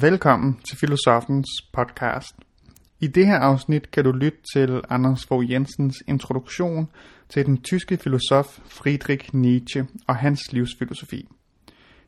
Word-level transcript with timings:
Velkommen 0.00 0.58
til 0.64 0.78
Filosofens 0.78 1.48
podcast. 1.72 2.36
I 3.00 3.06
det 3.06 3.26
her 3.26 3.38
afsnit 3.38 3.90
kan 3.90 4.04
du 4.04 4.12
lytte 4.12 4.38
til 4.54 4.80
Anders 4.88 5.26
Fogh 5.26 5.50
Jensens 5.50 5.96
introduktion 6.08 6.88
til 7.28 7.46
den 7.46 7.62
tyske 7.62 7.96
filosof 7.96 8.58
Friedrich 8.64 9.34
Nietzsche 9.34 9.86
og 10.06 10.16
hans 10.16 10.52
livsfilosofi. 10.52 11.28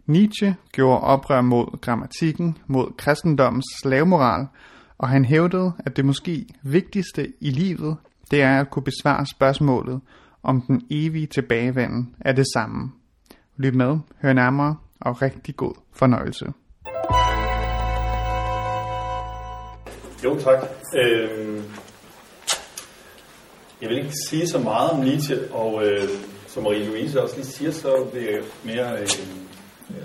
Nietzsche 0.07 0.57
gjorde 0.73 1.01
oprør 1.01 1.41
mod 1.41 1.81
grammatikken, 1.81 2.59
mod 2.67 2.97
kristendommens 2.97 3.67
slavemoral, 3.83 4.47
og 4.99 5.09
han 5.09 5.25
hævdede, 5.25 5.73
at 5.79 5.97
det 5.97 6.05
måske 6.05 6.47
vigtigste 6.63 7.33
i 7.41 7.51
livet, 7.51 7.97
det 8.31 8.43
er 8.43 8.61
at 8.61 8.71
kunne 8.71 8.85
besvare 8.85 9.27
spørgsmålet, 9.27 10.01
om 10.43 10.61
den 10.61 10.83
evige 10.91 11.27
tilbagevenden 11.27 12.15
er 12.21 12.33
det 12.33 12.47
samme. 12.55 12.93
Lyt 13.57 13.75
med, 13.75 13.99
hør 14.23 14.33
nærmere 14.33 14.77
og 15.01 15.23
rigtig 15.23 15.57
god 15.57 15.75
fornøjelse. 15.93 16.53
Jo, 20.25 20.39
tak. 20.41 20.69
Øh, 20.97 21.61
jeg 23.81 23.89
vil 23.89 23.99
ikke 23.99 24.15
sige 24.29 24.49
så 24.49 24.59
meget 24.59 24.91
om 24.91 25.01
Nietzsche, 25.01 25.39
og 25.53 25.87
øh, 25.87 26.09
som 26.47 26.67
Marie-Louise 26.67 27.21
også 27.21 27.37
lige 27.37 27.47
siger, 27.47 27.71
så 27.71 28.07
vil 28.13 28.23
jeg 28.23 28.43
mere... 28.65 28.93
Øh, 28.93 29.09
øh 29.91 30.05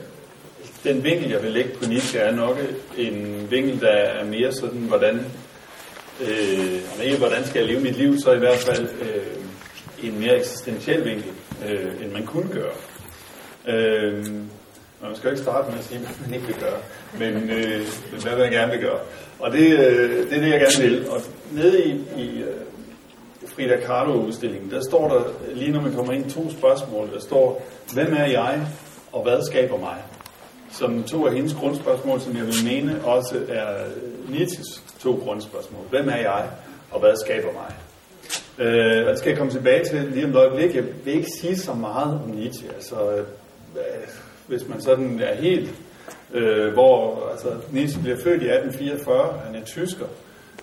den 0.83 1.03
vinkel, 1.03 1.29
jeg 1.29 1.43
vil 1.43 1.51
lægge 1.51 1.69
på 1.69 1.89
Nietzsche, 1.89 2.19
er 2.19 2.35
nok 2.35 2.57
en 2.97 3.47
vinkel, 3.51 3.81
der 3.81 3.91
er 3.91 4.25
mere 4.25 4.51
sådan, 4.53 4.79
hvordan, 4.79 5.25
øh, 6.21 7.03
ikke 7.03 7.17
hvordan 7.17 7.45
skal 7.45 7.59
jeg 7.59 7.67
leve 7.67 7.79
mit 7.79 7.97
liv, 7.97 8.19
så 8.19 8.31
i 8.31 8.37
hvert 8.37 8.59
fald 8.59 8.89
øh, 9.01 9.35
en 10.03 10.19
mere 10.19 10.37
eksistentiel 10.37 11.05
vinkel, 11.05 11.31
øh, 11.67 12.03
end 12.03 12.11
man 12.11 12.25
kunne 12.25 12.49
gøre. 12.53 12.73
Øh, 13.67 14.25
man 15.01 15.15
skal 15.15 15.27
jo 15.27 15.31
ikke 15.31 15.43
starte 15.43 15.71
med 15.71 15.79
at 15.79 15.85
sige, 15.85 15.99
hvad 15.99 16.09
man 16.25 16.33
ikke 16.33 16.47
vil 16.47 16.55
gøre, 16.55 16.79
men 17.19 17.49
øh, 17.49 17.81
hvad 18.23 18.37
man 18.37 18.51
gerne 18.51 18.71
vil 18.71 18.81
gøre. 18.81 18.99
Og 19.39 19.51
det, 19.51 19.79
øh, 19.79 20.29
det 20.29 20.37
er 20.37 20.41
det, 20.41 20.49
jeg 20.49 20.59
gerne 20.59 20.89
vil. 20.89 21.09
Og 21.09 21.21
nede 21.51 21.83
i, 21.83 21.91
i 22.17 22.43
uh, 22.43 23.49
Frida 23.49 23.77
Kahlo-udstillingen, 23.77 24.71
der 24.71 24.81
står 24.81 25.07
der, 25.07 25.53
lige 25.55 25.71
når 25.71 25.81
man 25.81 25.93
kommer 25.93 26.13
ind, 26.13 26.31
to 26.31 26.51
spørgsmål. 26.51 27.13
Der 27.13 27.19
står, 27.19 27.67
hvem 27.93 28.13
er 28.13 28.25
jeg, 28.25 28.67
og 29.11 29.23
hvad 29.23 29.45
skaber 29.45 29.77
mig? 29.77 29.95
Som 30.71 31.03
to 31.03 31.27
af 31.27 31.33
hendes 31.33 31.53
grundspørgsmål, 31.53 32.21
som 32.21 32.37
jeg 32.37 32.45
vil 32.45 32.55
mene 32.65 33.05
også 33.05 33.39
er 33.49 33.73
Nietzsches 34.29 34.83
to 34.99 35.19
grundspørgsmål. 35.23 35.81
Hvem 35.89 36.09
er 36.09 36.17
jeg, 36.17 36.45
og 36.91 36.99
hvad 36.99 37.15
skaber 37.25 37.51
mig? 37.53 37.73
Øh, 38.57 39.07
det 39.07 39.19
skal 39.19 39.29
jeg 39.29 39.37
komme 39.37 39.53
tilbage 39.53 39.85
til 39.85 40.11
lige 40.13 40.25
om 40.25 40.31
et 40.31 40.35
øjeblik. 40.35 40.75
Jeg 40.75 40.83
vil 41.05 41.13
ikke 41.13 41.29
sige 41.41 41.57
så 41.57 41.73
meget 41.73 42.13
om 42.13 42.29
Nietzsche. 42.29 42.67
Altså, 42.75 43.11
øh, 43.11 43.23
hvis 44.49 44.67
man 44.67 44.81
sådan 44.81 45.19
er 45.23 45.35
helt 45.35 45.73
øh, 46.33 46.73
hvor 46.73 47.29
altså, 47.31 47.47
Nietzsche 47.71 48.01
bliver 48.01 48.17
født 48.17 48.41
i 48.41 48.49
1844, 48.49 49.39
han 49.45 49.55
er 49.55 49.65
tysker, 49.65 50.05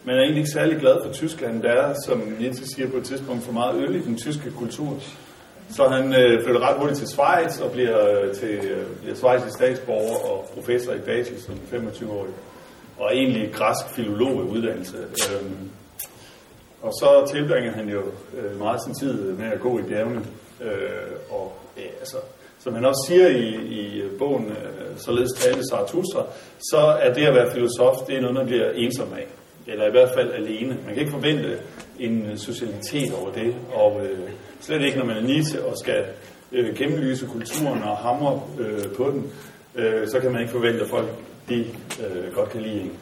men 0.05 0.15
er 0.15 0.19
egentlig 0.19 0.39
ikke 0.39 0.51
særlig 0.51 0.79
glad 0.79 0.97
for 1.05 1.13
Tyskland. 1.13 1.63
Der 1.63 1.73
er, 1.73 1.95
som 2.07 2.19
Nietzsche 2.39 2.67
siger 2.67 2.91
på 2.91 2.97
et 2.97 3.05
tidspunkt, 3.05 3.45
for 3.45 3.53
meget 3.53 3.77
øl 3.77 3.97
i 3.97 4.01
den 4.01 4.17
tyske 4.17 4.51
kultur. 4.51 4.99
Så 5.71 5.89
han 5.89 6.15
øh, 6.15 6.45
flytter 6.45 6.69
ret 6.69 6.79
hurtigt 6.79 6.99
til 6.99 7.09
Schweiz 7.09 7.61
og 7.61 7.71
bliver, 7.73 8.23
øh, 8.23 8.35
til, 8.35 8.49
øh, 8.49 8.87
bliver 9.01 9.15
Schweizisk 9.15 9.57
statsborger 9.57 10.31
og 10.31 10.51
professor 10.55 10.93
i 10.93 10.99
Basel 10.99 11.43
som 11.43 11.55
25-årig. 11.73 12.33
Og 12.99 13.17
egentlig 13.17 13.53
græsk 13.55 13.95
filolog 13.95 14.33
i 14.33 14.49
uddannelse. 14.49 14.97
Øhm, 14.99 15.71
og 16.83 16.93
så 16.93 17.33
tilbringer 17.33 17.73
han 17.73 17.89
jo 17.89 18.03
øh, 18.39 18.59
meget 18.59 18.83
sin 18.85 18.95
tid 18.95 19.33
med 19.33 19.47
at 19.47 19.61
gå 19.61 19.79
i 19.79 19.83
bjergene. 19.83 20.25
Øh, 20.61 20.71
og 21.31 21.57
ja, 21.77 21.83
altså, 22.01 22.17
som 22.67 22.75
han 22.75 22.85
også 22.85 23.05
siger 23.09 23.29
i, 23.29 23.49
i 23.81 24.01
øh, 24.01 24.19
bogen 24.19 24.47
øh, 24.47 24.87
Således 24.97 25.33
tale 25.33 25.63
Zarathustra, 25.71 26.27
så 26.71 26.77
er 26.77 27.13
det 27.13 27.27
at 27.27 27.35
være 27.35 27.53
filosof, 27.53 27.97
det 28.07 28.17
er 28.17 28.21
noget, 28.21 28.35
man 28.35 28.47
bliver 28.47 28.71
ensom 28.71 29.09
af. 29.13 29.27
Eller 29.67 29.89
i 29.89 29.91
hvert 29.91 30.11
fald 30.15 30.33
alene. 30.33 30.69
Man 30.69 30.95
kan 30.95 30.99
ikke 30.99 31.11
forvente 31.11 31.59
en 31.99 32.27
øh, 32.31 32.39
socialitet 32.39 33.15
over 33.15 33.33
det. 33.33 33.55
Og 33.75 34.01
øh, 34.05 34.31
slet 34.61 34.83
ikke, 34.83 34.99
når 34.99 35.05
man 35.05 35.17
er 35.17 35.21
Nietzsche 35.21 35.65
og 35.65 35.79
skal 35.79 36.05
øh, 36.53 36.77
gennemlyse 36.77 37.27
kulturen 37.27 37.83
og 37.83 37.97
hamre 37.97 38.43
øh, 38.59 38.93
på 38.97 39.11
den, 39.11 39.33
øh, 39.75 40.09
så 40.09 40.21
kan 40.21 40.33
man 40.33 40.41
ikke 40.41 40.53
forvente, 40.53 40.81
at 40.81 40.89
folk 40.89 41.09
de 41.49 41.65
øh, 42.01 42.35
godt 42.35 42.51
kan 42.51 42.63
lide 42.63 42.81
en. 42.81 42.93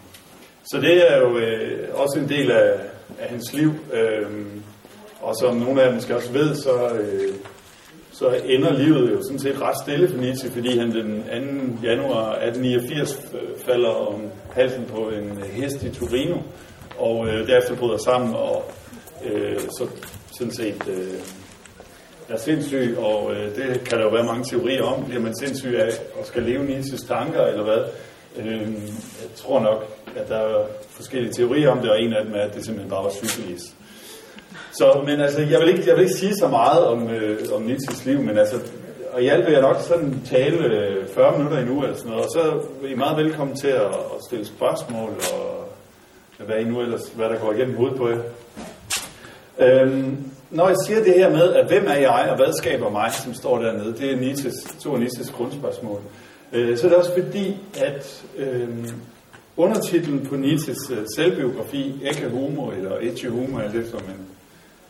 Så 0.64 0.80
det 0.80 1.12
er 1.12 1.18
jo 1.18 1.38
øh, 1.38 1.88
også 1.94 2.18
en 2.18 2.28
del 2.28 2.50
af, 2.50 2.72
af 3.20 3.28
hans 3.28 3.52
liv. 3.52 3.72
Øh, 3.92 4.30
og 5.20 5.34
som 5.40 5.56
nogle 5.56 5.82
af 5.82 5.86
jer 5.86 5.94
måske 5.94 6.16
også 6.16 6.32
ved, 6.32 6.54
så... 6.54 6.88
Øh, 6.88 7.34
så 8.18 8.40
ender 8.44 8.72
livet 8.72 9.12
jo 9.12 9.22
sådan 9.22 9.38
set 9.38 9.60
ret 9.60 9.76
stille 9.84 10.08
for 10.08 10.18
Nietzsche, 10.18 10.50
fordi 10.50 10.78
han 10.78 10.90
den 10.90 11.24
2. 11.80 11.86
januar 11.86 12.32
1889 12.32 13.30
øh, 13.34 13.40
falder 13.66 13.88
om 13.88 14.20
halsen 14.52 14.84
på 14.84 15.10
en 15.10 15.42
hest 15.52 15.82
i 15.82 15.90
Torino, 15.90 16.36
og 16.98 17.28
øh, 17.28 17.46
derefter 17.46 17.76
bryder 17.76 17.98
sammen, 18.04 18.34
og 18.34 18.72
øh, 19.24 19.60
så 19.60 19.86
sådan 20.38 20.52
set 20.52 20.88
øh, 20.88 21.14
er 22.28 22.38
sindssyg, 22.38 22.96
og 22.98 23.34
øh, 23.34 23.56
det 23.56 23.80
kan 23.88 23.98
der 23.98 24.04
jo 24.04 24.10
være 24.10 24.24
mange 24.24 24.44
teorier 24.44 24.82
om. 24.82 25.04
Bliver 25.04 25.20
man 25.20 25.36
sindssyg 25.36 25.74
af 25.78 25.86
at 26.20 26.26
skal 26.26 26.42
leve 26.42 26.64
Nietzsches 26.64 27.02
tanker, 27.02 27.42
eller 27.46 27.64
hvad? 27.64 27.84
Øh, 28.36 28.72
jeg 29.22 29.30
tror 29.36 29.60
nok, 29.60 29.84
at 30.16 30.28
der 30.28 30.36
er 30.36 30.66
forskellige 30.90 31.32
teorier 31.32 31.70
om 31.70 31.78
det, 31.78 31.90
og 31.90 32.02
en 32.02 32.12
af 32.12 32.24
dem 32.24 32.34
er, 32.34 32.40
at 32.40 32.54
det 32.54 32.64
simpelthen 32.64 32.90
bare 32.90 33.04
var 33.04 33.10
syfilis. 33.10 33.74
Så, 34.78 35.02
men 35.06 35.20
altså, 35.20 35.40
jeg 35.40 35.60
vil 35.60 35.68
ikke, 35.68 35.82
jeg 35.86 35.96
vil 35.96 36.02
ikke 36.02 36.14
sige 36.14 36.36
så 36.36 36.48
meget 36.48 36.84
om, 36.84 37.10
øh, 37.10 37.38
om 37.54 37.62
Nietzsches 37.62 38.06
liv, 38.06 38.20
men 38.20 38.38
altså, 38.38 38.56
og 39.12 39.22
i 39.22 39.28
alt 39.28 39.46
vil 39.46 39.52
jeg 39.52 39.62
nok 39.62 39.76
sådan 39.80 40.20
tale 40.26 40.64
øh, 40.64 41.08
40 41.08 41.38
minutter 41.38 41.58
endnu 41.58 41.82
eller 41.82 41.96
sådan 41.96 42.10
noget, 42.10 42.24
og 42.24 42.30
så 42.30 42.40
er 42.84 42.88
I 42.88 42.94
meget 42.94 43.16
velkommen 43.16 43.56
til 43.56 43.68
at, 43.68 43.86
at 43.86 44.18
stille 44.28 44.46
spørgsmål, 44.46 45.10
og 45.32 45.64
hvad 46.46 46.56
I 46.56 46.64
nu 46.64 46.80
ellers, 46.80 47.12
hvad 47.16 47.28
der 47.28 47.38
går 47.38 47.52
igennem 47.52 47.76
hovedet 47.76 47.96
på 47.96 48.08
jer. 48.08 48.18
Øhm, 49.58 50.32
når 50.50 50.68
jeg 50.68 50.76
siger 50.86 51.04
det 51.04 51.14
her 51.14 51.30
med, 51.30 51.52
at 51.52 51.66
hvem 51.68 51.86
er 51.86 51.98
jeg, 51.98 52.26
og 52.30 52.36
hvad 52.36 52.52
skaber 52.58 52.90
mig, 52.90 53.12
som 53.12 53.34
står 53.34 53.58
dernede, 53.58 53.94
det 53.98 54.12
er 54.12 54.16
Nietzsches, 54.16 54.54
to 54.82 54.94
af 54.94 55.00
Nietzsches 55.00 55.30
grundspørgsmål. 55.30 56.00
Øh, 56.52 56.78
så 56.78 56.86
er 56.86 56.88
det 56.88 56.98
også 56.98 57.12
fordi, 57.22 57.56
at 57.80 58.24
øh, 58.36 58.68
undertitlen 59.56 60.26
på 60.26 60.36
Nietzsches 60.36 60.90
øh, 60.90 60.98
selvbiografi, 61.16 62.00
Ecce 62.04 62.28
Homo, 62.28 62.70
eller 62.70 62.98
Ecce 63.00 63.30
Homo, 63.30 63.58
er 63.58 63.70
det, 63.70 63.86
som 63.90 64.00
man 64.06 64.16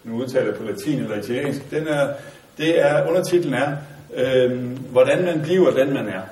nu 0.04 0.16
udtaler 0.16 0.54
på 0.54 0.64
latin 0.64 1.00
eller 1.00 1.16
italiensk, 1.16 1.70
den 1.70 1.88
er, 1.88 2.14
det 2.58 2.80
er, 2.80 3.08
undertitlen 3.08 3.54
er, 3.54 3.76
øh, 4.14 4.78
hvordan 4.78 5.24
man 5.24 5.42
bliver 5.42 5.70
den, 5.70 5.94
man 5.94 6.08
er. 6.08 6.22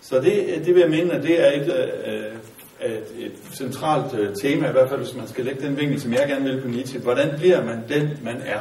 Så 0.00 0.20
det, 0.20 0.62
det 0.66 0.74
vil 0.74 0.80
jeg 0.80 0.90
mene, 0.90 1.12
at 1.12 1.22
det 1.22 1.40
er 1.40 1.50
et, 1.60 1.74
øh, 2.06 2.90
et, 2.90 3.26
et 3.26 3.32
centralt 3.52 4.14
øh, 4.14 4.34
tema, 4.42 4.68
i 4.68 4.72
hvert 4.72 4.88
fald 4.88 5.00
hvis 5.00 5.14
man 5.14 5.28
skal 5.28 5.44
lægge 5.44 5.66
den 5.66 5.76
vinkel, 5.76 6.00
som 6.00 6.12
jeg 6.12 6.28
gerne 6.28 6.44
vil 6.44 6.62
på 6.62 6.68
Nietzsche. 6.68 7.00
Hvordan 7.00 7.38
bliver 7.38 7.64
man 7.64 7.84
den, 7.88 8.18
man 8.22 8.36
er? 8.36 8.60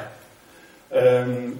Øhm, 0.95 1.57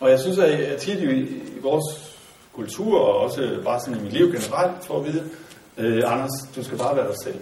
og 0.00 0.10
jeg 0.10 0.20
synes, 0.20 0.38
at 0.38 0.70
jeg 0.70 0.78
tit 0.78 0.98
i, 0.98 1.20
i 1.20 1.58
vores 1.62 2.16
kultur, 2.52 2.98
og 2.98 3.20
også 3.20 3.60
bare 3.64 3.80
sådan 3.80 4.00
i 4.00 4.02
mit 4.02 4.12
liv 4.12 4.26
generelt, 4.32 4.84
får 4.86 4.98
at 4.98 5.06
vide, 5.06 5.24
øh, 5.78 6.12
Anders, 6.12 6.30
du 6.56 6.64
skal 6.64 6.78
bare 6.78 6.96
være 6.96 7.06
dig 7.06 7.16
selv. 7.24 7.40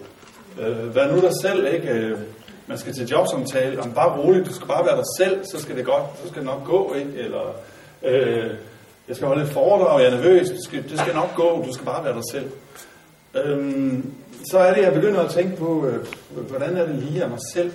Øh, 0.60 0.94
vær 0.94 1.12
nu 1.12 1.20
dig 1.20 1.32
selv, 1.42 1.74
ikke? 1.74 1.88
Øh, 1.88 2.18
man 2.66 2.78
skal 2.78 2.94
til 2.94 3.08
jobsamtale, 3.08 3.80
om 3.80 3.92
bare 3.92 4.18
roligt, 4.18 4.46
du 4.46 4.54
skal 4.54 4.66
bare 4.66 4.86
være 4.86 4.96
dig 4.96 5.04
selv, 5.18 5.44
så 5.52 5.62
skal 5.62 5.76
det 5.76 5.84
godt, 5.84 6.02
så 6.22 6.28
skal 6.28 6.42
det 6.42 6.46
nok 6.46 6.64
gå, 6.64 6.94
ikke? 6.94 7.10
Eller, 7.16 7.56
øh, 8.02 8.50
jeg 9.08 9.16
skal 9.16 9.28
holde 9.28 9.42
et 9.42 9.48
foredrag, 9.48 10.00
jeg 10.00 10.12
er 10.12 10.16
nervøs, 10.16 10.48
det 10.48 10.64
skal, 10.64 10.82
det 10.90 10.98
skal 10.98 11.14
nok 11.14 11.34
gå, 11.34 11.64
du 11.66 11.72
skal 11.72 11.86
bare 11.86 12.04
være 12.04 12.14
dig 12.14 12.22
selv. 12.32 12.50
Øhm, 13.34 14.14
så 14.50 14.58
er 14.58 14.74
det, 14.74 14.82
jeg 14.82 14.92
begynder 14.92 15.20
at 15.20 15.30
tænke 15.30 15.56
på, 15.56 15.86
øh, 15.86 16.06
hvordan 16.48 16.76
er 16.76 16.86
det 16.86 16.94
lige 16.94 17.22
af 17.22 17.30
mig 17.30 17.38
selv? 17.54 17.72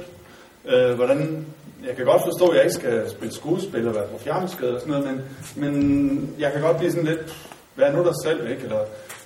Øh, 0.66 0.92
hvordan, 0.92 1.46
jeg 1.88 1.96
kan 1.96 2.06
godt 2.06 2.22
forstå, 2.24 2.48
at 2.48 2.56
jeg 2.56 2.64
ikke 2.64 2.76
skal 2.76 3.10
spille 3.10 3.34
skuespil 3.34 3.88
og 3.88 3.96
være 3.96 4.08
på 4.08 4.18
fjernskade 4.18 4.76
og 4.76 4.82
sådan 4.82 4.94
noget, 4.94 5.08
men, 5.08 5.22
men 5.56 6.36
jeg 6.40 6.52
kan 6.52 6.62
godt 6.62 6.78
blive 6.78 6.92
sådan 6.92 7.06
lidt, 7.06 7.36
vær 7.76 7.92
nu 7.92 8.04
dig 8.04 8.14
selv, 8.24 8.52
ikke? 8.52 8.64
Eller, 8.64 8.80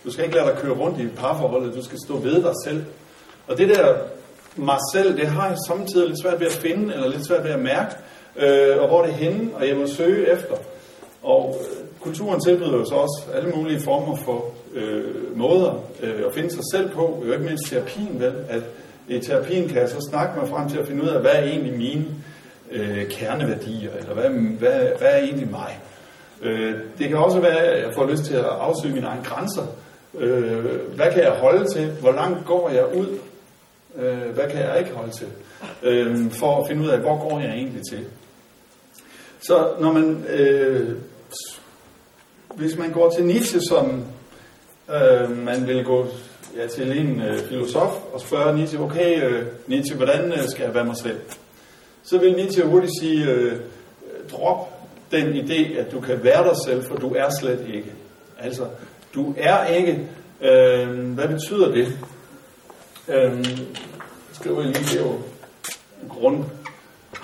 du 0.05 0.11
skal 0.11 0.25
ikke 0.25 0.35
lade 0.35 0.47
dig 0.47 0.57
køre 0.57 0.73
rundt 0.73 0.99
i 0.99 1.07
parforholdet, 1.07 1.75
du 1.75 1.83
skal 1.83 1.97
stå 2.05 2.17
ved 2.17 2.43
dig 2.43 2.53
selv. 2.65 2.85
Og 3.47 3.57
det 3.57 3.69
der 3.69 3.95
mig 4.55 4.77
selv, 4.93 5.17
det 5.17 5.27
har 5.27 5.47
jeg 5.47 5.57
samtidig 5.67 6.07
lidt 6.07 6.21
svært 6.21 6.39
ved 6.39 6.47
at 6.47 6.53
finde, 6.53 6.93
eller 6.93 7.09
lidt 7.09 7.27
svært 7.27 7.43
ved 7.43 7.51
at 7.51 7.59
mærke, 7.59 7.95
øh, 8.35 8.81
og 8.81 8.87
hvor 8.87 9.01
det 9.01 9.11
er 9.11 9.15
henne, 9.15 9.49
og 9.55 9.67
jeg 9.67 9.77
må 9.77 9.87
søge 9.87 10.31
efter. 10.31 10.55
Og 11.23 11.55
øh, 11.59 11.87
kulturen 11.99 12.41
tilbyder 12.41 12.77
jo 12.77 12.85
så 12.85 12.95
også 12.95 13.23
alle 13.33 13.49
mulige 13.49 13.79
former 13.79 14.15
for 14.15 14.45
øh, 14.73 15.37
måder 15.37 15.83
øh, 16.03 16.21
at 16.27 16.33
finde 16.33 16.49
sig 16.49 16.63
selv 16.73 16.89
på, 16.89 17.23
jo 17.25 17.31
ikke 17.33 17.45
mindst 17.45 17.65
terapien, 17.65 18.19
vel? 18.19 18.33
At 18.49 18.61
i 19.07 19.19
terapien 19.19 19.67
kan 19.67 19.77
jeg 19.77 19.89
så 19.89 20.07
snakke 20.09 20.39
mig 20.39 20.49
frem 20.49 20.69
til 20.69 20.77
at 20.77 20.87
finde 20.87 21.03
ud 21.03 21.07
af, 21.07 21.21
hvad 21.21 21.31
er 21.31 21.43
egentlig 21.43 21.77
mine 21.77 22.05
øh, 22.71 23.09
kerneværdier, 23.09 23.91
eller 23.99 24.13
hvad, 24.13 24.29
hvad, 24.29 24.79
hvad 24.99 25.07
er 25.07 25.17
egentlig 25.17 25.51
mig? 25.51 25.79
Øh, 26.41 26.73
det 26.99 27.09
kan 27.09 27.17
også 27.17 27.39
være, 27.39 27.57
at 27.57 27.83
jeg 27.85 27.93
får 27.95 28.09
lyst 28.11 28.23
til 28.23 28.35
at 28.35 28.45
afsøge 28.45 28.93
mine 28.93 29.07
egne 29.07 29.23
grænser. 29.23 29.63
Øh, 30.19 30.65
hvad 30.95 31.11
kan 31.13 31.23
jeg 31.23 31.31
holde 31.31 31.65
til? 31.73 31.91
Hvor 32.01 32.11
langt 32.11 32.45
går 32.45 32.69
jeg 32.69 32.95
ud? 32.95 33.07
Øh, 33.97 34.33
hvad 34.33 34.49
kan 34.49 34.59
jeg 34.59 34.79
ikke 34.79 34.91
holde 34.91 35.11
til? 35.11 35.27
Øh, 35.83 36.31
for 36.31 36.61
at 36.61 36.67
finde 36.67 36.83
ud 36.83 36.87
af, 36.87 36.99
hvor 36.99 37.29
går 37.29 37.39
jeg 37.39 37.49
egentlig 37.49 37.81
til? 37.89 38.05
Så 39.39 39.69
når 39.79 39.91
man, 39.91 40.25
øh, 40.29 40.89
hvis 42.55 42.77
man 42.77 42.91
går 42.91 43.09
til 43.09 43.25
Nietzsche 43.25 43.61
som 43.61 44.05
øh, 44.89 45.37
man 45.37 45.67
vil 45.67 45.83
gå 45.83 46.07
ja, 46.57 46.67
til 46.67 46.99
en 46.99 47.21
øh, 47.21 47.39
filosof 47.39 47.91
og 48.13 48.21
spørge 48.21 48.55
Nietzsche, 48.55 48.79
okay 48.79 49.23
øh, 49.23 49.45
Nietzsche, 49.67 49.97
hvordan 49.97 50.31
øh, 50.31 50.47
skal 50.47 50.63
jeg 50.63 50.73
være 50.73 50.85
mig 50.85 50.97
selv? 50.97 51.19
Så 52.03 52.17
vil 52.17 52.33
Nietzsche 52.33 52.65
hurtigt 52.65 52.93
sige, 53.01 53.29
øh, 53.29 53.59
drop 54.31 54.73
den 55.11 55.33
idé, 55.33 55.79
at 55.79 55.91
du 55.91 55.99
kan 55.99 56.23
være 56.23 56.43
dig 56.43 56.55
selv, 56.65 56.83
for 56.83 56.95
du 56.95 57.13
er 57.13 57.29
slet 57.39 57.65
ikke. 57.73 57.91
Altså, 58.39 58.67
du 59.13 59.33
er 59.37 59.65
ikke. 59.65 60.07
Øh, 60.41 61.13
hvad 61.13 61.27
betyder 61.27 61.71
det? 61.71 61.87
Øhm, 63.07 63.45
skriver 64.31 64.61
jeg 64.61 64.71
lige, 64.71 64.83
det 64.83 64.99
er 64.99 65.05
jo 65.05 65.17
grund, 66.09 66.43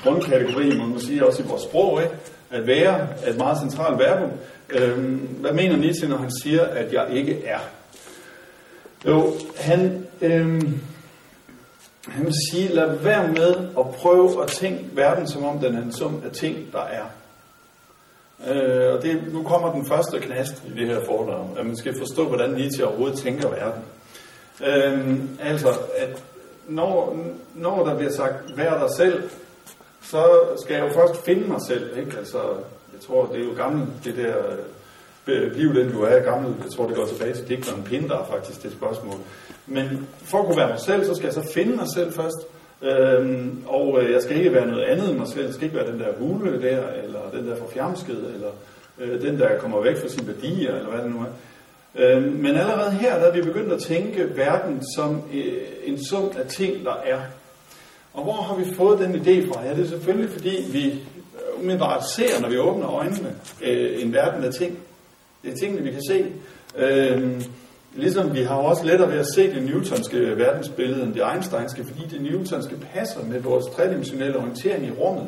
grundkategori, 0.04 0.78
må 0.78 0.86
man 0.86 1.00
sige, 1.00 1.28
også 1.28 1.44
i 1.44 1.46
vores 1.46 1.62
sprog, 1.62 2.02
ikke? 2.04 2.16
At 2.52 2.68
være 2.68 3.08
er 3.24 3.32
et 3.32 3.38
meget 3.38 3.60
centralt 3.60 4.00
verbum. 4.00 4.32
Øhm, 4.70 5.18
hvad 5.18 5.52
mener 5.52 5.78
Nietzsche, 5.78 6.08
når 6.08 6.18
han 6.18 6.32
siger, 6.44 6.64
at 6.64 6.94
jeg 6.94 7.08
ikke 7.12 7.46
er? 7.46 7.60
Jo, 9.06 9.34
han, 9.58 10.08
øhm, 10.22 10.80
han 12.08 12.26
vil 12.26 12.34
sige, 12.52 12.68
lad 12.68 12.96
være 12.96 13.28
med 13.28 13.56
at 13.80 13.90
prøve 13.96 14.44
at 14.44 14.48
tænke 14.50 14.86
verden, 14.94 15.28
som 15.28 15.44
om 15.44 15.60
den 15.60 15.76
er 15.76 15.82
en 15.82 15.94
sum 15.94 16.22
af 16.26 16.32
ting, 16.32 16.72
der 16.72 16.82
er. 16.82 17.06
Øh, 18.48 18.94
og 18.94 19.02
det, 19.04 19.34
nu 19.34 19.44
kommer 19.44 19.72
den 19.72 19.86
første 19.86 20.20
knast 20.20 20.64
i 20.68 20.80
det 20.80 20.88
her 20.88 21.06
foredrag, 21.06 21.48
at 21.58 21.66
man 21.66 21.78
skal 21.78 21.98
forstå, 21.98 22.28
hvordan 22.28 22.50
Nietzsche 22.50 22.88
overhovedet 22.88 23.20
tænker 23.20 23.50
verden. 23.50 23.82
Øhm, 24.66 25.30
altså, 25.42 25.70
at 25.98 26.24
når, 26.68 27.18
når 27.56 27.86
der 27.86 27.96
bliver 27.98 28.12
sagt, 28.12 28.58
vær 28.58 28.80
dig 28.80 28.90
selv, 28.98 29.24
så 30.02 30.26
skal 30.64 30.74
jeg 30.74 30.84
jo 30.84 30.94
først 30.94 31.26
finde 31.26 31.48
mig 31.48 31.62
selv. 31.68 31.98
Ikke? 31.98 32.18
Altså, 32.18 32.38
jeg 32.94 33.02
tror, 33.08 33.26
det 33.26 33.42
er 33.42 33.46
jo 33.46 33.54
gammelt, 33.56 33.90
det 34.04 34.18
der 34.18 34.36
øh, 34.38 35.44
øh, 35.44 35.52
bliv 35.52 35.76
den 35.76 35.92
du 35.92 36.02
er 36.02 36.20
gammel. 36.20 36.56
Jeg 36.64 36.72
tror, 36.72 36.88
det 36.88 36.96
går 36.96 37.06
tilbage 37.06 37.34
til 37.34 37.48
digteren 37.48 37.84
Pindar 37.84 38.26
faktisk, 38.32 38.64
det 38.64 38.72
spørgsmål. 38.72 39.18
Men 39.68 40.08
for 40.24 40.40
at 40.40 40.46
kunne 40.46 40.58
være 40.58 40.70
mig 40.70 40.80
selv, 40.80 41.06
så 41.06 41.16
skal 41.16 41.26
jeg 41.26 41.34
så 41.34 41.52
finde 41.54 41.76
mig 41.76 41.88
selv 41.96 42.14
først. 42.14 42.38
Øhm, 42.82 43.64
og 43.68 44.02
øh, 44.02 44.12
jeg 44.12 44.22
skal 44.22 44.38
ikke 44.38 44.54
være 44.54 44.68
noget 44.68 44.84
andet 44.84 45.10
end 45.10 45.18
mig 45.18 45.28
selv. 45.28 45.46
Jeg 45.46 45.54
skal 45.54 45.66
ikke 45.66 45.78
være 45.78 45.92
den 45.92 46.00
der 46.00 46.14
hule 46.20 46.62
der, 46.62 46.90
eller 47.04 47.20
den 47.34 47.48
der 47.48 47.56
forfjamskede, 47.56 48.32
eller 48.34 48.50
øh, 49.00 49.22
den 49.22 49.40
der 49.40 49.58
kommer 49.60 49.82
væk 49.82 49.98
fra 49.98 50.08
sine 50.08 50.28
værdier, 50.28 50.76
eller 50.76 50.90
hvad 50.90 51.02
det 51.04 51.12
nu 51.12 51.20
er. 51.20 51.26
Øhm, 51.96 52.24
men 52.24 52.56
allerede 52.56 52.92
her, 52.92 53.20
der 53.20 53.26
er 53.26 53.32
vi 53.32 53.42
begyndt 53.42 53.74
at 53.74 53.82
tænke 53.82 54.38
verden 54.38 54.82
som 54.96 55.22
øh, 55.34 55.54
en 55.84 56.06
sum 56.06 56.32
af 56.38 56.48
ting, 56.48 56.86
der 56.86 56.96
er. 57.06 57.20
Og 58.14 58.24
hvor 58.24 58.34
har 58.34 58.56
vi 58.56 58.74
fået 58.76 59.00
den 59.00 59.16
idé 59.16 59.54
fra? 59.54 59.66
Ja, 59.66 59.74
det 59.74 59.84
er 59.84 59.88
selvfølgelig, 59.88 60.30
fordi 60.30 60.66
vi 60.72 60.86
øh, 60.88 61.62
umiddelbart 61.62 62.10
ser, 62.10 62.42
når 62.42 62.50
vi 62.50 62.58
åbner 62.58 62.90
øjnene, 62.94 63.36
øh, 63.62 64.04
en 64.04 64.14
verden 64.14 64.44
af 64.44 64.54
ting. 64.54 64.80
Det 65.44 65.52
er 65.52 65.56
tingene, 65.56 65.84
vi 65.84 65.92
kan 65.92 66.02
se. 66.10 66.26
Øhm, 66.78 67.44
ligesom 67.96 68.34
vi 68.34 68.42
har 68.42 68.56
også 68.56 68.86
lettere 68.86 69.12
ved 69.12 69.20
at 69.20 69.28
se 69.36 69.54
det 69.54 69.64
newtonske 69.64 70.38
verdensbillede 70.38 71.04
end 71.04 71.14
det 71.14 71.24
einsteinske, 71.34 71.86
fordi 71.86 72.08
det 72.12 72.22
newtonske 72.22 72.76
passer 72.94 73.26
med 73.26 73.40
vores 73.40 73.66
tredimensionelle 73.66 74.38
orientering 74.38 74.86
i 74.86 74.92
rummet. 74.92 75.28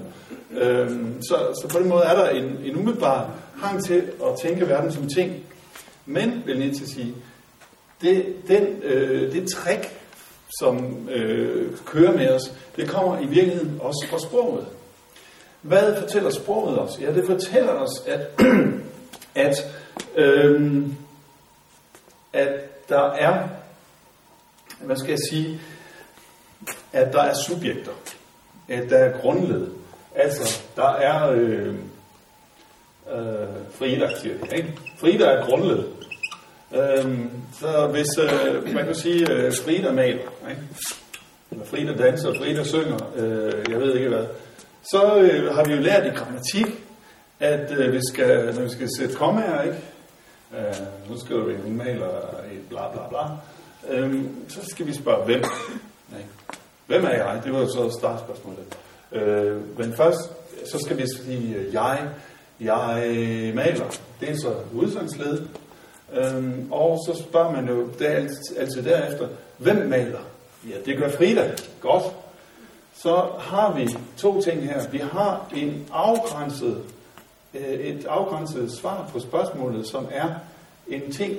Øhm, 0.52 1.22
så, 1.22 1.36
så 1.62 1.68
på 1.72 1.80
den 1.80 1.90
måde 1.90 2.04
er 2.04 2.16
der 2.16 2.30
en, 2.30 2.58
en 2.63 2.75
umiddelbar 2.75 3.31
hang 3.62 3.84
til 3.84 4.04
at 4.24 4.40
tænke 4.42 4.69
verden 4.69 4.92
som 4.92 5.08
ting. 5.08 5.44
Men, 6.06 6.44
vil 6.45 6.59
jeg 6.59 6.75
til 6.75 6.83
at 6.83 6.89
sige, 6.89 7.15
det, 8.01 8.36
den, 8.48 8.63
øh, 8.83 9.33
det 9.33 9.51
trick, 9.51 9.98
som 10.59 11.09
øh, 11.09 11.77
kører 11.86 12.18
med 12.18 12.30
os, 12.30 12.53
det 12.75 12.89
kommer 12.89 13.19
i 13.19 13.25
virkeligheden 13.25 13.77
også 13.81 14.07
fra 14.09 14.19
sproget. 14.19 14.68
Hvad 15.62 16.01
fortæller 16.01 16.30
sproget 16.30 16.80
os? 16.80 17.00
Ja, 17.01 17.13
det 17.13 17.25
fortæller 17.25 17.71
os, 17.71 18.07
at, 18.07 18.42
at 19.45 19.56
øh, 20.15 20.83
at 22.33 22.89
der 22.89 23.12
er, 23.12 23.48
hvad 24.80 24.95
skal 24.95 25.09
jeg 25.09 25.19
sige, 25.31 25.62
at 26.94 27.13
der 27.13 27.21
er 27.21 27.33
subjekter, 27.48 27.92
at 28.69 28.89
der 28.89 28.98
er 28.98 29.21
grundled. 29.21 29.71
Altså, 30.15 30.62
der 30.75 30.89
er 30.89 31.31
øh, 31.31 31.75
øh, 33.13 33.48
Frida, 33.71 34.09
siger 34.21 34.36
de. 34.38 34.56
ikke? 34.57 34.74
Frida 34.98 35.25
er 35.25 35.45
grundled. 35.45 35.83
Øhm, 36.75 37.30
så 37.59 37.88
hvis 37.92 38.07
øh, 38.19 38.74
man 38.74 38.86
kan 38.86 38.95
sige, 38.95 39.31
øh, 39.31 39.53
Frida 39.53 39.92
maler, 39.92 40.21
ikke? 40.50 40.62
eller 41.51 41.65
Frida 41.65 41.94
danser, 41.94 42.33
Frida 42.33 42.63
synger, 42.63 43.12
øh, 43.15 43.65
jeg 43.69 43.80
ved 43.80 43.95
ikke 43.95 44.09
hvad, 44.09 44.25
så 44.92 45.18
øh, 45.18 45.56
har 45.56 45.63
vi 45.65 45.74
jo 45.74 45.80
lært 45.81 46.06
i 46.06 46.09
grammatik, 46.09 46.65
at 47.39 47.71
øh, 47.77 47.94
vi 47.94 48.00
skal, 48.13 48.56
når 48.56 48.62
vi 48.62 48.69
skal 48.69 48.89
sætte 49.00 49.15
kommaer, 49.15 49.62
ikke? 49.62 49.77
Øh, 50.57 51.09
nu 51.09 51.19
skriver 51.19 51.45
vi, 51.45 51.53
hun 51.63 51.77
maler 51.77 52.07
et 52.51 52.62
bla 52.69 52.92
bla 52.92 53.01
bla. 53.09 53.19
Øh, 53.89 54.24
så 54.48 54.59
skal 54.69 54.88
vi 54.88 54.94
spørge, 54.94 55.25
hvem? 55.25 55.44
Ikke? 56.18 56.30
Hvem 56.88 57.03
er 57.06 57.09
jeg? 57.09 57.42
Det 57.44 57.53
var 57.53 57.65
så 57.65 57.98
startspørgsmålet. 58.00 58.77
Øh, 59.12 59.77
men 59.77 59.94
først, 59.98 60.19
så 60.71 60.80
skal 60.86 60.98
vi 60.98 61.03
sige, 61.18 61.56
øh, 61.56 61.74
jeg, 61.74 62.09
jeg 62.62 63.04
øh, 63.08 63.56
maler. 63.56 63.86
Det 64.19 64.30
er 64.30 64.36
så 64.36 64.54
udsagsled. 64.74 65.48
Øhm, 66.13 66.72
og 66.72 67.00
så 67.08 67.24
spørger 67.24 67.52
man 67.52 67.68
jo 67.68 67.90
det 68.00 68.08
er 68.08 68.16
altid, 68.16 68.58
altid 68.58 68.84
derefter, 68.84 69.28
hvem 69.58 69.88
maler? 69.90 70.19
Ja, 70.69 70.75
det 70.86 70.98
gør 70.98 71.10
Frida. 71.10 71.52
Godt. 71.81 72.04
Så 72.96 73.25
har 73.40 73.74
vi 73.74 73.88
to 74.18 74.42
ting 74.42 74.63
her. 74.63 74.90
Vi 74.92 74.98
har 74.98 75.50
en 75.56 75.88
afgrænset 75.92 76.84
Øh, 77.54 77.80
et 77.80 78.06
afgrænset 78.06 78.72
svar 78.72 79.10
på 79.13 79.19
spørgsmålet, 79.19 79.88
som 79.88 80.08
er 80.12 80.30
en 80.88 81.12
ting. 81.12 81.38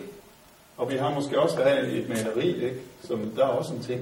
Og 0.76 0.90
vi 0.90 0.96
har 0.96 1.14
måske 1.14 1.40
også 1.40 1.56
der 1.56 1.82
et 1.82 2.08
maleri, 2.08 2.64
ikke? 2.64 2.80
som 3.04 3.32
der 3.36 3.42
er 3.42 3.48
også 3.48 3.74
en 3.74 3.82
ting. 3.82 4.00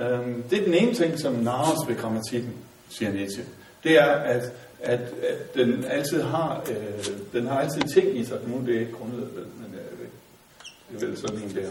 Øhm, 0.00 0.42
det 0.42 0.58
er 0.58 0.64
den 0.64 0.74
ene 0.74 0.94
ting, 0.94 1.18
som 1.18 1.32
narres 1.32 1.88
ved 1.88 1.96
grammatikken, 1.96 2.54
siger 2.88 3.12
Nietzsche. 3.12 3.44
Det 3.84 4.00
er, 4.00 4.12
at, 4.12 4.52
at, 4.84 5.00
at 5.00 5.54
den 5.54 5.84
altid 5.84 6.22
har 6.22 6.66
øh, 6.70 7.06
den 7.32 7.46
har 7.46 7.60
altid 7.60 7.82
ting 7.82 8.18
i 8.18 8.24
sig. 8.24 8.38
Nu 8.46 8.56
er 8.56 8.60
det 8.60 8.80
ikke 8.80 8.92
grundet, 8.92 9.28
men 9.34 9.74
øh, 9.74 10.08
det 10.92 11.02
er 11.02 11.06
vel 11.06 11.18
sådan 11.18 11.36
en 11.36 11.56
der. 11.56 11.70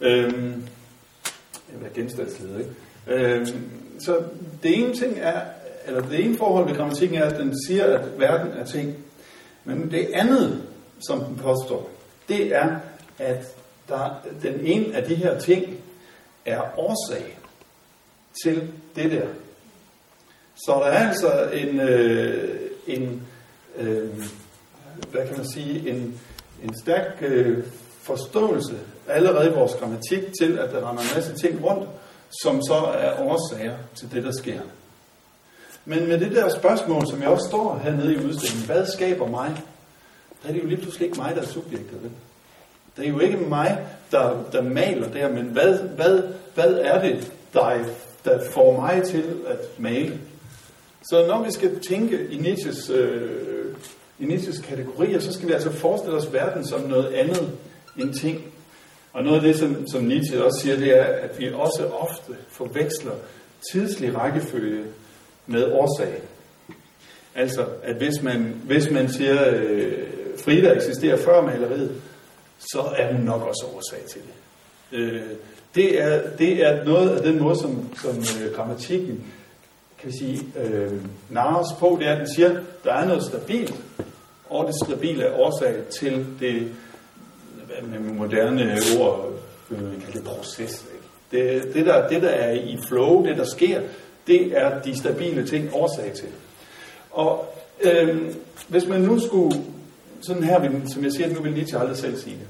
Øhm, 0.00 0.62
eller 1.74 1.88
genstandsled, 1.94 2.58
ikke? 2.58 2.70
Øh, 3.06 3.46
så 3.98 4.22
det 4.62 4.78
ene 4.78 4.94
ting 4.94 5.18
er, 5.18 5.40
eller 5.86 6.00
det 6.00 6.24
ene 6.24 6.38
forhold 6.38 6.68
ved 6.68 6.76
grammatikken 6.76 7.18
er, 7.18 7.24
at 7.24 7.38
den 7.38 7.66
siger, 7.66 7.84
at 7.84 8.20
verden 8.20 8.52
er 8.52 8.64
ting. 8.64 8.96
Men 9.64 9.90
det 9.90 10.08
andet, 10.12 10.62
som 11.08 11.24
den 11.24 11.36
påstår, 11.36 11.90
det 12.28 12.54
er, 12.56 12.76
at 13.18 13.56
der, 13.88 14.22
den 14.42 14.60
ene 14.60 14.96
af 14.96 15.04
de 15.04 15.14
her 15.14 15.40
ting 15.40 15.78
er 16.46 16.78
årsag 16.78 17.38
til 18.44 18.72
det 18.96 19.10
der. 19.10 19.26
Så 20.66 20.72
der 20.72 20.86
er 20.86 21.08
altså 21.08 21.48
en, 21.52 21.80
øh, 21.80 22.60
en 22.86 23.22
øh, 23.76 24.08
hvad 25.10 25.26
kan 25.26 25.36
man 25.36 25.46
sige, 25.54 25.90
en, 25.90 26.20
en 26.62 26.74
stærk 26.82 27.16
øh, 27.20 27.64
forståelse 28.02 28.78
allerede 29.08 29.50
i 29.50 29.52
vores 29.52 29.74
grammatik 29.74 30.22
til, 30.40 30.58
at 30.58 30.72
der 30.72 30.86
er 30.86 30.90
en 30.90 30.96
masse 31.14 31.34
ting 31.34 31.64
rundt, 31.64 31.88
som 32.42 32.62
så 32.62 32.74
er 32.74 33.20
årsager 33.20 33.76
til 33.94 34.12
det, 34.12 34.24
der 34.24 34.32
sker. 34.32 34.60
Men 35.84 36.08
med 36.08 36.20
det 36.20 36.32
der 36.32 36.48
spørgsmål, 36.48 37.06
som 37.06 37.22
jeg 37.22 37.28
også 37.28 37.48
står 37.48 37.80
hernede 37.84 38.14
i 38.14 38.16
udstillingen, 38.16 38.66
hvad 38.66 38.86
skaber 38.86 39.26
mig? 39.26 39.62
Der 40.42 40.48
er 40.48 40.52
det 40.52 40.62
jo 40.62 40.68
lige 40.68 40.80
pludselig 40.80 41.06
ikke 41.06 41.20
mig, 41.20 41.34
der 41.34 41.42
er 41.42 41.46
subjektet. 41.46 42.02
Vel? 42.02 42.10
Det 42.96 43.06
er 43.06 43.10
jo 43.10 43.18
ikke 43.18 43.36
mig, 43.36 43.86
der, 44.10 44.44
der 44.52 44.62
maler 44.62 45.08
der, 45.08 45.28
men 45.28 45.44
hvad, 45.44 45.78
hvad, 45.78 46.22
hvad 46.54 46.74
er 46.74 47.00
det, 47.00 47.32
der, 47.52 47.84
der 48.24 48.50
får 48.50 48.80
mig 48.80 49.02
til 49.04 49.24
at 49.46 49.58
male? 49.78 50.18
Så 51.10 51.26
når 51.26 51.44
vi 51.44 51.50
skal 51.50 51.80
tænke 51.80 52.26
i 52.30 52.36
Nietzsches, 52.36 52.90
øh, 52.90 53.30
i 54.18 54.24
Nietzsches 54.24 54.58
kategorier, 54.58 55.18
så 55.20 55.32
skal 55.32 55.48
vi 55.48 55.52
altså 55.52 55.70
forestille 55.72 56.16
os 56.16 56.32
verden 56.32 56.66
som 56.66 56.80
noget 56.80 57.14
andet 57.14 57.50
end 57.98 58.14
ting. 58.14 58.44
Og 59.12 59.24
noget 59.24 59.36
af 59.36 59.42
det, 59.42 59.56
som, 59.56 59.86
som 59.88 60.04
Nietzsche 60.04 60.44
også 60.44 60.60
siger, 60.62 60.76
det 60.76 60.98
er, 60.98 61.04
at 61.04 61.38
vi 61.38 61.52
også 61.52 61.86
ofte 61.86 62.32
forveksler 62.48 63.12
tidslig 63.72 64.16
rækkefølge 64.16 64.84
med 65.46 65.72
årsag. 65.72 66.22
Altså, 67.34 67.66
at 67.82 67.96
hvis 67.96 68.22
man, 68.22 68.60
hvis 68.64 68.90
man 68.90 69.12
siger, 69.12 69.50
øh, 69.50 69.92
Frida 70.44 70.72
eksisterer 70.72 71.16
før 71.16 71.42
maleriet, 71.42 72.02
så 72.58 72.82
er 72.96 73.12
hun 73.12 73.24
nok 73.24 73.42
også 73.42 73.66
årsag 73.76 74.00
til 74.10 74.20
det. 74.20 74.98
Øh, 74.98 75.22
det, 75.74 76.02
er, 76.02 76.36
det 76.38 76.66
er 76.66 76.84
noget 76.84 77.10
af 77.10 77.22
den 77.22 77.42
måde, 77.42 77.58
som, 77.58 77.94
som 78.02 78.18
øh, 78.18 78.52
grammatikken 78.54 79.24
kan 80.02 80.12
sige, 80.12 80.40
øh, 80.56 81.00
narres 81.30 81.68
på, 81.78 81.96
det 82.00 82.08
er, 82.08 82.12
at 82.12 82.18
den 82.18 82.34
siger, 82.34 82.50
at 82.50 82.84
der 82.84 82.92
er 82.92 83.06
noget 83.06 83.24
stabilt, 83.24 83.74
og 84.50 84.66
det 84.66 84.74
stabile 84.86 85.24
er 85.24 85.38
årsag 85.38 85.74
til 86.00 86.26
det, 86.40 86.72
med 87.82 87.98
moderne 87.98 88.78
ord, 89.00 89.32
man 89.70 90.02
kalder 90.04 90.20
det 90.20 90.24
proces. 90.24 90.84
Ikke? 90.94 91.04
Det, 91.30 91.74
det, 91.74 91.86
der, 91.86 92.08
det, 92.08 92.22
der 92.22 92.28
er 92.28 92.52
i 92.52 92.78
flow, 92.88 93.26
det 93.26 93.36
der 93.36 93.44
sker, 93.44 93.80
det 94.26 94.58
er 94.58 94.82
de 94.82 94.98
stabile 94.98 95.46
ting 95.46 95.70
årsag 95.72 96.12
til. 96.12 96.28
Og 97.10 97.54
øh, 97.80 98.34
hvis 98.68 98.86
man 98.86 99.00
nu 99.00 99.20
skulle, 99.20 99.62
sådan 100.20 100.44
her, 100.44 100.80
som 100.86 101.04
jeg 101.04 101.12
siger, 101.12 101.34
nu 101.34 101.40
vil 101.40 101.52
Nietzsche 101.52 101.78
aldrig 101.78 101.96
selv 101.96 102.16
sige 102.16 102.36
det. 102.36 102.46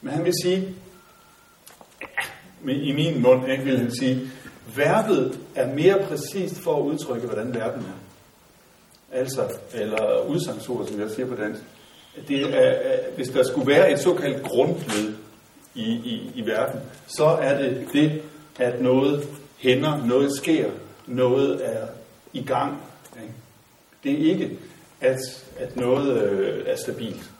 Men 0.00 0.12
han 0.12 0.24
vil 0.24 0.32
sige, 0.42 0.74
i 2.68 2.92
min 2.92 3.22
mund 3.22 3.50
ikke, 3.50 3.64
vil 3.64 3.78
han 3.78 3.94
sige, 3.94 4.30
verbet 4.76 5.40
er 5.54 5.74
mere 5.74 5.98
præcist 6.08 6.60
for 6.60 6.76
at 6.76 6.82
udtrykke, 6.82 7.26
hvordan 7.26 7.54
verden 7.54 7.80
er. 7.80 8.04
Altså, 9.18 9.48
eller 9.74 10.26
udsangsord, 10.28 10.86
som 10.86 11.00
jeg 11.00 11.10
siger 11.10 11.26
på 11.26 11.34
dansk. 11.34 11.60
Det 12.28 12.40
er, 12.40 12.98
hvis 13.16 13.28
der 13.28 13.42
skulle 13.42 13.66
være 13.66 13.92
et 13.92 13.98
såkaldt 13.98 14.42
grundled 14.42 15.14
i, 15.74 15.92
i, 15.92 16.30
i 16.34 16.46
verden, 16.46 16.80
så 17.06 17.24
er 17.24 17.58
det 17.58 17.88
det, 17.92 18.22
at 18.58 18.82
noget 18.82 19.28
hænder, 19.58 20.06
noget 20.06 20.36
sker, 20.36 20.70
noget 21.06 21.60
er 21.68 21.86
i 22.32 22.42
gang. 22.42 22.82
Ikke? 23.22 23.34
Det 24.04 24.12
er 24.12 24.32
ikke, 24.32 24.58
at, 25.00 25.18
at 25.58 25.76
noget 25.76 26.22
øh, 26.22 26.64
er 26.66 26.76
stabilt. 26.76 27.30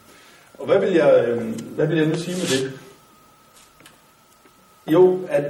Og 0.59 0.67
hvad 0.67 0.81
vil, 0.81 0.93
jeg, 0.93 1.25
øh, 1.29 1.61
hvad 1.61 1.87
vil 1.87 1.97
jeg 1.97 2.07
nu 2.07 2.15
sige 2.15 2.37
med 2.37 2.47
det? 2.47 2.81
Jo, 4.87 5.21
at 5.29 5.45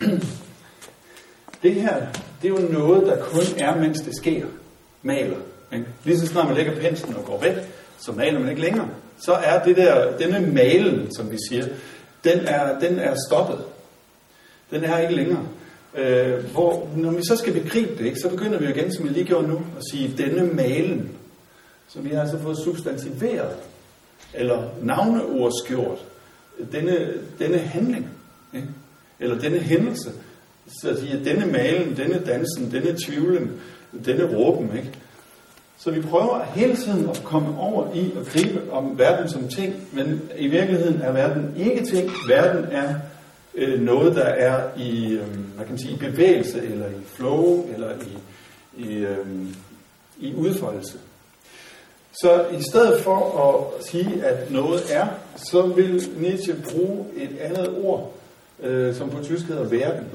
det 1.62 1.74
her, 1.74 2.06
det 2.42 2.48
er 2.48 2.60
jo 2.60 2.68
noget, 2.72 3.06
der 3.06 3.24
kun 3.24 3.42
er, 3.58 3.76
mens 3.76 4.00
det 4.00 4.16
sker. 4.16 4.46
Maler. 5.02 5.36
Ikke? 5.72 5.86
Lige 6.04 6.18
så 6.18 6.26
snart 6.26 6.46
man 6.46 6.56
lægger 6.56 6.80
penslen 6.80 7.16
og 7.16 7.24
går 7.24 7.40
væk, 7.40 7.54
så 7.98 8.12
maler 8.12 8.40
man 8.40 8.48
ikke 8.48 8.60
længere. 8.60 8.88
Så 9.18 9.32
er 9.32 9.64
det 9.64 9.76
der, 9.76 10.16
denne 10.18 10.52
malen, 10.52 11.14
som 11.14 11.30
vi 11.30 11.36
siger, 11.48 11.66
den 12.24 12.38
er, 12.38 12.78
den 12.78 12.98
er 12.98 13.14
stoppet. 13.28 13.58
Den 14.70 14.84
er 14.84 14.98
ikke 14.98 15.14
længere. 15.14 15.46
Øh, 15.94 16.44
hvor, 16.44 16.88
når 16.96 17.10
vi 17.10 17.22
så 17.28 17.36
skal 17.36 17.52
begribe 17.52 17.98
det, 17.98 18.06
ikke, 18.06 18.20
så 18.20 18.28
begynder 18.28 18.58
vi 18.58 18.68
igen, 18.68 18.92
som 18.92 19.04
jeg 19.04 19.12
lige 19.12 19.26
gjorde 19.26 19.48
nu, 19.48 19.56
at 19.56 19.82
sige, 19.92 20.14
denne 20.18 20.52
malen, 20.54 21.10
som 21.88 22.04
vi 22.04 22.08
altså 22.08 22.16
har 22.16 22.22
altså 22.22 22.38
fået 22.38 22.58
substantiveret, 22.64 23.56
eller 24.34 24.62
navneordsgjort, 24.82 25.98
denne, 26.72 27.14
denne 27.38 27.58
handling, 27.58 28.10
ikke? 28.54 28.68
Eller 29.20 29.38
denne 29.38 29.58
hændelse, 29.58 30.10
så 30.80 30.90
de 30.90 31.00
sige, 31.00 31.24
denne 31.24 31.46
malen, 31.46 31.96
denne 31.96 32.22
dansen, 32.26 32.70
denne 32.70 32.96
tvivlen, 33.06 33.60
denne 34.04 34.36
råben, 34.36 34.76
ikke? 34.76 34.90
Så 35.78 35.90
vi 35.90 36.00
prøver 36.00 36.44
hele 36.54 36.76
tiden 36.76 37.08
at 37.08 37.22
komme 37.24 37.58
over 37.58 37.94
i 37.94 38.12
at 38.20 38.26
gribe 38.26 38.72
om 38.72 38.98
verden 38.98 39.28
som 39.28 39.48
ting, 39.48 39.74
men 39.92 40.22
i 40.38 40.48
virkeligheden 40.48 41.00
er 41.00 41.12
verden 41.12 41.54
ikke 41.56 41.84
ting. 41.84 42.10
Verden 42.28 42.64
er 42.72 42.94
øh, 43.54 43.80
noget, 43.80 44.16
der 44.16 44.24
er 44.24 44.78
i, 44.78 45.12
øh, 45.12 45.26
hvad 45.54 45.64
kan 45.64 45.68
man 45.68 45.78
sige, 45.78 45.94
i 45.94 45.96
bevægelse, 45.96 46.62
eller 46.62 46.86
i 46.86 47.04
flow, 47.06 47.68
eller 47.74 47.90
i, 47.90 48.18
i, 48.82 48.94
øh, 48.96 49.26
i 50.18 50.34
udfoldelse. 50.34 50.98
Så 52.12 52.44
i 52.58 52.62
stedet 52.62 53.02
for 53.02 53.38
at 53.48 53.84
sige, 53.84 54.24
at 54.24 54.50
noget 54.50 54.82
er, 54.90 55.06
så 55.36 55.62
vil 55.62 56.08
Nietzsche 56.16 56.54
bruge 56.70 57.06
et 57.16 57.38
andet 57.40 57.74
ord, 57.84 58.14
øh, 58.60 58.94
som 58.94 59.10
på 59.10 59.22
tysk 59.22 59.46
hedder 59.46 59.64
verden. 59.64 60.06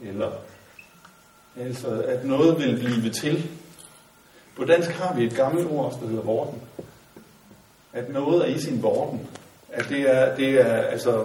Eller 0.00 0.30
altså, 1.60 1.88
at 1.88 2.24
noget 2.24 2.58
vil 2.58 2.76
blive 2.76 3.10
til. 3.10 3.50
På 4.56 4.64
dansk 4.64 4.90
har 4.90 5.14
vi 5.14 5.24
et 5.24 5.34
gammelt 5.34 5.70
ord, 5.70 5.98
der 6.02 6.08
hedder 6.08 6.22
vorden. 6.22 6.60
At 7.92 8.12
noget 8.12 8.50
er 8.50 8.54
i 8.54 8.60
sin 8.60 8.82
vorden. 8.82 9.20
At 9.72 9.86
det 9.88 10.00
er, 10.00 10.36
det 10.36 10.60
er 10.60 10.76
altså, 10.76 11.24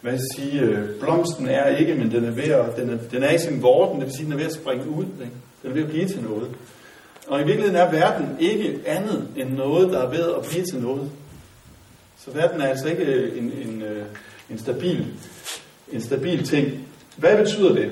hvad 0.00 0.18
skal 0.18 0.42
sige, 0.42 0.60
øh, 0.60 1.00
blomsten 1.00 1.48
er 1.48 1.76
ikke, 1.76 1.94
men 1.94 2.10
den 2.10 2.24
er, 2.24 2.30
ved 2.30 2.44
at, 2.44 2.76
den 2.76 2.90
er, 2.90 2.98
den 3.10 3.22
er 3.22 3.30
i 3.30 3.38
sin 3.38 3.62
vorden, 3.62 4.00
det 4.00 4.06
vil 4.06 4.14
sige, 4.14 4.24
den 4.24 4.32
er 4.32 4.36
ved 4.36 4.46
at 4.46 4.52
springe 4.52 4.88
ud. 4.88 5.04
Ikke? 5.04 5.32
Den 5.62 5.70
er 5.70 5.74
ved 5.74 5.82
at 5.82 5.88
blive 5.88 6.08
til 6.08 6.22
noget. 6.22 6.50
Og 7.26 7.40
i 7.40 7.44
virkeligheden 7.44 7.76
er 7.76 7.90
verden 7.90 8.36
ikke 8.40 8.80
andet 8.86 9.28
end 9.36 9.52
noget, 9.52 9.92
der 9.92 10.02
er 10.02 10.10
ved 10.10 10.34
at 10.34 10.44
blive 10.50 10.64
til 10.64 10.80
noget. 10.80 11.10
Så 12.18 12.30
verden 12.30 12.60
er 12.60 12.66
altså 12.66 12.88
ikke 12.88 13.32
en, 13.36 13.52
en, 13.52 13.82
øh, 13.82 14.04
en, 14.50 14.58
stabil, 14.58 15.06
en 15.94 16.00
stabil 16.00 16.44
ting. 16.44 16.86
Hvad 17.16 17.36
betyder 17.36 17.74
det? 17.74 17.90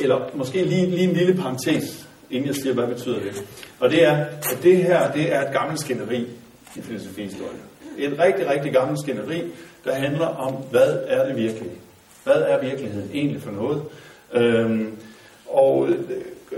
Eller 0.00 0.30
måske 0.34 0.64
lige, 0.64 0.86
lige 0.86 1.02
en 1.02 1.16
lille 1.16 1.34
parentes, 1.34 2.08
inden 2.30 2.46
jeg 2.46 2.54
siger, 2.54 2.74
hvad 2.74 2.86
betyder 2.86 3.20
det. 3.20 3.44
Og 3.80 3.90
det 3.90 4.04
er, 4.04 4.16
at 4.52 4.58
det 4.62 4.76
her 4.76 5.12
det 5.12 5.34
er 5.34 5.46
et 5.46 5.52
gammelt 5.52 5.80
skænderi 5.80 6.26
i 6.76 6.80
filosofihistorien. 6.80 7.60
Et 7.98 8.18
rigtig, 8.18 8.48
rigtig 8.48 8.72
gammelt 8.72 9.00
skænderi, 9.00 9.42
der 9.84 9.94
handler 9.94 10.26
om, 10.26 10.52
hvad 10.52 10.98
er 11.06 11.26
det 11.26 11.36
virkelige? 11.36 11.72
Hvad 12.24 12.34
er 12.34 12.60
virkeligheden 12.60 13.10
egentlig 13.14 13.42
for 13.42 13.50
noget? 13.50 13.82
Øhm, 14.32 14.96
og 15.46 15.88
øh, 15.88 15.96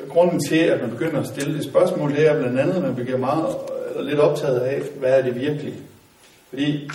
grunden 0.09 0.41
til, 0.49 0.59
at 0.59 0.81
man 0.81 0.91
begynder 0.91 1.21
at 1.21 1.27
stille 1.27 1.55
det 1.57 1.65
spørgsmål, 1.65 2.11
det 2.11 2.27
er 2.27 2.39
blandt 2.39 2.61
andet, 2.61 2.75
at 2.75 2.83
man 2.83 2.95
bliver 2.95 3.19
meget 3.19 3.57
øh, 3.97 4.07
lidt 4.07 4.19
optaget 4.19 4.61
af, 4.61 4.83
hvad 4.99 5.19
er 5.19 5.23
det 5.23 5.41
virkelige? 5.41 5.77
Fordi 6.49 6.91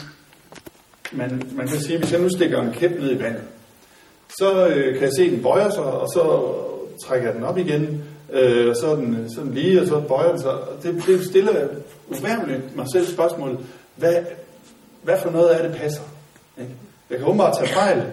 man, 1.12 1.52
man 1.56 1.68
kan 1.68 1.80
sige, 1.80 1.94
at 1.94 2.02
hvis 2.02 2.12
jeg 2.12 2.22
nu 2.22 2.30
stikker 2.30 2.62
en 2.62 2.72
kæp 2.72 2.92
ned 2.92 3.12
i 3.12 3.20
vandet, 3.20 3.44
så 4.40 4.68
øh, 4.68 4.94
kan 4.94 5.04
jeg 5.04 5.12
se, 5.18 5.24
at 5.24 5.32
den 5.32 5.44
bøjer 5.44 5.70
sig, 5.70 5.84
og 5.84 6.08
så 6.14 6.54
trækker 7.06 7.28
jeg 7.28 7.36
den 7.36 7.44
op 7.44 7.58
igen, 7.58 8.04
øh, 8.32 8.70
og 8.70 8.76
så 8.76 8.88
er, 8.92 8.96
den, 8.96 9.30
så 9.36 9.42
den 9.42 9.54
lige, 9.54 9.82
og 9.82 9.88
så 9.88 10.00
bøjer 10.00 10.30
den 10.30 10.42
sig. 10.42 10.54
Det, 10.84 11.04
det 11.08 11.26
stiller 11.26 11.68
uværmeligt 12.08 12.76
mig 12.76 12.86
selv 12.94 13.06
spørgsmålet, 13.06 13.60
hvad, 13.96 14.16
hvad 15.02 15.18
for 15.20 15.30
noget 15.30 15.50
af 15.50 15.70
det 15.70 15.78
passer? 15.78 16.02
Ikke? 16.58 16.72
Jeg 17.10 17.18
kan 17.18 17.28
åbenbart 17.28 17.58
tage 17.58 17.74
fejl, 17.74 18.04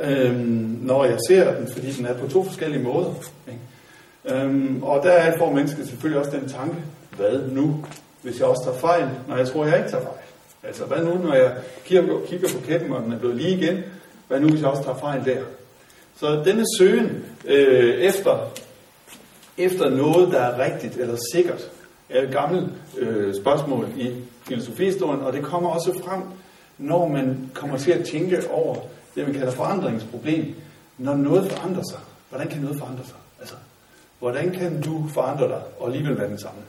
øh, 0.00 0.38
når 0.82 1.04
jeg 1.04 1.18
ser 1.28 1.54
den, 1.54 1.68
fordi 1.72 1.92
den 1.92 2.06
er 2.06 2.14
på 2.14 2.28
to 2.28 2.44
forskellige 2.44 2.82
måder. 2.82 3.14
Ikke? 3.48 4.44
Øh, 4.44 4.82
og 4.82 5.02
der 5.02 5.38
får 5.38 5.52
mennesket 5.52 5.88
selvfølgelig 5.88 6.20
også 6.20 6.38
den 6.40 6.48
tanke, 6.48 6.76
hvad 7.16 7.40
nu, 7.50 7.84
hvis 8.22 8.38
jeg 8.38 8.46
også 8.46 8.62
tager 8.64 8.78
fejl, 8.78 9.08
når 9.28 9.36
jeg 9.36 9.48
tror, 9.48 9.66
jeg 9.66 9.76
ikke 9.76 9.90
tager 9.90 10.04
fejl? 10.04 10.27
Altså, 10.68 10.84
hvad 10.84 11.04
nu, 11.04 11.14
når 11.14 11.34
jeg 11.34 11.56
kigger, 11.84 12.48
på 12.48 12.60
kæppen, 12.66 12.92
og 12.92 13.02
den 13.02 13.12
er 13.12 13.18
blevet 13.18 13.36
lige 13.36 13.56
igen? 13.56 13.82
Hvad 14.28 14.40
nu, 14.40 14.48
hvis 14.48 14.60
jeg 14.60 14.70
også 14.70 14.82
tager 14.82 14.98
fejl 14.98 15.24
der? 15.24 15.40
Så 16.16 16.42
denne 16.44 16.64
søgen 16.78 17.24
øh, 17.44 17.94
efter, 17.94 18.50
efter 19.58 19.90
noget, 19.90 20.32
der 20.32 20.40
er 20.40 20.64
rigtigt 20.64 20.96
eller 20.96 21.16
sikkert, 21.32 21.70
er 22.08 22.22
et 22.22 22.32
gammelt 22.32 22.70
øh, 22.98 23.34
spørgsmål 23.34 23.88
i 23.96 24.14
filosofihistorien, 24.42 25.20
og 25.20 25.32
det 25.32 25.42
kommer 25.42 25.70
også 25.70 26.00
frem, 26.04 26.22
når 26.78 27.08
man 27.08 27.50
kommer 27.54 27.78
til 27.78 27.90
at 27.92 28.04
tænke 28.04 28.50
over 28.50 28.76
det, 29.14 29.26
man 29.26 29.34
kalder 29.34 29.52
forandringsproblem. 29.52 30.54
Når 30.98 31.14
noget 31.14 31.52
forandrer 31.52 31.82
sig, 31.90 32.00
hvordan 32.28 32.48
kan 32.48 32.60
noget 32.60 32.78
forandre 32.78 33.04
sig? 33.04 33.16
Altså, 33.40 33.54
hvordan 34.18 34.50
kan 34.50 34.80
du 34.82 35.06
forandre 35.14 35.48
dig 35.48 35.60
og 35.78 35.86
alligevel 35.86 36.18
være 36.18 36.28
den 36.28 36.40
samme? 36.40 36.60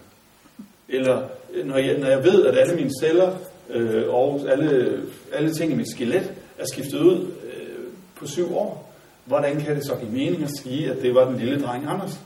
Eller 0.89 1.27
når 1.65 1.77
jeg, 1.77 1.97
når 1.97 2.07
jeg 2.07 2.23
ved, 2.23 2.45
at 2.45 2.57
alle 2.57 2.75
mine 2.75 2.91
celler 3.01 3.35
øh, 3.69 4.13
og 4.13 4.45
alle, 4.49 5.01
alle 5.33 5.53
ting 5.53 5.71
i 5.71 5.75
mit 5.75 5.91
skelet 5.91 6.33
er 6.57 6.65
skiftet 6.73 6.99
ud 6.99 7.27
øh, 7.43 7.85
på 8.15 8.27
syv 8.27 8.55
år, 8.55 8.95
hvordan 9.25 9.61
kan 9.61 9.75
det 9.75 9.85
så 9.85 9.95
give 9.95 10.11
mening 10.11 10.43
at 10.43 10.57
sige, 10.63 10.91
at 10.91 11.01
det 11.01 11.15
var 11.15 11.25
den 11.25 11.39
lille 11.39 11.61
dreng 11.61 11.85
Anders? 11.87 12.19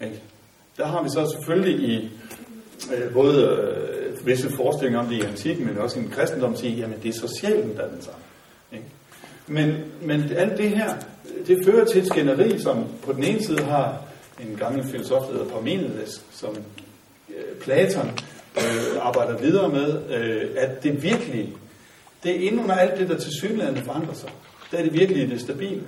Ikke? 0.00 0.20
Der 0.76 0.86
har 0.86 1.02
vi 1.02 1.08
så 1.08 1.30
selvfølgelig 1.32 1.88
i 1.88 2.10
øh, 2.94 3.12
både 3.12 3.44
øh, 3.44 4.26
visse 4.26 4.50
forestillinger 4.50 5.00
om 5.00 5.06
det 5.06 5.16
i 5.16 5.20
antikken, 5.20 5.66
men 5.66 5.78
også 5.78 6.00
i 6.00 6.02
en 6.02 6.56
sige, 6.56 6.76
jamen 6.76 6.98
det 7.02 7.08
er 7.08 7.12
så 7.12 7.38
sjælen, 7.40 7.76
der 7.76 7.82
er 7.82 7.90
den 7.90 8.02
samme. 8.02 8.20
Ikke? 8.72 8.84
Men, 9.46 9.74
men 10.02 10.32
alt 10.36 10.58
det 10.58 10.70
her, 10.70 10.94
det 11.46 11.64
fører 11.64 11.84
til 11.84 12.00
et 12.00 12.06
skænderi, 12.06 12.58
som 12.58 12.84
på 13.02 13.12
den 13.12 13.24
ene 13.24 13.44
side 13.44 13.62
har 13.62 14.02
en 14.40 14.56
gammel 14.56 14.84
filosof, 14.90 15.26
der 15.26 15.32
hedder 15.32 15.48
Parmenides, 15.48 16.24
som 16.32 16.56
øh, 17.28 17.56
Platon 17.60 18.18
øh, 18.56 19.06
arbejder 19.06 19.38
videre 19.38 19.68
med, 19.68 19.98
øh, 20.10 20.50
at 20.56 20.82
det 20.82 21.02
virkelige, 21.02 21.52
det 22.22 22.30
er 22.30 22.46
inden 22.46 22.60
under 22.60 22.74
alt 22.74 22.98
det, 22.98 23.08
der 23.08 23.18
til 23.18 23.32
synligheden 23.40 23.84
forandrer 23.84 24.14
sig. 24.14 24.30
Der 24.70 24.78
er 24.78 24.82
det 24.82 24.92
virkelige 24.92 25.30
det 25.30 25.40
stabile. 25.40 25.82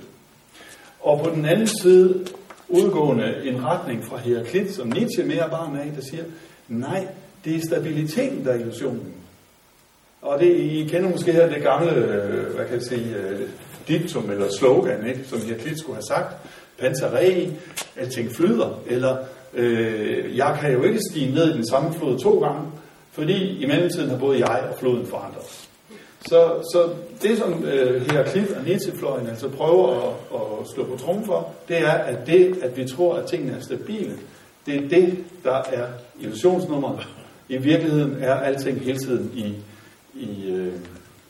Og 0.99 1.23
på 1.23 1.29
den 1.29 1.45
anden 1.45 1.67
side 1.81 2.25
udgående 2.67 3.41
en 3.43 3.65
retning 3.65 4.05
fra 4.05 4.17
Heraklit, 4.17 4.73
som 4.73 4.87
Nietzsche 4.87 5.23
mere 5.23 5.49
barn 5.49 5.77
af, 5.77 5.91
der 5.95 6.01
siger, 6.01 6.23
nej, 6.67 7.07
det 7.45 7.55
er 7.55 7.61
stabiliteten, 7.67 8.45
der 8.45 8.51
er 8.51 8.59
illusionen. 8.59 9.13
Og 10.21 10.39
det, 10.39 10.55
I 10.55 10.87
kender 10.89 11.09
måske 11.09 11.31
her 11.31 11.49
det 11.49 11.63
gamle, 11.63 11.91
øh, 11.91 12.55
hvad 12.55 12.65
kan 12.65 12.73
jeg 12.73 12.83
sige, 12.83 13.15
øh, 13.15 13.49
diktum 13.87 14.31
eller 14.31 14.47
slogan, 14.59 15.07
ikke, 15.07 15.23
som 15.25 15.41
Heraklit 15.41 15.79
skulle 15.79 15.95
have 15.95 16.03
sagt, 16.07 16.35
Pantarei, 16.79 17.53
alting 17.95 18.31
flyder, 18.31 18.81
eller 18.87 19.17
øh, 19.53 20.37
jeg 20.37 20.57
kan 20.61 20.73
jo 20.73 20.83
ikke 20.83 20.99
stige 21.11 21.35
ned 21.35 21.53
i 21.53 21.57
den 21.57 21.67
samme 21.67 21.93
flod 21.93 22.19
to 22.19 22.39
gange, 22.39 22.61
fordi 23.11 23.63
i 23.63 23.65
mellemtiden 23.65 24.09
har 24.09 24.17
både 24.17 24.39
jeg 24.39 24.63
og 24.71 24.79
floden 24.79 25.05
forandret. 25.05 25.67
Så, 26.21 26.67
så 26.73 26.89
det, 27.21 27.37
som 27.37 27.63
øh, 27.63 28.11
Heraklit 28.11 28.51
og 28.51 28.63
Nietzsche-fløjen 28.63 29.27
altså 29.27 29.49
prøver 29.49 29.93
at, 29.97 30.59
at 30.61 30.67
slå 30.75 30.83
på 30.83 30.97
trum 30.97 31.25
for, 31.25 31.53
det 31.67 31.77
er, 31.77 31.91
at 31.91 32.27
det, 32.27 32.57
at 32.61 32.77
vi 32.77 32.87
tror, 32.87 33.15
at 33.15 33.25
tingene 33.25 33.57
er 33.57 33.61
stabile, 33.61 34.17
det 34.65 34.75
er 34.75 34.89
det, 34.89 35.23
der 35.43 35.55
er 35.55 35.87
illusionsnummeret. 36.19 37.07
I 37.49 37.57
virkeligheden 37.57 38.17
er 38.19 38.33
alting 38.33 38.79
hele 38.79 38.97
tiden 38.97 39.31
i, 39.35 39.55
i, 40.19 40.51
øh, 40.51 40.73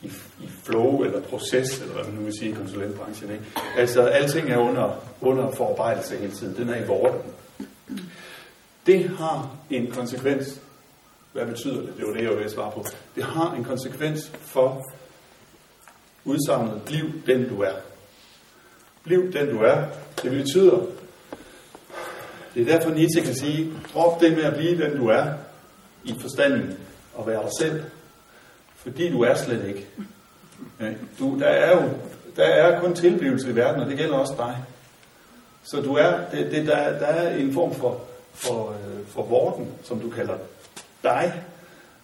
i, 0.02 0.06
i 0.42 0.48
flow 0.64 1.02
eller 1.02 1.20
proces, 1.20 1.80
eller 1.80 1.94
hvad 1.94 2.04
man 2.04 2.14
nu 2.14 2.24
vil 2.24 2.38
sige 2.38 2.50
i 2.50 2.54
konsulentbranchen. 2.54 3.30
Ikke? 3.30 3.44
Altså, 3.76 4.02
alting 4.02 4.50
er 4.50 4.58
under, 4.58 5.04
under 5.20 5.50
forarbejdelse 5.50 6.16
hele 6.16 6.32
tiden. 6.32 6.56
Den 6.56 6.68
er 6.68 6.76
i 6.84 6.86
vorten. 6.86 7.20
Det 8.86 9.08
har 9.08 9.56
en 9.70 9.90
konsekvens. 9.90 10.60
Hvad 11.32 11.46
betyder 11.46 11.80
det? 11.80 11.94
Det 11.96 12.06
var 12.06 12.12
det, 12.12 12.22
jeg 12.22 12.30
ville 12.30 12.50
svare 12.50 12.72
på. 12.72 12.84
Det 13.14 13.24
har 13.24 13.54
en 13.54 13.64
konsekvens 13.64 14.32
for 14.40 14.84
udsagnet, 16.24 16.82
bliv 16.86 17.12
den 17.26 17.48
du 17.48 17.62
er. 17.62 17.72
Bliv 19.04 19.32
den 19.32 19.48
du 19.48 19.58
er. 19.58 19.84
Det 20.22 20.30
betyder, 20.30 20.80
det 22.54 22.62
er 22.62 22.78
derfor 22.78 22.90
Nietzsche 22.90 23.22
kan 23.24 23.34
sige, 23.34 23.72
drop 23.94 24.20
det 24.20 24.32
med 24.32 24.42
at 24.42 24.54
blive 24.54 24.84
den 24.84 24.96
du 24.96 25.08
er, 25.08 25.32
i 26.04 26.14
forstanden 26.20 26.78
og 27.14 27.26
være 27.26 27.42
dig 27.42 27.50
selv. 27.60 27.82
Fordi 28.76 29.10
du 29.10 29.22
er 29.22 29.34
slet 29.34 29.64
ikke. 29.68 29.86
Du, 31.18 31.38
der 31.38 31.46
er 31.46 31.82
jo 31.82 31.90
der 32.38 32.44
er 32.44 32.80
kun 32.80 32.94
tilblivelse 32.94 33.50
i 33.50 33.56
verden, 33.56 33.82
og 33.82 33.90
det 33.90 33.98
gælder 33.98 34.14
også 34.14 34.34
dig. 34.38 34.56
Så 35.64 35.80
du 35.80 35.94
er, 35.94 36.12
det, 36.32 36.50
det, 36.50 36.66
der, 36.66 36.98
der 36.98 37.06
er 37.06 37.36
en 37.36 37.52
form 37.52 37.74
for, 37.74 38.00
for, 38.32 38.70
øh, 38.70 39.06
for 39.06 39.22
vorden, 39.22 39.68
som 39.82 40.00
du 40.00 40.10
kalder 40.10 40.34
dig, 41.02 41.32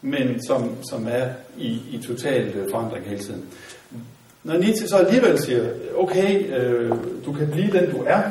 men 0.03 0.47
som, 0.47 0.85
som 0.91 1.07
er 1.09 1.29
i, 1.57 1.81
i 1.91 2.03
total 2.07 2.49
øh, 2.49 2.71
forandring 2.71 3.07
hele 3.07 3.21
tiden. 3.21 3.49
Når 4.43 4.57
Nietzsche 4.57 4.89
så 4.89 4.97
alligevel 4.97 5.39
siger, 5.39 5.71
okay, 5.97 6.57
øh, 6.57 6.91
du 7.25 7.33
kan 7.33 7.51
blive 7.51 7.73
den 7.73 7.91
du 7.91 8.03
er, 8.07 8.23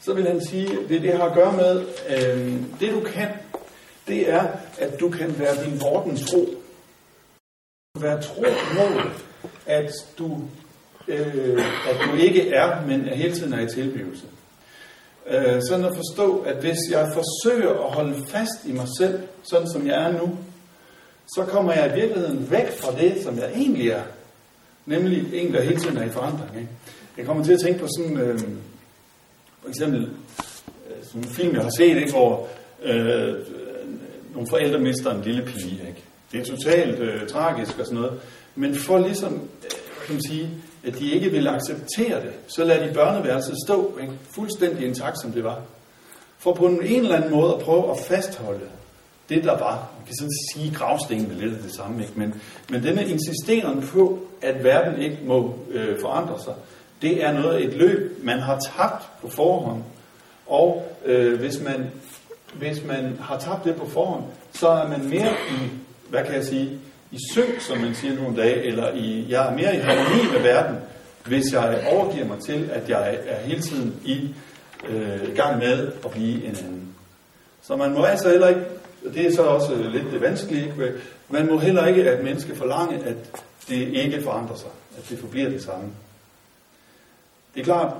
så 0.00 0.14
vil 0.14 0.26
han 0.26 0.44
sige, 0.44 0.68
det 0.88 1.02
det 1.02 1.12
har 1.16 1.24
at 1.24 1.34
gøre 1.34 1.52
med, 1.52 1.84
øh, 2.08 2.52
det 2.80 2.92
du 2.92 3.00
kan, 3.00 3.28
det 4.08 4.30
er, 4.30 4.46
at 4.78 5.00
du 5.00 5.10
kan 5.10 5.38
være 5.38 5.64
din 5.64 5.80
vorden 5.80 6.16
tro. 6.16 6.48
Være 8.00 8.22
tro 8.22 8.42
mod, 8.74 9.10
at 9.66 9.90
du, 10.18 10.40
øh, 11.08 11.64
at 11.90 11.96
du 12.04 12.16
ikke 12.16 12.50
er, 12.50 12.86
men 12.86 13.08
er 13.08 13.14
hele 13.14 13.34
tiden 13.34 13.52
er 13.52 13.60
i 13.60 13.68
tilblivelse. 13.68 14.24
Øh, 15.30 15.62
sådan 15.68 15.84
at 15.84 15.96
forstå, 15.96 16.38
at 16.38 16.56
hvis 16.56 16.78
jeg 16.90 17.10
forsøger 17.14 17.70
at 17.70 17.92
holde 17.92 18.24
fast 18.28 18.66
i 18.66 18.72
mig 18.72 18.86
selv, 18.98 19.20
sådan 19.42 19.68
som 19.68 19.86
jeg 19.86 20.02
er 20.02 20.12
nu, 20.12 20.38
så 21.34 21.44
kommer 21.44 21.72
jeg 21.72 21.90
i 21.90 22.00
virkeligheden 22.00 22.50
væk 22.50 22.78
fra 22.78 23.00
det, 23.00 23.22
som 23.22 23.38
jeg 23.38 23.50
egentlig 23.54 23.88
er. 23.88 24.02
Nemlig 24.86 25.34
en, 25.34 25.52
der 25.52 25.62
hele 25.62 25.80
tiden 25.80 25.96
er 25.96 26.04
i 26.04 26.10
forandring. 26.10 26.50
Ikke? 26.56 26.68
Jeg 27.16 27.26
kommer 27.26 27.44
til 27.44 27.52
at 27.52 27.60
tænke 27.60 27.80
på 27.80 27.86
sådan, 27.98 28.16
øh, 28.16 28.38
for 29.62 29.68
eksempel, 29.68 30.02
øh, 30.02 31.04
sådan 31.04 31.22
en 31.22 31.28
film, 31.28 31.54
jeg 31.54 31.62
har 31.62 31.72
set, 31.78 31.96
ikke, 31.96 32.12
hvor 32.12 32.48
øh, 32.82 33.34
nogle 34.34 34.48
forældre 34.50 34.78
mister 34.78 35.10
en 35.10 35.22
lille 35.22 35.44
pige. 35.44 35.80
Ikke? 35.88 36.04
Det 36.32 36.40
er 36.40 36.44
totalt 36.44 37.00
øh, 37.00 37.28
tragisk 37.28 37.78
og 37.78 37.86
sådan 37.86 37.98
noget. 37.98 38.20
Men 38.54 38.74
for 38.74 38.98
ligesom, 38.98 39.32
øh, 39.64 39.70
kan 40.06 40.14
man 40.14 40.22
sige, 40.28 40.50
at 40.84 40.98
de 40.98 41.10
ikke 41.10 41.30
vil 41.30 41.48
acceptere 41.48 42.20
det, 42.20 42.32
så 42.46 42.64
lader 42.64 42.86
de 42.86 42.94
børneværelset 42.94 43.56
stå 43.66 43.98
ikke? 44.00 44.12
fuldstændig 44.34 44.86
intakt, 44.86 45.20
som 45.20 45.32
det 45.32 45.44
var. 45.44 45.60
For 46.38 46.54
på 46.54 46.66
en 46.66 46.82
eller 46.82 47.16
anden 47.16 47.30
måde 47.30 47.54
at 47.54 47.60
prøve 47.60 47.90
at 47.90 47.98
fastholde 47.98 48.68
det, 49.28 49.44
der 49.44 49.58
var. 49.58 49.90
Man 49.98 50.06
kan 50.06 50.14
sådan 50.18 50.30
sige, 50.52 50.74
gravstenen 50.74 51.30
er 51.30 51.46
lidt 51.46 51.62
det 51.62 51.74
samme, 51.74 52.02
ikke? 52.02 52.12
Men, 52.16 52.34
men 52.70 52.82
denne 52.82 53.08
insisteren 53.08 53.82
på, 53.82 54.18
at 54.42 54.64
verden 54.64 55.02
ikke 55.02 55.18
må 55.24 55.58
øh, 55.70 56.00
forandre 56.00 56.38
sig, 56.44 56.54
det 57.02 57.24
er 57.24 57.32
noget 57.32 57.64
et 57.64 57.74
løb, 57.74 58.24
man 58.24 58.38
har 58.38 58.58
tabt 58.58 59.08
på 59.20 59.28
forhånd. 59.28 59.82
Og 60.46 60.96
øh, 61.04 61.40
hvis, 61.40 61.60
man, 61.60 61.90
hvis 62.54 62.84
man 62.84 63.18
har 63.20 63.38
tabt 63.38 63.64
det 63.64 63.76
på 63.76 63.86
forhånd, 63.86 64.24
så 64.52 64.68
er 64.68 64.88
man 64.88 65.08
mere 65.08 65.32
i, 65.50 65.70
hvad 66.08 66.24
kan 66.24 66.34
jeg 66.34 66.44
sige, 66.44 66.78
i 67.12 67.18
synk, 67.32 67.60
som 67.60 67.78
man 67.78 67.94
siger 67.94 68.14
nu 68.14 68.26
om 68.26 68.36
dagen, 68.36 68.64
eller 68.64 68.92
i, 68.92 69.26
jeg 69.28 69.48
er 69.48 69.56
mere 69.56 69.76
i 69.76 69.78
harmoni 69.78 70.32
med 70.32 70.42
verden, 70.42 70.76
hvis 71.26 71.52
jeg 71.52 71.84
overgiver 71.92 72.26
mig 72.26 72.38
til, 72.46 72.70
at 72.72 72.88
jeg 72.88 73.18
er 73.26 73.40
hele 73.40 73.62
tiden 73.62 74.00
i 74.04 74.34
øh, 74.88 75.36
gang 75.36 75.58
med 75.58 75.92
at 76.04 76.10
blive 76.10 76.44
en 76.44 76.56
anden. 76.56 76.94
Så 77.62 77.76
man 77.76 77.92
må 77.92 78.04
altså 78.04 78.30
heller 78.30 78.48
ikke, 78.48 78.60
og 79.06 79.14
det 79.14 79.26
er 79.26 79.34
så 79.34 79.42
også 79.42 79.76
lidt 79.76 80.12
det 80.12 80.20
vanskelige, 80.20 80.64
ikke? 80.64 80.92
man 81.28 81.46
må 81.46 81.58
heller 81.58 81.86
ikke, 81.86 82.10
at 82.10 82.24
menneske 82.24 82.56
forlange, 82.56 83.04
at 83.04 83.16
det 83.68 83.88
ikke 83.88 84.22
forandrer 84.22 84.56
sig, 84.56 84.70
at 84.98 85.08
det 85.08 85.18
forbliver 85.18 85.50
det 85.50 85.62
samme. 85.62 85.90
Det 87.54 87.60
er 87.60 87.64
klart, 87.64 87.94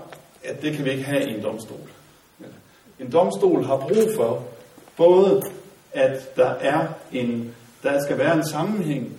at 0.45 0.63
det 0.63 0.77
kan 0.77 0.85
vi 0.85 0.91
ikke 0.91 1.05
have 1.05 1.31
i 1.31 1.35
en 1.35 1.43
domstol. 1.43 1.79
En 3.01 3.13
domstol 3.13 3.65
har 3.65 3.77
brug 3.77 4.09
for 4.17 4.45
både, 4.97 5.43
at 5.93 6.37
der 6.37 6.49
er 6.51 6.87
en 7.13 7.55
der 7.83 8.03
skal 8.05 8.19
være 8.19 8.37
en 8.37 8.49
sammenhæng. 8.49 9.13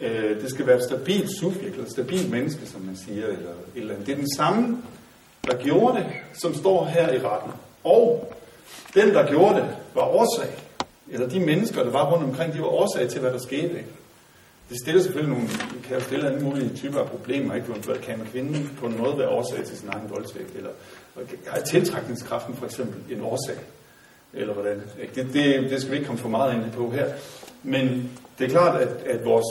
Øh, 0.00 0.42
det 0.42 0.50
skal 0.50 0.66
være 0.66 0.76
et 0.76 0.84
stabilt 0.84 1.30
subjekt, 1.40 1.72
eller 1.72 1.84
et 1.84 1.92
stabilt 1.92 2.30
menneske, 2.30 2.66
som 2.66 2.80
man 2.80 2.96
siger. 2.96 3.26
Eller, 3.26 3.52
eller 3.74 3.94
Det 3.94 4.08
er 4.08 4.16
den 4.16 4.36
samme, 4.36 4.82
der 5.46 5.56
gjorde 5.56 5.98
det, 5.98 6.06
som 6.32 6.54
står 6.54 6.84
her 6.84 7.12
i 7.12 7.18
retten. 7.18 7.52
Og 7.84 8.34
den, 8.94 9.08
der 9.14 9.26
gjorde 9.26 9.54
det, 9.54 9.68
var 9.94 10.02
årsag. 10.02 10.58
Eller 11.10 11.28
de 11.28 11.40
mennesker, 11.40 11.82
der 11.82 11.90
var 11.90 12.12
rundt 12.12 12.24
omkring, 12.24 12.52
de 12.52 12.60
var 12.60 12.66
årsag 12.66 13.08
til, 13.08 13.20
hvad 13.20 13.32
der 13.32 13.38
skete. 13.38 13.68
Ikke? 13.68 13.88
Det 14.68 14.78
stiller 14.82 15.02
selvfølgelig 15.02 15.36
nogle, 15.36 15.48
kan 15.84 15.96
jo 15.96 16.02
stille 16.02 16.26
alle 16.26 16.40
mulige 16.40 16.76
typer 16.76 17.00
af 17.00 17.06
problemer. 17.06 17.54
Ikke? 17.54 17.66
Kan 18.02 18.20
en 18.20 18.26
kvinde 18.32 18.68
på 18.80 18.86
en 18.86 18.98
måde 18.98 19.18
være 19.18 19.28
årsag 19.28 19.64
til 19.64 19.78
sin 19.78 19.88
egen 19.88 20.10
voldtægt? 20.10 20.56
Eller 20.56 20.70
er 21.46 21.60
tiltrækningskraften 21.60 22.56
for 22.56 22.66
eksempel 22.66 23.16
en 23.16 23.22
årsag? 23.22 23.56
Eller 24.34 24.54
hvordan? 24.54 24.82
Det, 25.14 25.26
det, 25.32 25.70
det 25.70 25.80
skal 25.80 25.90
vi 25.90 25.96
ikke 25.96 26.06
komme 26.06 26.20
for 26.20 26.28
meget 26.28 26.54
ind 26.54 26.72
på 26.72 26.90
her. 26.90 27.06
Men 27.62 28.10
det 28.38 28.44
er 28.44 28.50
klart, 28.50 28.80
at, 28.80 28.88
at 29.06 29.24
vores 29.24 29.46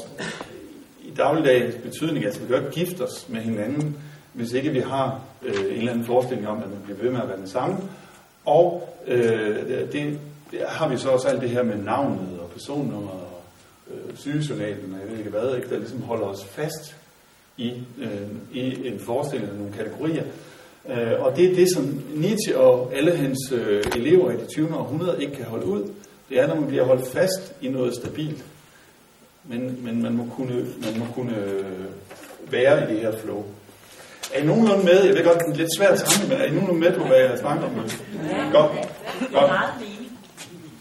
i 1.03 1.11
dagligdagens 1.17 1.75
betydning, 1.75 2.25
altså 2.25 2.39
vi 2.39 2.47
kan 2.47 2.55
ikke 2.55 2.71
gifte 2.71 3.01
os 3.01 3.25
med 3.29 3.41
hinanden, 3.41 3.97
hvis 4.33 4.53
ikke 4.53 4.69
vi 4.69 4.79
har 4.79 5.21
øh, 5.43 5.55
en 5.55 5.77
eller 5.77 5.91
anden 5.91 6.05
forestilling 6.05 6.47
om, 6.47 6.57
at 6.57 6.69
man 6.69 6.79
bliver 6.83 6.97
ved 6.97 7.11
med 7.11 7.21
at 7.21 7.27
være 7.27 7.37
den 7.37 7.49
samme. 7.49 7.77
Og 8.45 8.95
øh, 9.07 9.55
det, 9.91 10.19
det 10.51 10.59
har 10.67 10.87
vi 10.89 10.97
så 10.97 11.09
også 11.09 11.27
alt 11.27 11.41
det 11.41 11.49
her 11.49 11.63
med 11.63 11.75
navnet 11.75 12.39
og 12.39 12.49
personnummer 12.49 13.11
og 13.11 13.41
øh, 13.91 14.17
sygejournalen 14.17 14.93
og 14.93 14.99
jeg 14.99 15.11
ved 15.11 15.17
ikke 15.17 15.29
hvad, 15.29 15.55
ikke, 15.55 15.69
der 15.69 15.77
ligesom 15.77 16.01
holder 16.01 16.25
os 16.25 16.45
fast 16.45 16.95
i, 17.57 17.73
øh, 18.01 18.21
i 18.53 18.87
en 18.87 18.99
forestilling 18.99 19.51
af 19.51 19.57
nogle 19.57 19.73
kategorier. 19.73 20.23
Øh, 20.89 21.21
og 21.21 21.35
det 21.35 21.51
er 21.51 21.55
det, 21.55 21.67
som 21.73 22.01
Nietzsche 22.15 22.57
og 22.57 22.93
alle 22.95 23.15
hans 23.15 23.51
øh, 23.51 23.83
elever 23.95 24.31
i 24.31 24.37
det 24.37 24.47
20. 24.47 24.75
århundrede 24.75 25.23
ikke 25.23 25.35
kan 25.35 25.45
holde 25.45 25.65
ud 25.65 25.89
det 26.29 26.39
er, 26.39 26.47
når 26.47 26.55
man 26.55 26.67
bliver 26.67 26.83
holdt 26.83 27.07
fast 27.07 27.53
i 27.61 27.69
noget 27.69 27.95
stabilt. 27.95 28.43
Men, 29.43 29.83
men 29.83 30.01
man, 30.01 30.13
må 30.13 30.25
kunne, 30.35 30.55
man 30.55 30.99
må 30.99 31.05
kunne 31.13 31.37
øh, 31.37 31.85
være 32.51 32.83
i 32.83 32.93
det 32.93 33.01
her 33.01 33.17
flow. 33.17 33.45
Er 34.33 34.41
I 34.41 34.45
nogenlunde 34.45 34.83
med? 34.83 35.03
Jeg 35.03 35.15
ved 35.15 35.23
godt, 35.23 35.39
det 35.39 35.53
er 35.53 35.57
lidt 35.57 35.77
svært 35.77 35.91
at 35.91 36.25
men 36.29 36.37
er 36.37 36.45
I 36.45 36.51
nogenlunde 36.51 36.79
med 36.79 36.93
på, 36.93 37.03
hvad 37.03 37.17
jeg 37.17 37.37
snakker 37.39 37.65
om? 37.65 37.71
Ja, 38.29 38.59
godt. 38.59 38.71
godt. 39.33 39.51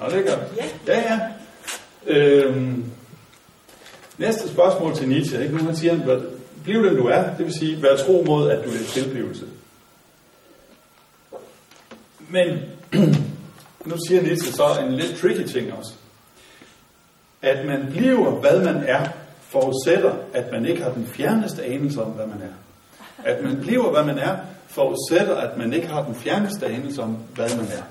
Nå, 0.01 0.07
det 0.07 0.29
er 0.29 0.37
godt. 0.37 0.69
Ja, 0.87 1.01
ja. 1.01 1.21
Øhm, 2.07 2.85
næste 4.19 4.49
spørgsmål 4.49 4.95
til 4.95 5.09
Nietzsche. 5.09 5.43
Ikke? 5.43 5.57
Nu 5.57 5.65
han 5.65 5.77
siger, 5.77 6.21
bliv 6.65 6.85
den 6.85 6.97
du 6.97 7.07
er, 7.07 7.23
det 7.37 7.47
vil 7.47 7.55
sige, 7.55 7.83
vær 7.83 7.97
tro 7.97 8.25
mod, 8.27 8.51
at 8.51 8.65
du 8.65 8.71
er 8.71 8.75
en 8.75 8.85
tilblivelse. 8.85 9.45
Men 12.29 12.59
nu 13.89 13.97
siger 14.09 14.23
Nietzsche 14.23 14.53
så 14.53 14.65
en 14.87 14.93
lidt 14.93 15.17
tricky 15.21 15.47
ting 15.47 15.73
også. 15.73 15.93
At 17.43 17.67
man 17.67 17.87
bliver, 17.91 18.31
hvad 18.31 18.65
man 18.65 18.77
er, 18.77 19.09
forudsætter, 19.49 20.13
at 20.33 20.53
man 20.53 20.67
ikke 20.67 20.83
har 20.83 20.93
den 20.93 21.07
fjerneste 21.07 21.65
anelse 21.65 22.03
om, 22.03 22.11
hvad 22.11 22.27
man 22.27 22.43
er. 22.43 22.55
At 23.25 23.45
man 23.45 23.61
bliver, 23.61 23.91
hvad 23.91 24.05
man 24.05 24.19
er, 24.19 24.37
forudsætter, 24.69 25.37
at 25.37 25.59
man 25.59 25.73
ikke 25.73 25.87
har 25.87 26.05
den 26.05 26.15
fjerneste 26.15 26.67
anelse 26.67 27.03
om, 27.03 27.17
hvad 27.35 27.57
man 27.57 27.67
er. 27.67 27.83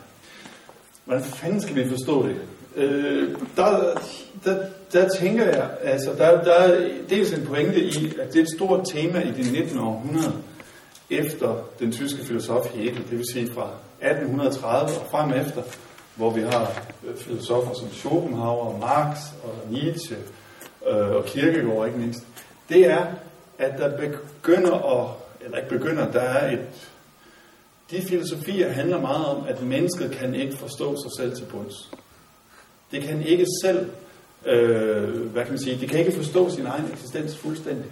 Hvordan 1.06 1.24
fanden 1.24 1.62
skal 1.62 1.76
vi 1.76 1.90
forstå 1.90 2.28
det? 2.28 2.36
Øh, 2.76 3.36
der, 3.56 4.00
der, 4.46 4.58
der 4.94 5.10
tænker 5.10 5.46
jeg, 5.46 5.70
altså, 5.84 6.14
der, 6.18 6.44
der 6.44 6.54
er 6.54 6.90
dels 7.10 7.34
en 7.34 7.46
pointe 7.46 7.84
i, 7.84 8.14
at 8.20 8.34
det 8.34 8.40
er 8.40 8.44
et 8.44 8.56
stort 8.56 8.88
tema 8.94 9.20
i 9.22 9.32
det 9.32 9.52
19. 9.52 9.80
århundrede, 9.80 10.34
efter 11.10 11.56
den 11.80 11.92
tyske 11.92 12.26
filosof 12.26 12.68
Hegel, 12.74 12.98
det 12.98 13.18
vil 13.18 13.26
sige 13.34 13.54
fra 13.54 13.70
1830 14.02 15.00
og 15.00 15.08
frem 15.12 15.32
efter, 15.32 15.62
hvor 16.18 16.30
vi 16.30 16.42
har 16.42 16.82
øh, 17.08 17.18
filosofer 17.18 17.74
som 17.74 17.92
Schopenhauer, 17.92 18.78
Marx 18.78 19.18
og 19.44 19.72
Nietzsche 19.72 20.18
øh, 20.88 21.12
og 21.12 21.26
Kierkegaard 21.26 21.88
ikke 21.88 22.00
mindst, 22.00 22.24
det 22.70 22.86
er, 22.92 23.06
at 23.58 23.78
der 23.78 23.98
begynder 23.98 24.74
at, 24.74 25.10
eller 25.46 25.58
ikke 25.58 25.70
begynder, 25.70 26.12
der 26.12 26.22
er 26.22 26.52
et, 26.52 26.92
de 27.92 28.02
filosofier 28.02 28.72
handler 28.72 29.02
meget 29.02 29.26
om, 29.26 29.46
at 29.48 29.62
mennesket 29.62 30.12
kan 30.12 30.36
ikke 30.36 30.58
forstå 30.58 30.96
sig 30.96 31.12
selv 31.18 31.36
til 31.36 31.46
bunds. 31.46 31.92
Det 32.92 33.04
kan 33.04 33.22
ikke 33.22 33.46
selv, 33.64 33.90
øh, 34.46 35.32
hvad 35.32 35.44
kan 35.44 35.52
man 35.52 35.64
sige, 35.64 35.80
det 35.80 35.90
kan 35.90 36.00
ikke 36.00 36.12
forstå 36.12 36.50
sin 36.50 36.66
egen 36.66 36.92
eksistens 36.92 37.38
fuldstændig. 37.38 37.86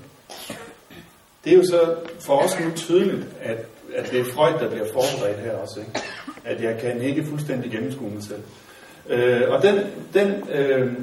Det 1.44 1.54
er 1.54 1.58
jo 1.58 1.64
så 1.64 1.96
for 2.20 2.38
os 2.38 2.60
nu 2.60 2.72
tydeligt, 2.76 3.28
at, 3.42 3.66
at 3.96 4.12
det 4.12 4.20
er 4.20 4.26
Freud, 4.34 4.54
der 4.60 4.70
bliver 4.70 4.86
forberedt 4.94 5.40
her 5.40 5.52
også. 5.52 5.80
Ikke? 5.80 6.02
at 6.46 6.62
jeg 6.62 6.78
kan 6.80 7.02
ikke 7.02 7.26
fuldstændig 7.26 7.72
gennemskue 7.72 8.10
mig 8.10 8.24
selv. 8.24 8.42
Øh, 9.10 9.42
og 9.50 9.62
den, 9.62 9.80
den 10.14 10.50
øh, 10.50 10.94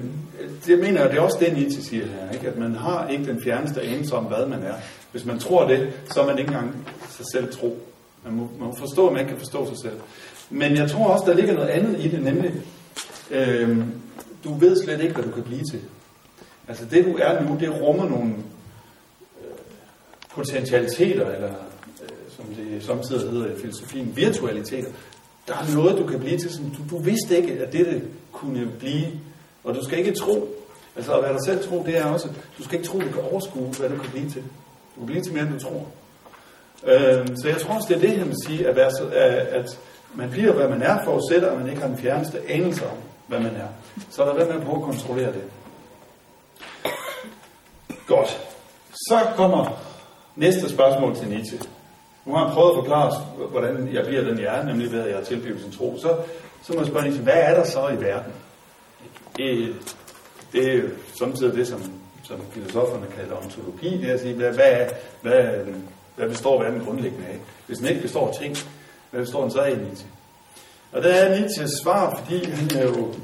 det 0.67 0.79
mener 0.79 1.01
jeg, 1.01 1.11
det 1.11 1.19
er 1.19 1.23
også 1.23 1.39
det, 1.41 1.57
Nietzsche 1.57 1.83
siger 1.83 2.07
her, 2.07 2.33
ikke? 2.33 2.49
at 2.49 2.59
man 2.59 2.75
har 2.75 3.09
ikke 3.09 3.27
den 3.27 3.43
fjerneste 3.43 3.83
anelse 3.83 4.15
om, 4.15 4.25
hvad 4.25 4.47
man 4.47 4.63
er. 4.63 4.75
Hvis 5.13 5.25
man 5.25 5.39
tror 5.39 5.69
det, 5.69 5.93
så 6.11 6.21
er 6.23 6.27
man 6.27 6.39
ikke 6.39 6.49
engang 6.49 6.87
sig 7.09 7.25
selv 7.33 7.53
tro. 7.53 7.79
Man 8.25 8.35
må, 8.35 8.49
man 8.59 8.69
må 8.69 8.75
forstå, 8.79 9.07
at 9.07 9.13
man 9.13 9.21
ikke 9.21 9.31
kan 9.31 9.39
forstå 9.39 9.69
sig 9.69 9.79
selv. 9.79 10.01
Men 10.51 10.77
jeg 10.77 10.91
tror 10.91 11.07
også, 11.07 11.25
der 11.27 11.35
ligger 11.35 11.55
noget 11.55 11.69
andet 11.69 12.05
i 12.05 12.09
det, 12.09 12.23
nemlig 12.23 12.53
øh, 13.31 13.79
du 14.45 14.55
ved 14.55 14.85
slet 14.85 15.01
ikke, 15.01 15.15
hvad 15.15 15.25
du 15.25 15.31
kan 15.31 15.43
blive 15.43 15.65
til. 15.65 15.81
Altså 16.69 16.85
det 16.85 17.05
du 17.05 17.19
er 17.23 17.43
nu, 17.43 17.57
det 17.61 17.81
rummer 17.81 18.09
nogle 18.09 18.35
øh, 19.41 19.57
potentialiteter, 20.31 21.31
eller 21.31 21.55
som 22.43 22.55
det 22.55 22.85
samtidig 22.85 23.31
hedder 23.31 23.47
i 23.47 23.61
filosofien, 23.61 24.17
virtualiteter. 24.17 24.91
Der 25.49 25.55
er 25.55 25.75
noget, 25.75 25.99
du 25.99 26.07
kan 26.07 26.21
blive 26.21 26.39
til, 26.39 26.51
som 26.51 26.65
du, 26.65 26.97
du 26.97 27.03
vidste 27.03 27.37
ikke, 27.37 27.53
at 27.53 27.73
dette 27.73 28.03
kunne 28.33 28.73
blive. 28.79 29.07
Og 29.65 29.75
du 29.75 29.85
skal 29.85 29.99
ikke 29.99 30.15
tro, 30.15 30.49
altså 30.97 31.13
at 31.13 31.23
være 31.23 31.33
dig 31.33 31.45
selv 31.47 31.69
tro, 31.69 31.83
det 31.87 31.97
er 31.99 32.05
også, 32.05 32.29
du 32.59 32.63
skal 32.65 32.79
ikke 32.79 32.89
tro, 32.89 33.01
at 33.01 33.07
du 33.07 33.13
kan 33.13 33.23
overskue, 33.33 33.67
hvad 33.79 33.89
du 33.89 33.97
kan 33.97 34.11
blive 34.11 34.31
til. 34.31 34.43
Du 34.95 34.99
kan 35.01 35.07
blive 35.07 35.23
til 35.23 35.33
mere, 35.33 35.43
end 35.43 35.53
du 35.53 35.59
tror. 35.59 35.87
Øh, 36.85 37.27
så 37.43 37.49
jeg 37.49 37.57
tror 37.61 37.75
også, 37.75 37.89
det 37.89 37.97
er 37.97 38.01
det, 38.01 38.19
han 38.19 38.29
vil 38.29 38.37
sige, 38.47 38.69
at, 38.69 38.77
være 38.77 38.91
så, 38.91 39.09
at 39.51 39.79
man 40.15 40.31
bliver, 40.31 40.53
hvad 40.53 40.69
man 40.69 40.83
er, 40.83 41.05
forudsætter, 41.05 41.51
at 41.51 41.59
man 41.59 41.69
ikke 41.69 41.81
har 41.81 41.89
den 41.89 41.99
fjerneste 41.99 42.41
anelse 42.49 42.87
om, 42.87 42.97
hvad 43.27 43.41
man 43.41 43.55
er. 43.55 43.69
Så 44.11 44.25
lad 44.25 44.35
være 44.35 44.47
med 44.47 44.55
med 44.55 44.67
prøve 44.67 44.77
at 44.77 44.83
kontrollere 44.83 45.33
det. 45.33 45.43
Godt. 48.07 48.41
Så 48.93 49.19
kommer 49.37 49.83
næste 50.37 50.69
spørgsmål 50.69 51.17
til 51.17 51.29
Nietzsche. 51.29 51.59
Nu 52.25 52.35
har 52.35 52.45
han 52.45 52.55
prøvet 52.55 52.71
at 52.71 52.77
forklare 52.77 53.09
os, 53.09 53.17
hvordan 53.51 53.89
jeg 53.93 54.07
bliver 54.07 54.25
den 54.25 54.39
jeg 54.39 54.59
er, 54.59 54.65
nemlig 54.65 54.93
ved 54.93 55.01
at 55.01 55.09
jeg 55.09 55.17
har 55.17 55.25
tilgivet 55.25 55.61
sin 55.61 55.73
tro. 55.73 55.99
Så, 55.99 56.17
så 56.63 56.73
må 56.73 56.79
jeg 56.79 56.87
spørge 56.87 57.11
hvad 57.11 57.35
er 57.37 57.55
der 57.55 57.65
så 57.65 57.89
i 57.89 58.01
verden? 58.01 58.33
Det, 59.37 59.75
det 60.53 60.69
er 60.69 60.75
jo 60.75 60.89
samtidig 61.19 61.55
det, 61.55 61.69
som, 61.69 61.83
som 62.25 62.41
filosoferne 62.51 63.07
kalder 63.17 63.37
ontologi, 63.37 63.99
det 63.99 64.11
er 64.11 64.15
at 64.15 64.21
sige, 64.21 64.35
hvad, 64.35 64.53
hvad, 64.53 64.87
hvad, 65.23 65.67
hvad 66.17 66.29
består 66.29 66.63
verden 66.63 66.85
grundlæggende 66.85 67.27
af? 67.27 67.39
Hvis 67.67 67.79
den 67.79 67.87
ikke 67.87 68.03
består 68.03 68.29
af 68.29 68.35
ting, 68.35 68.57
hvad 69.11 69.21
består 69.21 69.43
den 69.43 69.51
så 69.51 69.61
af, 69.61 69.79
Nietzsche? 69.79 70.09
Og 70.93 71.03
der 71.03 71.15
er 71.15 71.39
Nietzsches 71.39 71.71
svar, 71.83 72.17
fordi 72.17 72.45
han 72.45 72.71
er 72.77 72.85
jo 72.85 73.15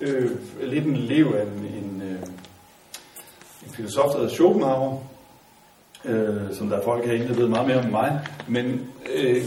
øh, 0.00 0.30
lidt 0.62 0.84
en 0.84 0.96
elev 0.96 1.34
af 1.38 1.42
en, 1.42 1.48
en, 1.48 2.02
øh, 2.02 2.22
en 3.66 3.72
filosof, 3.72 4.10
der 4.10 4.18
hedder 4.18 4.34
Schopenhauer, 4.34 4.98
øh, 6.04 6.52
som 6.52 6.68
der 6.68 6.76
er 6.76 6.82
folk 6.82 7.04
herinde, 7.06 7.28
der 7.28 7.34
ved 7.34 7.48
meget 7.48 7.66
mere 7.66 7.78
om 7.78 7.90
mig. 7.90 8.20
Men 8.48 8.90
øh, 9.14 9.44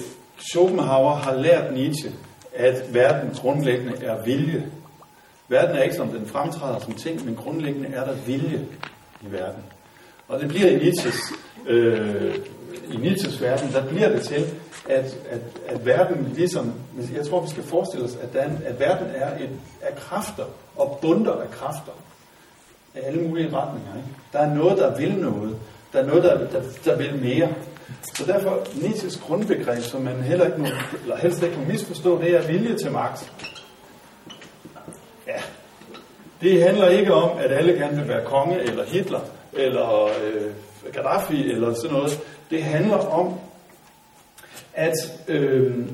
Schopenhauer 0.52 1.15
har 1.15 1.34
lært 1.36 1.74
Nietzsche, 1.74 2.12
at 2.56 2.93
verden 2.93 3.30
grundlæggende 3.36 4.06
er 4.06 4.24
vilje. 4.24 4.65
Verden 5.48 5.76
er 5.76 5.82
ikke 5.82 5.96
som 5.96 6.10
den 6.10 6.26
fremtræder 6.26 6.80
som 6.80 6.93
ting, 6.93 7.26
men 7.26 7.36
grundlæggende 7.36 7.89
er 7.89 8.06
der 8.06 8.13
vilje 8.26 8.65
i 9.22 9.32
verden. 9.32 9.63
Og 10.28 10.39
det 10.39 10.48
bliver 10.48 10.70
i 10.70 10.76
Nietzsches, 10.76 11.20
øh, 11.67 12.36
i 12.93 12.98
Nietzsches 12.98 13.41
verden, 13.41 13.72
der 13.72 13.88
bliver 13.88 14.10
det 14.10 14.22
til, 14.22 14.46
at, 14.89 15.17
at, 15.30 15.41
at 15.67 15.86
verden 15.86 16.34
ligesom, 16.36 16.74
jeg 17.15 17.26
tror 17.26 17.41
vi 17.41 17.50
skal 17.50 17.63
forestille 17.63 18.06
os, 18.06 18.15
at, 18.15 18.34
der, 18.34 18.43
at 18.65 18.80
verden 18.80 19.08
er 19.15 19.38
et, 19.38 19.50
af 19.82 19.96
kræfter 19.96 20.43
og 20.76 21.00
bunder 21.02 21.34
af 21.34 21.52
kræfter 21.52 21.91
af 22.96 23.08
alle 23.08 23.22
mulige 23.22 23.50
retninger. 23.54 23.96
Ikke? 23.96 24.10
Der 24.34 24.39
er 24.39 24.54
noget, 24.56 24.78
der 24.78 24.98
vil 24.98 25.15
noget. 25.15 25.56
Der 25.97 26.03
er 26.03 26.07
noget, 26.07 26.23
der, 26.23 26.38
der, 26.38 26.62
der 26.86 26.95
vil 26.97 27.15
mere. 27.15 27.53
Så 28.15 28.25
derfor, 28.25 28.67
Nietzsches 28.73 29.17
grundbegreb, 29.17 29.81
som 29.81 30.01
man 30.01 30.23
heller 30.23 30.45
ikke 30.45 30.57
må, 30.57 30.67
eller 31.01 31.17
helst 31.17 31.43
ikke 31.43 31.57
må 31.57 31.63
misforstå, 31.63 32.21
det 32.21 32.36
er 32.36 32.47
vilje 32.47 32.77
til 32.77 32.91
magt. 32.91 33.31
Ja, 35.27 35.41
det 36.41 36.63
handler 36.63 36.89
ikke 36.89 37.13
om, 37.13 37.38
at 37.38 37.51
alle 37.51 37.73
gerne 37.73 37.97
vil 37.97 38.07
være 38.07 38.25
konge, 38.25 38.60
eller 38.60 38.86
Hitler, 38.86 39.19
eller 39.53 40.05
øh, 40.05 40.53
Gaddafi, 40.93 41.51
eller 41.51 41.73
sådan 41.73 41.91
noget. 41.91 42.19
Det 42.49 42.63
handler 42.63 42.97
om, 42.97 43.39
at 44.73 44.95
øh, 45.27 45.88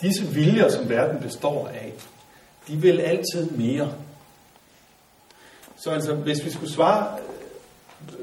disse 0.00 0.26
viljer, 0.26 0.68
som 0.68 0.88
verden 0.88 1.20
består 1.20 1.68
af, 1.68 1.92
de 2.68 2.76
vil 2.76 3.00
altid 3.00 3.50
mere. 3.50 3.92
Så 5.76 5.90
altså, 5.90 6.14
hvis 6.14 6.44
vi 6.44 6.50
skulle 6.50 6.72
svare 6.72 7.18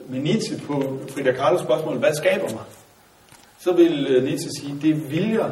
med 0.10 0.20
Nietzsche 0.20 0.58
på 0.68 1.00
Frida 1.10 1.32
Kahlos 1.32 1.62
spørgsmål, 1.62 1.98
hvad 1.98 2.14
skaber 2.14 2.50
mig? 2.50 2.64
Så 3.60 3.74
vil 3.74 4.08
øh, 4.10 4.24
Nietzsche 4.24 4.52
sige, 4.60 4.80
det 4.82 4.90
er 4.90 5.10
viljer, 5.10 5.50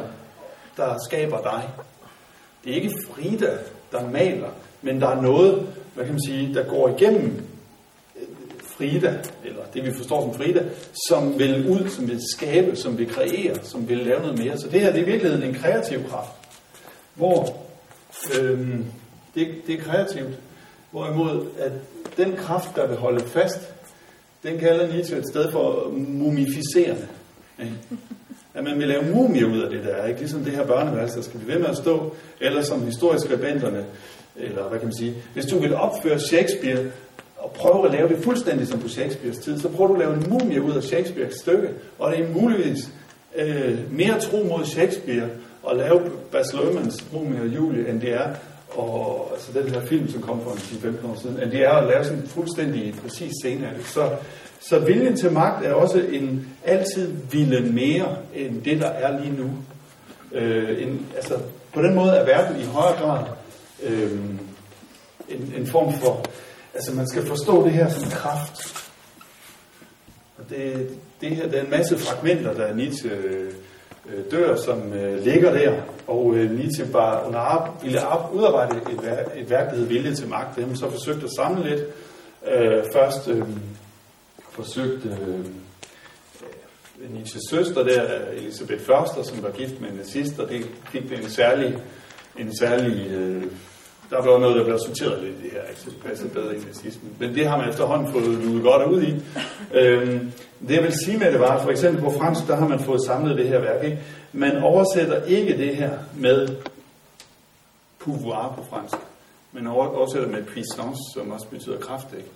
der 0.76 0.96
skaber 1.08 1.42
dig. 1.42 1.68
Det 2.64 2.72
er 2.72 2.76
ikke 2.76 2.94
Frida, 3.06 3.58
der 3.92 4.10
maler, 4.10 4.50
men 4.82 5.00
der 5.00 5.08
er 5.08 5.22
noget, 5.22 5.66
hvad 5.94 6.04
kan 6.04 6.14
man 6.14 6.22
sige, 6.26 6.54
der 6.54 6.64
går 6.64 6.88
igennem 6.88 7.42
øh, 8.16 8.22
Frida, 8.76 9.18
eller 9.44 9.62
det 9.74 9.84
vi 9.84 9.92
forstår 9.92 10.20
som 10.20 10.34
Frida, 10.34 10.64
som 11.08 11.38
vil 11.38 11.70
ud, 11.70 11.88
som 11.88 12.08
vil 12.08 12.20
skabe, 12.36 12.76
som 12.76 12.98
vil 12.98 13.10
kreere, 13.10 13.54
som 13.62 13.88
vil 13.88 13.98
lave 13.98 14.20
noget 14.20 14.38
mere. 14.38 14.58
Så 14.58 14.68
det 14.68 14.80
her 14.80 14.92
det 14.92 15.00
er 15.00 15.02
i 15.02 15.10
virkeligheden 15.10 15.48
en 15.48 15.54
kreativ 15.54 16.08
kraft, 16.08 16.30
hvor 17.14 17.56
øhm, 18.40 18.84
det, 19.34 19.48
det 19.66 19.74
er 19.74 19.82
kreativt, 19.82 20.38
hvorimod 20.90 21.46
at 21.58 21.72
den 22.16 22.36
kraft, 22.36 22.76
der 22.76 22.86
vil 22.86 22.96
holde 22.96 23.24
fast, 23.24 23.72
den 24.42 24.58
kalder 24.58 24.92
Nietzsche 24.92 25.18
et 25.18 25.28
sted 25.30 25.52
for 25.52 25.92
mumificerende. 25.96 27.08
Ikke? 27.60 27.74
At 28.54 28.64
man 28.64 28.78
vil 28.78 28.88
lave 28.88 29.14
mumie 29.14 29.46
ud 29.46 29.60
af 29.60 29.70
det 29.70 29.84
der, 29.84 30.06
ikke? 30.06 30.20
ligesom 30.20 30.44
det 30.44 30.52
her 30.52 30.66
børneværelse, 30.66 31.16
der 31.16 31.22
skal 31.22 31.40
blive 31.40 31.52
ved 31.54 31.60
med 31.60 31.68
at 31.68 31.76
stå, 31.76 32.14
eller 32.40 32.62
som 32.62 32.84
historieskribenterne, 32.84 33.84
eller 34.36 34.68
hvad 34.68 34.78
kan 34.78 34.88
man 34.88 34.96
sige, 34.96 35.14
hvis 35.34 35.46
du 35.46 35.58
vil 35.58 35.74
opføre 35.74 36.20
Shakespeare 36.20 36.78
og 37.36 37.50
prøve 37.50 37.86
at 37.86 37.92
lave 37.92 38.08
det 38.08 38.18
fuldstændig 38.24 38.68
som 38.68 38.80
på 38.80 38.88
Shakespeares 38.88 39.38
tid, 39.38 39.58
så 39.58 39.68
prøver 39.68 39.88
du 39.88 39.94
at 39.94 40.00
lave 40.00 40.14
en 40.14 40.26
mumie 40.30 40.62
ud 40.62 40.72
af 40.72 40.82
Shakespeares 40.82 41.34
stykke, 41.34 41.68
og 41.98 42.12
det 42.12 42.24
er 42.24 42.28
muligvis 42.28 42.90
øh, 43.36 43.92
mere 43.92 44.20
tro 44.20 44.36
mod 44.36 44.64
Shakespeare 44.64 45.28
at 45.70 45.76
lave 45.76 46.00
Bas 46.32 46.52
Luhrmanns 46.54 47.12
mumie 47.12 47.40
og 47.40 47.46
Julie, 47.46 47.88
end 47.88 48.00
det 48.00 48.12
er 48.12 48.34
og 48.70 49.30
altså 49.32 49.52
den 49.52 49.68
her 49.68 49.80
film, 49.86 50.08
som 50.08 50.22
kom 50.22 50.42
for 50.42 50.50
en 50.50 50.58
10-15 50.58 51.10
år 51.10 51.20
siden, 51.22 51.40
at 51.40 51.52
det 51.52 51.64
er 51.64 51.70
at 51.70 51.86
lave 51.86 52.04
sådan 52.04 52.18
en 52.18 52.28
fuldstændig 52.28 52.94
præcis 53.02 53.32
scene 53.42 53.68
af 53.68 53.74
det. 53.74 53.86
Så, 53.86 54.10
så 54.60 54.78
viljen 54.78 55.16
til 55.16 55.32
magt 55.32 55.66
er 55.66 55.72
også 55.72 55.98
en 55.98 56.48
altid 56.64 57.12
ville 57.30 57.72
mere 57.72 58.16
end 58.34 58.62
det, 58.62 58.80
der 58.80 58.88
er 58.88 59.20
lige 59.20 59.36
nu. 59.36 59.50
Øh, 60.32 60.82
en, 60.82 61.06
altså, 61.16 61.38
på 61.72 61.82
den 61.82 61.94
måde 61.94 62.12
er 62.12 62.24
verden 62.24 62.60
i 62.60 62.64
højere 62.64 62.98
grad 62.98 63.24
øh, 63.82 64.12
en, 65.28 65.54
en 65.56 65.66
form 65.66 65.92
for 65.92 66.22
Altså 66.74 66.94
man 66.94 67.08
skal 67.08 67.26
forstå 67.26 67.64
det 67.64 67.72
her 67.72 67.90
som 67.90 68.10
kraft. 68.10 68.90
Og 70.38 70.44
det, 70.50 70.90
det 71.20 71.36
her, 71.36 71.48
der 71.48 71.58
er 71.58 71.64
en 71.64 71.70
masse 71.70 71.98
fragmenter, 71.98 72.54
der 72.54 72.74
Nietzsche 72.74 73.10
øh, 73.10 73.52
Øh, 74.14 74.24
dør, 74.30 74.56
som 74.56 74.92
øh, 74.92 75.24
ligger 75.24 75.52
der. 75.52 75.82
Og 76.06 76.34
øh, 76.34 76.50
Nietzsche 76.50 76.92
var 76.92 77.24
under 77.26 77.38
ar- 77.38 77.70
ville 77.82 78.00
ar- 78.00 78.30
udarbejde 78.32 78.76
et, 78.76 78.98
vær- 79.02 79.40
et 79.40 79.50
værk, 79.50 79.70
der 79.70 79.76
hed 79.76 79.86
Vilje 79.86 80.14
til 80.14 80.28
magt. 80.28 80.54
Det 80.56 80.62
har 80.64 80.68
man 80.68 80.76
så 80.76 80.90
forsøgt 80.90 81.24
at 81.24 81.30
samle 81.36 81.70
lidt. 81.70 81.82
Øh, 82.52 82.84
først 82.94 83.28
øh, 83.28 83.42
forsøgte 84.50 85.08
øh, 85.08 85.44
Nietzsches 87.12 87.42
søster 87.50 87.82
der, 87.82 88.02
Elisabeth 88.32 88.82
Förster, 88.82 89.22
som 89.24 89.42
var 89.42 89.50
gift 89.50 89.80
med 89.80 89.88
en 89.90 89.96
nazist, 89.96 90.38
og 90.38 90.48
det 90.48 90.66
fik 90.92 91.08
det 91.10 91.18
en 91.24 91.30
særlig, 91.30 91.78
en 92.38 92.56
særlig 92.56 93.06
øh, 93.10 93.42
der 94.10 94.16
var 94.16 94.38
noget, 94.38 94.56
der 94.56 94.64
blev 94.64 94.78
sorteret 94.86 95.22
lidt 95.22 95.34
i 95.34 95.42
det 95.42 95.50
her, 95.52 95.62
ikke? 95.62 95.80
så 95.80 95.90
det 95.90 96.00
passede 96.04 96.28
bedre 96.28 96.56
i 96.56 96.58
nazismen. 96.58 97.12
Men 97.18 97.34
det 97.34 97.46
har 97.46 97.56
man 97.56 97.68
efterhånden 97.68 98.12
fået 98.12 98.24
luet 98.24 98.62
godt 98.62 98.92
ud 98.92 99.02
i. 99.02 99.14
Øhm, 99.74 100.32
det 100.68 100.74
jeg 100.74 100.82
vil 100.82 100.92
sige 101.04 101.18
med 101.18 101.32
det 101.32 101.40
var, 101.40 101.62
for 101.62 101.70
eksempel 101.70 102.02
på 102.02 102.10
fransk, 102.10 102.46
der 102.46 102.56
har 102.56 102.68
man 102.68 102.80
fået 102.80 103.00
samlet 103.06 103.38
det 103.38 103.48
her 103.48 103.60
værk. 103.60 103.84
Ikke? 103.84 103.98
Man 104.32 104.56
oversætter 104.56 105.24
ikke 105.24 105.58
det 105.58 105.76
her 105.76 105.98
med 106.16 106.48
pouvoir 107.98 108.54
på 108.56 108.64
fransk. 108.70 108.96
men 109.52 109.66
oversætter 109.66 110.28
med 110.28 110.44
puissance, 110.44 111.00
som 111.14 111.30
også 111.30 111.46
betyder 111.50 111.78
kraft. 111.78 112.06
Ikke? 112.16 112.28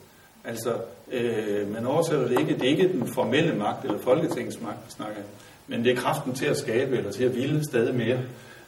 Altså, 0.45 0.75
øh, 1.13 1.73
man 1.73 1.87
oversætter 1.87 2.29
det 2.29 2.41
ikke. 2.41 2.55
Det 2.55 2.63
er 2.63 2.69
ikke 2.69 2.93
den 2.93 3.07
formelle 3.07 3.55
magt 3.55 3.85
eller 3.85 3.99
folketingets 3.99 4.61
magt, 4.61 4.79
vi 4.87 4.91
snakker 4.91 5.23
Men 5.67 5.85
det 5.85 5.93
er 5.93 5.97
kraften 5.97 6.35
til 6.35 6.47
at 6.47 6.57
skabe 6.57 6.97
eller 6.97 7.13
til 7.13 7.25
at 7.25 7.35
ville 7.35 7.65
stadig 7.65 7.95
mere, 7.95 8.19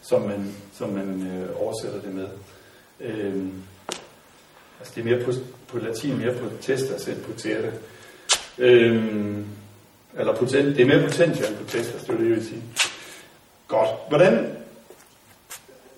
som 0.02 0.22
man, 0.22 0.54
som 0.72 0.88
man 0.88 1.26
øh, 1.26 1.62
oversætter 1.62 2.00
det 2.00 2.14
med. 2.14 2.26
Øh, 3.00 3.44
altså 4.80 4.92
det 4.94 5.00
er 5.00 5.04
mere 5.04 5.24
på, 5.24 5.32
på 5.68 5.78
latin 5.78 6.18
mere 6.18 6.34
på 6.34 6.50
testas 6.60 7.08
end 7.08 7.22
på 7.22 7.32
terte. 7.32 7.72
Øh, 8.58 9.04
eller 10.18 10.34
potent, 10.36 10.76
det 10.76 10.80
er 10.80 10.86
mere 10.86 11.02
potential 11.02 11.48
end 11.48 11.68
testas, 11.68 11.92
altså, 11.92 12.06
det 12.06 12.14
er 12.14 12.18
det, 12.18 12.28
jeg 12.28 12.36
vil 12.36 12.46
sige. 12.46 12.62
Godt. 13.68 13.88
Hvordan, 14.08 14.56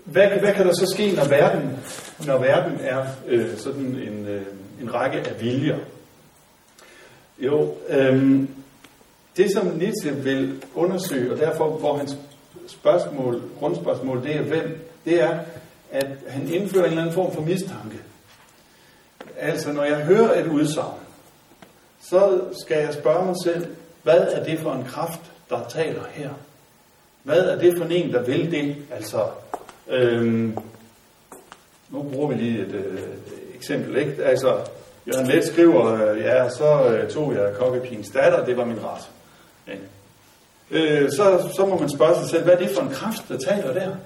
hvad, 0.05 0.29
hvad 0.29 0.55
kan 0.55 0.67
der 0.67 0.73
så 0.73 0.93
ske, 0.95 1.13
når 1.17 1.29
verden, 1.29 1.79
når 2.27 2.39
verden 2.39 2.79
er 2.81 3.07
øh, 3.27 3.57
sådan 3.57 3.85
en, 3.85 4.27
øh, 4.27 4.43
en 4.81 4.95
række 4.95 5.19
af 5.19 5.43
viljer? 5.43 5.79
Jo, 7.39 7.75
øh, 7.89 8.41
det 9.37 9.53
som 9.53 9.67
Nietzsche 9.67 10.17
vil 10.17 10.63
undersøge, 10.75 11.33
og 11.33 11.39
derfor 11.39 11.71
hvor 11.71 11.97
hans 11.97 12.17
spørgsmål, 12.67 13.43
grundspørgsmål, 13.59 14.23
det 14.23 14.37
er 14.37 14.43
hvem, 14.43 14.89
det 15.05 15.23
er, 15.23 15.39
at 15.93 16.07
han 16.29 16.49
indfører 16.49 16.85
en 16.85 16.91
eller 16.91 17.03
anden 17.03 17.15
form 17.15 17.35
for 17.35 17.41
mistanke. 17.41 17.99
Altså, 19.39 19.73
når 19.73 19.85
jeg 19.85 19.97
hører 19.97 20.41
et 20.41 20.47
udsagn, 20.47 20.99
så 22.01 22.41
skal 22.63 22.79
jeg 22.79 22.95
spørge 22.95 23.27
mig 23.27 23.35
selv, 23.45 23.67
hvad 24.03 24.19
er 24.19 24.45
det 24.45 24.59
for 24.59 24.73
en 24.73 24.85
kraft, 24.85 25.21
der 25.51 25.69
taler 25.69 26.03
her? 26.11 26.31
Hvad 27.23 27.39
er 27.39 27.59
det 27.59 27.79
for 27.79 27.85
en, 27.85 28.13
der 28.13 28.23
vil 28.23 28.51
det? 28.51 28.77
Altså, 28.91 29.27
øhm, 29.89 30.59
nu 31.91 32.03
bruger 32.03 32.29
vi 32.29 32.35
lige 32.35 32.67
et 32.67 32.75
øh, 32.75 32.99
eksempel, 33.55 33.97
ikke? 33.97 34.25
Altså, 34.25 34.59
Jørgen 35.07 35.27
Let 35.27 35.45
skriver, 35.45 36.11
øh, 36.11 36.19
ja, 36.19 36.49
så 36.49 36.89
øh, 36.89 37.11
tog 37.11 37.35
jeg 37.35 37.55
kokkepigens 37.59 38.11
datter, 38.11 38.45
det 38.45 38.57
var 38.57 38.65
min 38.65 38.79
ret. 38.85 39.11
Ja. 39.69 39.75
Øh, 40.71 41.11
så, 41.11 41.49
så 41.57 41.67
må 41.67 41.79
man 41.79 41.91
spørge 41.91 42.15
sig 42.15 42.31
selv, 42.31 42.45
hvad 42.45 42.55
er 42.55 42.59
det 42.59 42.71
for 42.71 42.83
en 42.83 42.91
kraft, 42.91 43.29
der 43.29 43.39
taler 43.39 43.73
der? 43.73 43.97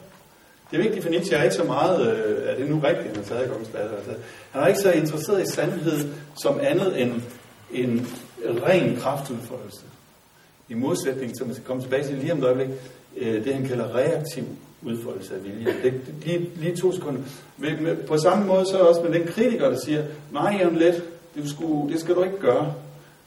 Det 0.70 0.78
er 0.78 0.82
vigtigt 0.82 1.02
for 1.02 1.10
Nietzsche 1.10 1.36
er 1.36 1.42
ikke 1.42 1.54
så 1.54 1.64
meget, 1.64 2.16
øh, 2.16 2.48
er 2.48 2.56
det 2.56 2.70
nu 2.70 2.78
rigtigt, 2.78 3.06
han 3.06 3.16
har 3.16 3.22
taget 3.22 3.50
kongens 3.50 3.68
datter? 3.68 3.96
Altså, 3.96 4.12
han 4.50 4.62
er 4.62 4.66
ikke 4.66 4.80
så 4.80 4.92
interesseret 4.92 5.42
i 5.42 5.50
sandhed 5.50 6.08
som 6.42 6.60
andet 6.62 7.00
end 7.00 7.12
en 7.72 8.08
ren 8.66 8.96
kraftudfoldelse. 8.96 9.80
I 10.68 10.74
modsætning, 10.74 11.32
som 11.38 11.48
vi 11.48 11.54
skal 11.54 11.64
komme 11.64 11.82
tilbage 11.82 12.04
til 12.04 12.14
lige 12.14 12.32
om 12.32 12.38
et 12.38 12.44
øjeblik, 12.44 12.68
øh, 13.16 13.44
det 13.44 13.54
han 13.54 13.68
kalder 13.68 13.94
reaktiv 13.94 14.44
udfoldelse 14.82 15.34
af 15.34 15.44
vilje. 15.44 15.74
Det, 15.82 16.00
lige, 16.24 16.50
lige 16.56 16.76
to 16.76 16.92
sekunder. 16.92 17.20
Men, 17.56 17.82
med, 17.82 17.96
på 17.96 18.18
samme 18.18 18.46
måde 18.46 18.66
så 18.66 18.78
også 18.78 19.02
med 19.02 19.12
den 19.12 19.26
kritiker, 19.26 19.70
der 19.70 19.78
siger, 19.84 20.04
nej, 20.32 20.56
Jan 20.60 20.76
Let, 20.76 21.02
det, 21.34 21.50
skulle, 21.50 21.92
det 21.92 22.00
skal 22.00 22.14
du 22.14 22.22
ikke 22.22 22.38
gøre. 22.38 22.74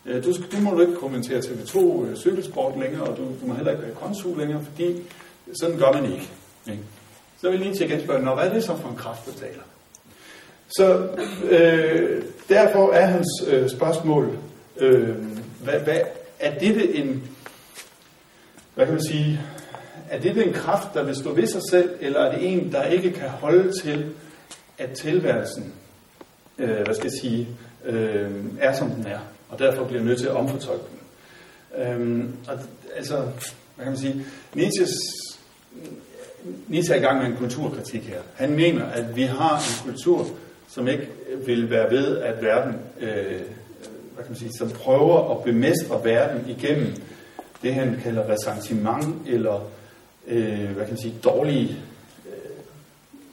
Øh, 0.06 0.24
du, 0.24 0.34
skal, 0.34 0.46
du 0.52 0.58
må 0.58 0.72
du 0.72 0.82
ikke 0.82 0.96
kommentere 0.96 1.40
TV2 1.40 2.06
øh, 2.06 2.16
cykelsport 2.16 2.80
længere, 2.80 3.04
og 3.04 3.18
du, 3.18 3.24
du 3.42 3.48
må 3.48 3.54
heller 3.54 3.72
ikke 3.72 3.84
være 3.84 3.94
konsul 3.96 4.38
længere, 4.38 4.66
fordi 4.72 4.96
sådan 5.62 5.78
gør 5.78 5.92
man 5.92 6.06
ikke. 6.06 6.30
ikke? 6.68 6.84
Så 7.44 7.50
vil 7.50 7.60
jeg 7.60 7.68
lige 7.68 7.78
til 7.78 7.90
igen 7.92 8.04
spørge, 8.04 8.34
hvad 8.36 8.46
er 8.50 8.54
det 8.54 8.64
så 8.64 8.78
for 8.78 8.90
en 8.90 8.96
kraft, 8.96 9.26
der 9.26 9.32
taler? 9.32 9.64
Så 10.68 11.08
øh, 11.50 12.24
derfor 12.50 12.94
er 12.94 13.06
hans 13.06 13.28
øh, 13.48 13.70
spørgsmål, 13.70 14.38
øh, 14.78 15.16
hvad, 15.64 15.80
hvad, 15.80 16.00
er 16.40 16.60
det 16.60 17.00
en, 17.00 17.24
hvad 18.76 18.86
kan 18.86 18.96
man 18.96 19.04
sige, 19.04 19.42
er 20.10 20.20
det 20.20 20.48
en 20.48 20.54
kraft, 20.54 20.94
der 20.94 21.04
vil 21.04 21.16
stå 21.16 21.34
ved 21.34 21.48
sig 21.48 21.62
selv, 21.70 21.90
eller 22.00 22.20
er 22.20 22.36
det 22.36 22.54
en, 22.54 22.72
der 22.72 22.84
ikke 22.84 23.12
kan 23.12 23.30
holde 23.30 23.72
til, 23.82 24.12
at 24.78 24.90
tilværelsen, 24.92 25.74
øh, 26.58 26.82
hvad 26.82 26.96
skal 26.96 27.06
jeg 27.06 27.20
sige, 27.22 27.48
øh, 27.86 28.32
er 28.60 28.74
som 28.76 28.90
den 28.90 29.06
er, 29.08 29.20
og 29.50 29.60
derfor 29.60 29.84
bliver 29.84 30.04
nødt 30.04 30.20
til 30.20 30.28
at 30.28 30.36
omfortolke 30.36 30.84
den. 30.92 31.82
Øh, 31.82 32.30
og, 32.48 32.60
altså, 32.96 33.16
hvad 33.76 33.86
kan 33.86 33.92
man 33.92 33.98
sige, 33.98 34.26
Nietzsches, 34.54 34.94
Nietzsche 36.68 36.96
er 36.96 37.00
i 37.00 37.04
gang 37.04 37.18
med 37.18 37.28
en 37.28 37.38
kulturkritik 37.38 38.04
her. 38.04 38.22
Han 38.36 38.52
mener, 38.56 38.86
at 38.86 39.16
vi 39.16 39.24
har 39.24 39.58
en 39.58 39.92
kultur, 39.92 40.28
som 40.68 40.88
ikke 40.88 41.08
vil 41.46 41.70
være 41.70 41.92
ved, 41.92 42.18
at 42.18 42.44
verden, 42.44 42.76
øh, 43.00 43.42
hvad 44.14 44.24
kan 44.24 44.30
man 44.30 44.36
sige, 44.36 44.52
som 44.58 44.70
prøver 44.70 45.38
at 45.38 45.44
bemestre 45.44 46.02
verden 46.04 46.50
igennem 46.50 46.94
det, 47.62 47.74
han 47.74 48.00
kalder 48.04 48.30
ressentiment, 48.30 49.28
eller 49.28 49.70
øh, 50.28 50.66
hvad 50.66 50.86
kan 50.86 50.94
man 50.94 51.02
sige, 51.02 51.16
dårlige, 51.24 51.78
øh, 52.26 52.52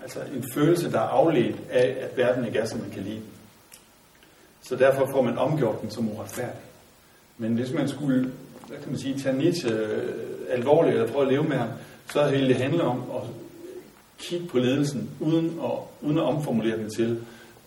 altså 0.03 0.19
en 0.37 0.45
følelse, 0.55 0.93
der 0.93 0.99
er 0.99 1.09
afledt 1.09 1.57
af, 1.71 1.97
at 2.01 2.17
verden 2.17 2.47
ikke 2.47 2.59
er, 2.59 2.67
som 2.67 2.81
man 2.81 2.91
kan 2.91 3.03
lide 3.03 3.21
Så 4.63 4.77
derfor 4.77 5.09
får 5.13 5.23
man 5.23 5.39
omgjort 5.39 5.83
den 5.83 5.91
som 5.91 6.09
uretfærdig. 6.09 6.61
Men 7.39 7.55
hvis 7.55 7.73
man 7.73 7.89
skulle, 7.89 8.33
hvad 8.67 8.79
kan 8.79 8.91
man 8.91 8.99
sige, 8.99 9.19
tage 9.19 9.39
Nietzsche 9.39 9.71
øh, 9.71 10.15
alvorligt, 10.51 10.95
eller 10.95 11.13
prøve 11.13 11.27
at 11.27 11.33
leve 11.33 11.45
med 11.45 11.57
ham, 11.57 11.69
så 12.13 12.31
ville 12.31 12.49
det 12.49 12.57
handle 12.57 12.83
om 12.83 13.03
at 13.15 13.23
kigge 14.19 14.47
på 14.47 14.59
ledelsen, 14.59 15.11
uden 15.21 15.61
at, 15.65 15.71
uden 16.01 16.19
at 16.19 16.25
omformulere 16.25 16.77
den 16.77 16.91
til, 16.91 17.21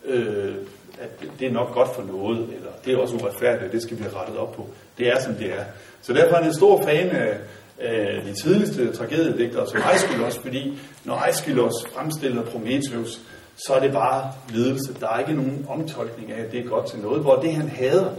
øh, 0.04 0.54
at 1.00 1.24
det 1.38 1.48
er 1.48 1.52
nok 1.52 1.74
godt 1.74 1.94
for 1.94 2.02
noget, 2.02 2.38
eller 2.38 2.70
det 2.84 2.92
er 2.92 2.98
også 2.98 3.14
uretfærdigt, 3.14 3.72
det 3.72 3.82
skal 3.82 3.98
vi 3.98 4.02
have 4.02 4.16
rettet 4.16 4.36
op 4.36 4.52
på. 4.52 4.68
Det 4.98 5.08
er, 5.08 5.20
som 5.20 5.34
det 5.34 5.52
er. 5.52 5.64
Så 6.02 6.12
derfor 6.12 6.34
er 6.34 6.38
han 6.38 6.46
en 6.46 6.54
stor 6.54 6.82
fan 6.82 7.10
af, 7.10 7.38
af 7.78 8.22
de 8.24 8.34
tidligste 8.42 8.92
tragediedigtere 8.92 9.68
som 9.68 9.80
Aeschylus, 9.84 10.36
fordi 10.36 10.78
når 11.04 11.14
Aeschylus 11.14 11.72
fremstiller 11.94 12.42
Prometheus, 12.42 13.20
så 13.56 13.74
er 13.74 13.80
det 13.80 13.92
bare 13.92 14.32
ledelse. 14.48 14.94
Der 15.00 15.08
er 15.08 15.18
ikke 15.18 15.32
nogen 15.32 15.66
omtolkning 15.68 16.32
af, 16.32 16.42
at 16.44 16.52
det 16.52 16.60
er 16.60 16.64
godt 16.64 16.86
til 16.86 16.98
noget. 16.98 17.22
Hvor 17.22 17.36
det, 17.36 17.54
han 17.54 17.68
hader, 17.68 18.10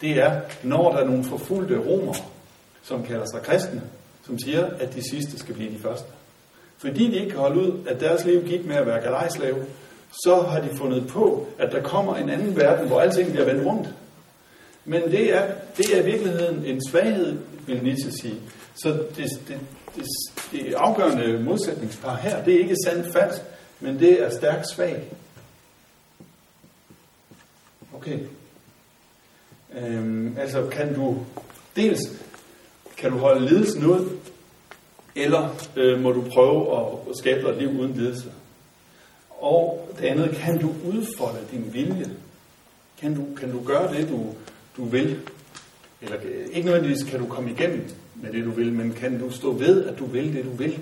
det 0.00 0.10
er, 0.10 0.40
når 0.62 0.92
der 0.92 0.98
er 0.98 1.04
nogle 1.04 1.24
forfulgte 1.24 1.78
romere, 1.78 2.14
som 2.82 3.02
kalder 3.02 3.26
sig 3.34 3.42
kristne, 3.42 3.82
som 4.26 4.38
siger, 4.38 4.66
at 4.66 4.94
de 4.94 5.10
sidste 5.10 5.38
skal 5.38 5.54
blive 5.54 5.70
de 5.70 5.78
første. 5.78 6.06
Fordi 6.78 7.10
de 7.10 7.16
ikke 7.16 7.30
kan 7.30 7.40
holde 7.40 7.60
ud, 7.60 7.86
at 7.88 8.00
deres 8.00 8.24
liv 8.24 8.44
gik 8.44 8.66
med 8.66 8.76
at 8.76 8.86
være 8.86 9.00
galejslave, 9.00 9.66
så 10.24 10.40
har 10.40 10.60
de 10.60 10.76
fundet 10.76 11.08
på, 11.08 11.48
at 11.58 11.72
der 11.72 11.82
kommer 11.82 12.16
en 12.16 12.30
anden 12.30 12.56
verden, 12.56 12.86
hvor 12.86 13.00
alting 13.00 13.30
bliver 13.30 13.44
vendt 13.44 13.66
rundt. 13.66 13.88
Men 14.84 15.02
det 15.02 15.36
er, 15.36 15.50
det 15.76 15.96
er 15.96 16.02
i 16.02 16.04
virkeligheden 16.04 16.64
en 16.64 16.80
svaghed, 16.88 17.38
vil 17.66 17.82
Nietzsche 17.82 18.12
sige. 18.12 18.40
Så 18.74 18.88
det, 18.88 19.30
det, 19.48 19.60
det, 19.96 20.04
det 20.52 20.74
afgørende 20.74 21.42
modsætningspar 21.42 22.16
her, 22.16 22.44
det 22.44 22.54
er 22.54 22.58
ikke 22.58 22.76
sandt 22.86 23.12
falsk, 23.12 23.42
men 23.80 23.98
det 23.98 24.22
er 24.22 24.30
stærkt 24.30 24.70
svag. 24.70 25.04
Okay. 27.94 28.18
Øhm, 29.74 30.36
altså 30.38 30.66
kan 30.66 30.94
du 30.94 31.16
dels 31.76 32.00
kan 33.02 33.10
du 33.10 33.18
holde 33.18 33.46
lidelsen 33.46 33.86
ud, 33.86 34.08
eller 35.14 35.56
øh, 35.76 36.00
må 36.00 36.12
du 36.12 36.24
prøve 36.34 36.78
at, 36.78 36.86
at 37.10 37.16
skabe 37.16 37.40
dig 37.40 37.48
et 37.48 37.58
liv 37.58 37.80
uden 37.80 37.92
lidelse? 37.92 38.32
Og 39.30 39.88
det 39.98 40.06
andet, 40.06 40.36
kan 40.36 40.58
du 40.58 40.74
udfolde 40.84 41.38
din 41.50 41.70
vilje? 41.72 42.10
Kan 43.00 43.14
du, 43.14 43.24
kan 43.40 43.52
du 43.52 43.62
gøre 43.64 43.94
det, 43.94 44.08
du, 44.08 44.26
du 44.76 44.84
vil? 44.84 45.20
Eller 46.02 46.16
øh, 46.24 46.46
ikke 46.52 46.66
nødvendigvis 46.66 47.10
kan 47.10 47.20
du 47.20 47.26
komme 47.26 47.50
igennem 47.50 47.88
med 48.14 48.32
det, 48.32 48.44
du 48.44 48.50
vil, 48.50 48.72
men 48.72 48.92
kan 48.92 49.18
du 49.18 49.30
stå 49.30 49.52
ved, 49.52 49.84
at 49.84 49.98
du 49.98 50.06
vil 50.06 50.34
det, 50.34 50.44
du 50.44 50.50
vil? 50.50 50.78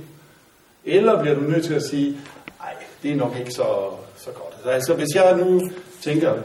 Eller 0.85 1.23
bliver 1.23 1.35
du 1.35 1.41
nødt 1.41 1.65
til 1.65 1.75
at 1.75 1.83
sige, 1.83 2.19
nej, 2.59 2.75
det 3.03 3.11
er 3.11 3.17
nok 3.17 3.37
ikke 3.39 3.53
så, 3.53 3.91
så 4.17 4.31
godt. 4.31 4.55
Altså, 4.55 4.71
altså, 4.71 4.95
hvis 4.95 5.15
jeg 5.15 5.37
nu 5.37 5.61
tænker, 6.01 6.29
ja, 6.29 6.41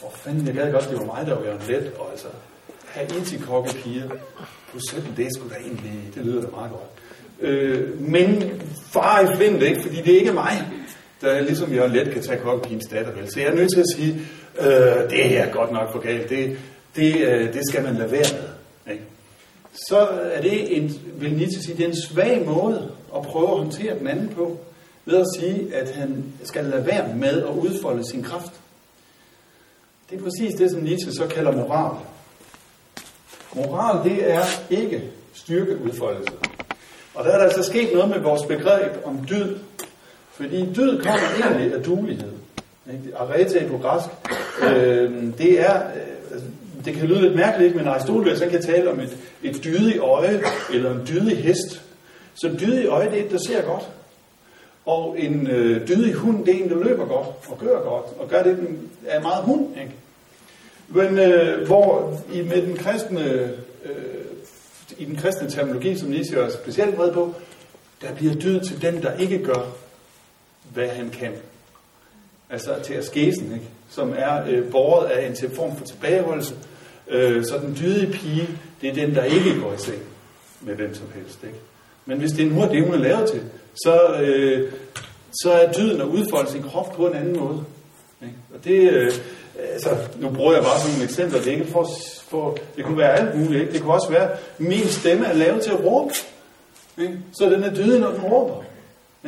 for 0.00 0.10
fanden, 0.14 0.46
jeg 0.46 0.54
gad 0.54 0.72
godt, 0.72 0.90
det 0.90 0.98
var 0.98 1.04
mig, 1.04 1.26
der 1.26 1.34
var 1.34 1.66
let, 1.68 1.92
og 1.98 2.10
altså, 2.10 2.28
have 2.90 3.40
kokke 3.46 3.74
piger 3.74 4.08
på 4.72 4.78
17, 4.90 5.14
det 5.16 5.28
skulle 5.36 5.50
sgu 5.50 5.60
da 5.60 5.66
egentlig, 5.66 6.14
det 6.14 6.24
lyder 6.24 6.40
da 6.40 6.48
meget 6.50 6.70
godt. 6.70 6.90
Øh, 7.40 8.00
men 8.00 8.60
far 8.92 9.20
i 9.20 9.36
flint, 9.36 9.62
ikke? 9.62 9.82
Fordi 9.82 9.96
det 9.96 10.14
er 10.14 10.18
ikke 10.18 10.32
mig, 10.32 10.68
der 11.20 11.40
ligesom 11.40 11.74
jeg 11.74 11.90
let 11.90 12.12
kan 12.12 12.22
tage 12.22 12.40
kokkepigens 12.40 12.86
datter, 12.86 13.12
vel? 13.12 13.32
Så 13.32 13.40
jeg 13.40 13.48
er 13.48 13.54
nødt 13.54 13.72
til 13.72 13.80
at 13.80 13.86
sige, 13.96 14.20
øh, 14.58 15.10
det 15.10 15.38
er 15.38 15.52
godt 15.52 15.72
nok 15.72 15.92
for 15.92 15.98
galt, 15.98 16.30
det, 16.30 16.58
det, 16.96 17.16
øh, 17.16 17.54
det 17.54 17.62
skal 17.68 17.82
man 17.82 17.94
lade 17.94 18.10
være 18.10 18.24
med. 18.32 18.92
Ikke? 18.92 19.04
Så 19.88 19.98
er 20.32 20.40
det 20.40 20.76
en, 20.76 21.00
vil 21.14 21.32
Nietzsche 21.32 21.62
sige, 21.62 21.76
det 21.76 21.84
er 21.84 21.88
en 21.88 22.02
svag 22.02 22.46
måde 22.46 22.90
at 23.16 23.22
prøve 23.22 23.50
at 23.50 23.56
håndtere 23.56 23.98
den 23.98 24.06
anden 24.06 24.28
på, 24.28 24.58
ved 25.04 25.16
at 25.16 25.26
sige, 25.38 25.74
at 25.74 25.90
han 25.90 26.24
skal 26.44 26.64
lade 26.64 26.86
være 26.86 27.14
med 27.16 27.42
at 27.42 27.54
udfolde 27.54 28.10
sin 28.10 28.22
kraft. 28.22 28.52
Det 30.10 30.18
er 30.18 30.22
præcis 30.22 30.54
det, 30.58 30.70
som 30.70 30.80
Nietzsche 30.80 31.12
så 31.12 31.26
kalder 31.26 31.52
moral. 31.52 31.96
Moral, 33.56 34.10
det 34.10 34.30
er 34.30 34.42
ikke 34.70 35.02
styrkeudfoldelse. 35.32 36.32
Og 37.14 37.24
der 37.24 37.30
er 37.30 37.36
der 37.36 37.44
altså 37.44 37.62
sket 37.62 37.92
noget 37.92 38.08
med 38.08 38.18
vores 38.18 38.46
begreb 38.46 38.92
om 39.04 39.26
dyd. 39.30 39.56
Fordi 40.32 40.72
dyd 40.76 41.02
kommer 41.02 41.44
egentlig 41.44 41.74
af 41.74 41.82
dulighed. 41.82 42.32
Arete 43.16 43.66
på 43.70 43.78
græsk, 43.78 44.08
øh, 44.62 45.38
det 45.38 45.60
er, 45.60 45.76
øh, 45.76 46.40
det 46.84 46.94
kan 46.94 47.08
lyde 47.08 47.20
lidt 47.20 47.36
mærkeligt, 47.36 47.76
men 47.76 47.86
Aristoteles 47.86 48.40
kan 48.40 48.62
tale 48.62 48.90
om 48.90 49.00
et, 49.00 49.16
et 49.42 49.64
dydigt 49.64 49.98
øje, 49.98 50.42
eller 50.72 50.90
en 50.90 51.06
dydig 51.08 51.44
hest. 51.44 51.82
Så 52.34 52.46
en 52.46 52.58
dydig 52.60 52.86
øje, 52.86 53.10
det 53.10 53.20
er 53.20 53.24
et, 53.24 53.30
der 53.30 53.38
ser 53.38 53.62
godt. 53.62 53.88
Og 54.86 55.16
en 55.18 55.46
øh, 55.46 55.88
dydig 55.88 56.14
hund, 56.14 56.46
det 56.46 56.54
er 56.54 56.64
en, 56.64 56.70
der 56.70 56.84
løber 56.84 57.06
godt, 57.06 57.26
og 57.48 57.58
gør 57.58 57.82
godt, 57.82 58.06
og 58.18 58.28
gør 58.28 58.42
det, 58.42 58.56
den 58.56 58.90
er 59.06 59.20
meget 59.20 59.44
hund, 59.44 59.66
ikke? 59.80 59.92
Men 60.90 61.18
øh, 61.18 61.66
hvor 61.66 62.20
i, 62.32 62.42
med 62.42 62.62
den 62.62 62.76
kristne, 62.76 63.24
øh, 63.84 64.20
i 64.98 65.04
den 65.04 65.16
kristne 65.16 65.50
terminologi, 65.50 65.96
som 65.96 66.08
Nietzsche 66.08 66.38
er 66.38 66.50
specielt 66.50 66.94
bred 66.94 67.12
på, 67.12 67.34
der 68.02 68.14
bliver 68.14 68.34
dyd 68.34 68.60
til 68.60 68.82
den, 68.82 69.02
der 69.02 69.16
ikke 69.16 69.44
gør, 69.44 69.76
hvad 70.74 70.88
han 70.88 71.10
kan. 71.10 71.32
Altså 72.50 72.74
til 72.82 72.94
askesen, 72.94 73.54
ikke? 73.54 73.66
som 73.90 74.14
er 74.16 74.44
øh, 74.48 74.70
båret 74.70 75.06
af 75.06 75.26
en 75.26 75.50
form 75.50 75.76
for 75.76 75.84
tilbageholdelse. 75.84 76.54
Øh, 77.08 77.44
så 77.44 77.58
den 77.58 77.76
dydige 77.80 78.12
pige, 78.12 78.48
det 78.80 78.90
er 78.90 78.94
den, 78.94 79.14
der 79.14 79.24
ikke 79.24 79.60
går 79.60 79.72
i 79.72 79.78
seng 79.78 80.02
med 80.60 80.74
hvem 80.74 80.94
som 80.94 81.06
helst. 81.14 81.44
Ikke? 81.44 81.58
Men 82.06 82.18
hvis 82.18 82.32
det 82.32 82.46
er 82.46 82.50
nu 82.50 82.62
det, 82.62 82.84
hun 82.84 82.94
er 82.94 82.98
lavet 82.98 83.30
til, 83.30 83.42
så, 83.74 84.20
øh, 84.22 84.72
så 85.32 85.52
er 85.52 85.72
dyden 85.72 86.00
at 86.00 86.06
udfolde 86.06 86.50
sin 86.50 86.62
krop 86.62 86.92
på 86.92 87.06
en 87.06 87.16
anden 87.16 87.38
måde. 87.38 87.64
Ikke? 88.22 88.34
Og 88.54 88.64
det, 88.64 88.92
øh, 88.92 89.12
altså, 89.72 89.96
nu 90.16 90.30
bruger 90.30 90.52
jeg 90.52 90.62
bare 90.62 90.78
sådan 90.78 90.92
nogle 90.92 91.04
eksempler, 91.04 91.38
det, 91.38 91.48
er 91.48 91.52
ikke 91.52 91.72
for, 91.72 91.88
for, 92.28 92.56
det 92.76 92.84
kunne 92.84 92.98
være 92.98 93.18
alt 93.18 93.38
muligt. 93.38 93.60
Ikke? 93.60 93.72
Det 93.72 93.82
kunne 93.82 93.94
også 93.94 94.10
være, 94.10 94.28
min 94.58 94.88
stemme 94.88 95.26
er 95.26 95.32
lavet 95.32 95.62
til 95.62 95.70
at 95.70 95.84
råbe. 95.84 96.14
Ikke? 96.98 97.18
Så 97.32 97.44
den 97.44 97.62
er 97.64 97.74
dydig, 97.74 98.00
når 98.00 98.10
den 98.10 98.20
råber. 98.20 98.64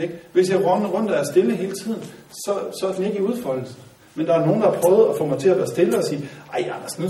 Ikke? 0.02 0.14
Hvis 0.32 0.50
jeg 0.50 0.64
runder 0.64 0.88
rundt 0.88 1.10
og 1.10 1.18
er 1.18 1.24
stille 1.24 1.56
hele 1.56 1.72
tiden, 1.84 2.04
så, 2.30 2.54
så 2.80 2.88
er 2.88 2.92
den 2.92 3.04
ikke 3.04 3.18
i 3.18 3.22
udfoldelse. 3.22 3.74
Men 4.14 4.26
der 4.26 4.34
er 4.34 4.46
nogen, 4.46 4.62
der 4.62 4.70
har 4.70 4.80
prøvet 4.80 5.08
at 5.08 5.18
få 5.18 5.26
mig 5.26 5.38
til 5.38 5.48
at 5.48 5.58
være 5.58 5.66
stille 5.66 5.98
og 5.98 6.04
sige, 6.04 6.28
ej 6.52 6.70
Anders, 6.76 6.98
nu, 6.98 7.08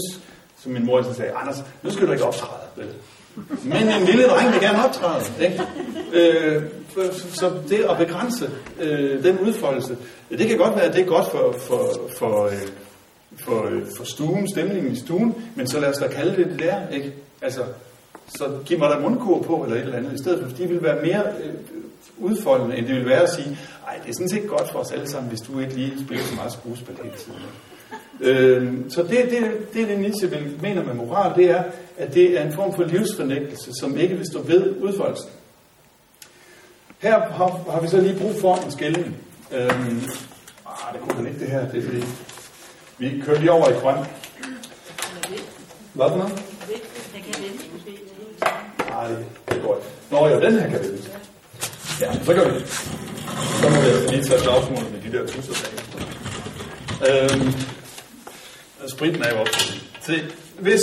som 0.63 0.73
min 0.73 0.87
mor 0.87 0.99
altid 0.99 1.15
sagde, 1.15 1.33
Anders, 1.33 1.65
nu 1.83 1.91
skal 1.91 2.07
du 2.07 2.13
ikke 2.13 2.25
optræde. 2.25 2.61
Vel? 2.77 2.89
Men 3.65 3.89
en 3.89 4.05
lille 4.07 4.25
dreng 4.29 4.53
vil 4.53 4.61
gerne 4.61 4.85
optræde. 4.85 5.25
Ikke? 5.41 5.63
Øh, 6.13 6.63
så 7.35 7.53
det 7.69 7.85
at 7.91 7.97
begrænse 7.99 8.51
øh, 8.81 9.25
den 9.25 9.39
udfoldelse, 9.39 9.97
det 10.31 10.49
kan 10.49 10.59
godt 10.59 10.77
være, 10.77 10.85
at 10.85 10.95
det 10.95 11.01
er 11.01 11.07
godt 11.07 11.31
for, 11.31 11.55
for, 11.59 12.01
for, 12.19 12.47
øh, 12.47 12.53
for, 13.37 13.67
øh, 13.67 13.83
for 13.97 14.05
stuen, 14.05 14.49
stemningen 14.49 14.93
i 14.93 14.97
stuen, 14.97 15.35
men 15.55 15.67
så 15.67 15.81
lad 15.81 15.89
os 15.89 15.99
da 15.99 16.09
kalde 16.09 16.37
det 16.37 16.47
det 16.47 16.59
der, 16.59 16.89
ikke? 16.89 17.13
Altså, 17.43 17.63
så 18.29 18.59
giv 18.67 18.79
mig 18.79 18.91
da 18.91 18.99
mundkur 18.99 19.43
på, 19.43 19.65
eller 19.65 19.77
et 19.77 19.83
eller 19.83 19.97
andet, 19.97 20.13
i 20.13 20.19
stedet 20.19 20.41
for, 20.41 20.49
fordi 20.49 20.63
det 20.63 20.69
ville 20.69 20.83
være 20.83 21.03
mere 21.03 21.23
øh, 21.45 21.55
udfoldende, 22.19 22.77
end 22.77 22.87
det 22.87 22.95
ville 22.95 23.11
være 23.11 23.23
at 23.23 23.31
sige, 23.31 23.59
ej, 23.89 23.99
det 24.03 24.11
er 24.11 24.15
sådan 24.15 24.29
set 24.29 24.49
godt 24.49 24.71
for 24.73 24.79
os 24.79 24.93
alle 24.93 25.09
sammen, 25.09 25.29
hvis 25.29 25.41
du 25.41 25.61
ikke 25.61 25.75
lige 25.75 26.05
spiller 26.05 26.25
så 26.25 26.35
meget 26.35 26.53
skuespil 26.53 26.97
hele 27.03 27.17
tiden. 27.17 27.39
Øh, 28.21 28.75
så 28.89 29.03
det, 29.03 29.11
det, 29.31 29.75
det, 29.75 29.89
det 29.89 30.01
Nietzsche 30.01 30.31
vil, 30.31 30.59
mener 30.63 30.85
med 30.85 30.95
moral, 30.95 31.37
det 31.37 31.51
er, 31.51 31.63
at 31.99 32.15
det 32.15 32.41
er 32.41 32.47
en 32.47 32.53
form 32.53 32.75
for 32.75 32.85
livsfornægtelse, 32.85 33.71
som 33.81 33.97
ikke 33.97 34.17
vil 34.17 34.27
stå 34.27 34.43
ved 34.43 34.75
udfoldelsen. 34.81 35.31
Her 36.99 37.19
har, 37.19 37.71
har 37.71 37.81
vi 37.81 37.89
så 37.89 38.01
lige 38.01 38.19
brug 38.21 38.35
for 38.41 38.55
en 38.55 38.71
skældning. 38.71 39.17
Øh, 39.53 39.67
ah, 40.67 40.93
det 40.93 41.01
kunne 41.01 41.23
man 41.23 41.27
ikke 41.27 41.41
det 41.41 41.49
her, 41.49 41.71
det 41.71 41.79
er 41.79 41.83
fordi, 41.83 42.05
vi 43.03 43.23
kører 43.27 43.39
lige 43.39 43.53
over 43.53 43.69
i 43.69 43.73
grøn. 43.73 43.97
Hvad 45.93 46.09
for 46.09 46.17
noget? 46.17 46.43
Nej, 48.89 49.09
det 49.49 49.63
går 49.63 49.77
ikke. 49.77 49.89
Nå 50.11 50.29
jo, 50.29 50.41
den 50.41 50.61
her 50.61 50.71
kan 50.71 50.81
vi 50.83 50.87
Ja, 52.01 52.25
så 52.25 52.35
gør 52.35 52.49
vi 52.49 52.59
det. 52.59 52.69
Så 53.61 53.69
må 53.69 53.81
vi 53.81 53.87
altså 53.87 54.11
lige 54.11 54.25
tage 54.25 54.41
slagsmål 54.41 54.85
med 54.93 55.01
de 55.03 55.19
der 55.19 55.27
tusser 55.27 55.53
bag. 55.63 57.31
Øhm, 57.31 57.53
spritten 58.89 59.23
er 59.23 59.31
jo 59.31 59.41
op. 59.41 59.49
Se, 60.01 60.23
hvis 60.59 60.81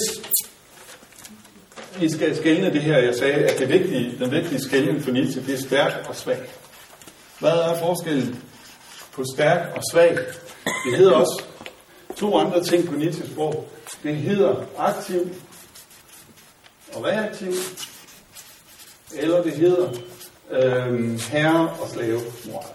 I 2.02 2.10
skal 2.10 2.38
skælne 2.38 2.74
det 2.74 2.82
her, 2.82 2.98
jeg 2.98 3.16
sagde, 3.16 3.34
at 3.34 3.60
det 3.60 3.70
vigtige, 3.70 4.16
den 4.20 4.32
vigtige 4.32 4.62
skældning 4.62 5.04
for 5.04 5.12
Nietzsche, 5.12 5.44
det 5.46 5.54
er 5.54 5.68
stærk 5.68 5.94
og 6.10 6.16
svag. 6.16 6.40
Hvad 7.40 7.52
er 7.52 7.80
forskellen 7.80 8.44
på 9.12 9.24
stærk 9.36 9.68
og 9.76 9.82
svag? 9.92 10.18
Det 10.86 10.98
hedder 10.98 11.14
også 11.14 11.44
to 12.20 12.38
andre 12.38 12.64
ting 12.64 12.88
på 12.88 12.96
Nietzsches 12.96 13.32
sprog. 13.32 13.68
Det 14.04 14.16
hedder 14.16 14.66
aktiv 14.78 15.36
og 16.94 17.04
reaktiv, 17.04 17.54
eller 19.16 19.44
det 19.44 19.54
hedder 19.54 19.94
øh, 20.50 21.20
herre 21.20 21.70
og 21.70 21.90
slave 21.90 22.20
moral. 22.46 22.74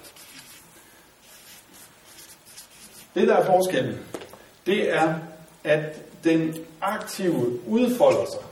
Det 3.15 3.29
der 3.29 3.37
er 3.37 3.47
forskellen, 3.47 4.01
det 4.67 4.95
er, 4.95 5.15
at 5.65 6.01
den 6.25 6.57
aktive 6.81 7.69
udfolder 7.69 8.25
sig 8.25 8.45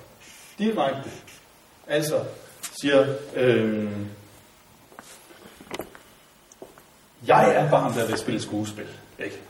direkte. 0.59 1.11
Altså 1.87 2.25
siger, 2.81 3.15
øh, 3.35 3.93
jeg 7.27 7.55
er 7.55 7.71
barn, 7.71 7.95
der 7.95 8.07
vil 8.07 8.19
spille 8.19 8.43
skuespil. 8.43 8.87
Ikke? 9.19 9.41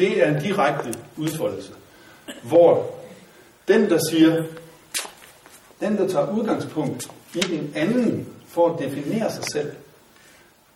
Det 0.00 0.22
er 0.22 0.28
en 0.28 0.42
direkte 0.42 0.94
udfoldelse, 1.16 1.72
hvor 2.42 2.94
den, 3.68 3.90
der 3.90 3.98
siger, 4.10 4.44
den, 5.80 5.96
der 5.96 6.08
tager 6.08 6.38
udgangspunkt 6.38 7.10
i 7.34 7.38
den 7.40 7.72
anden 7.74 8.28
for 8.48 8.74
at 8.74 8.78
definere 8.78 9.32
sig 9.32 9.44
selv, 9.44 9.72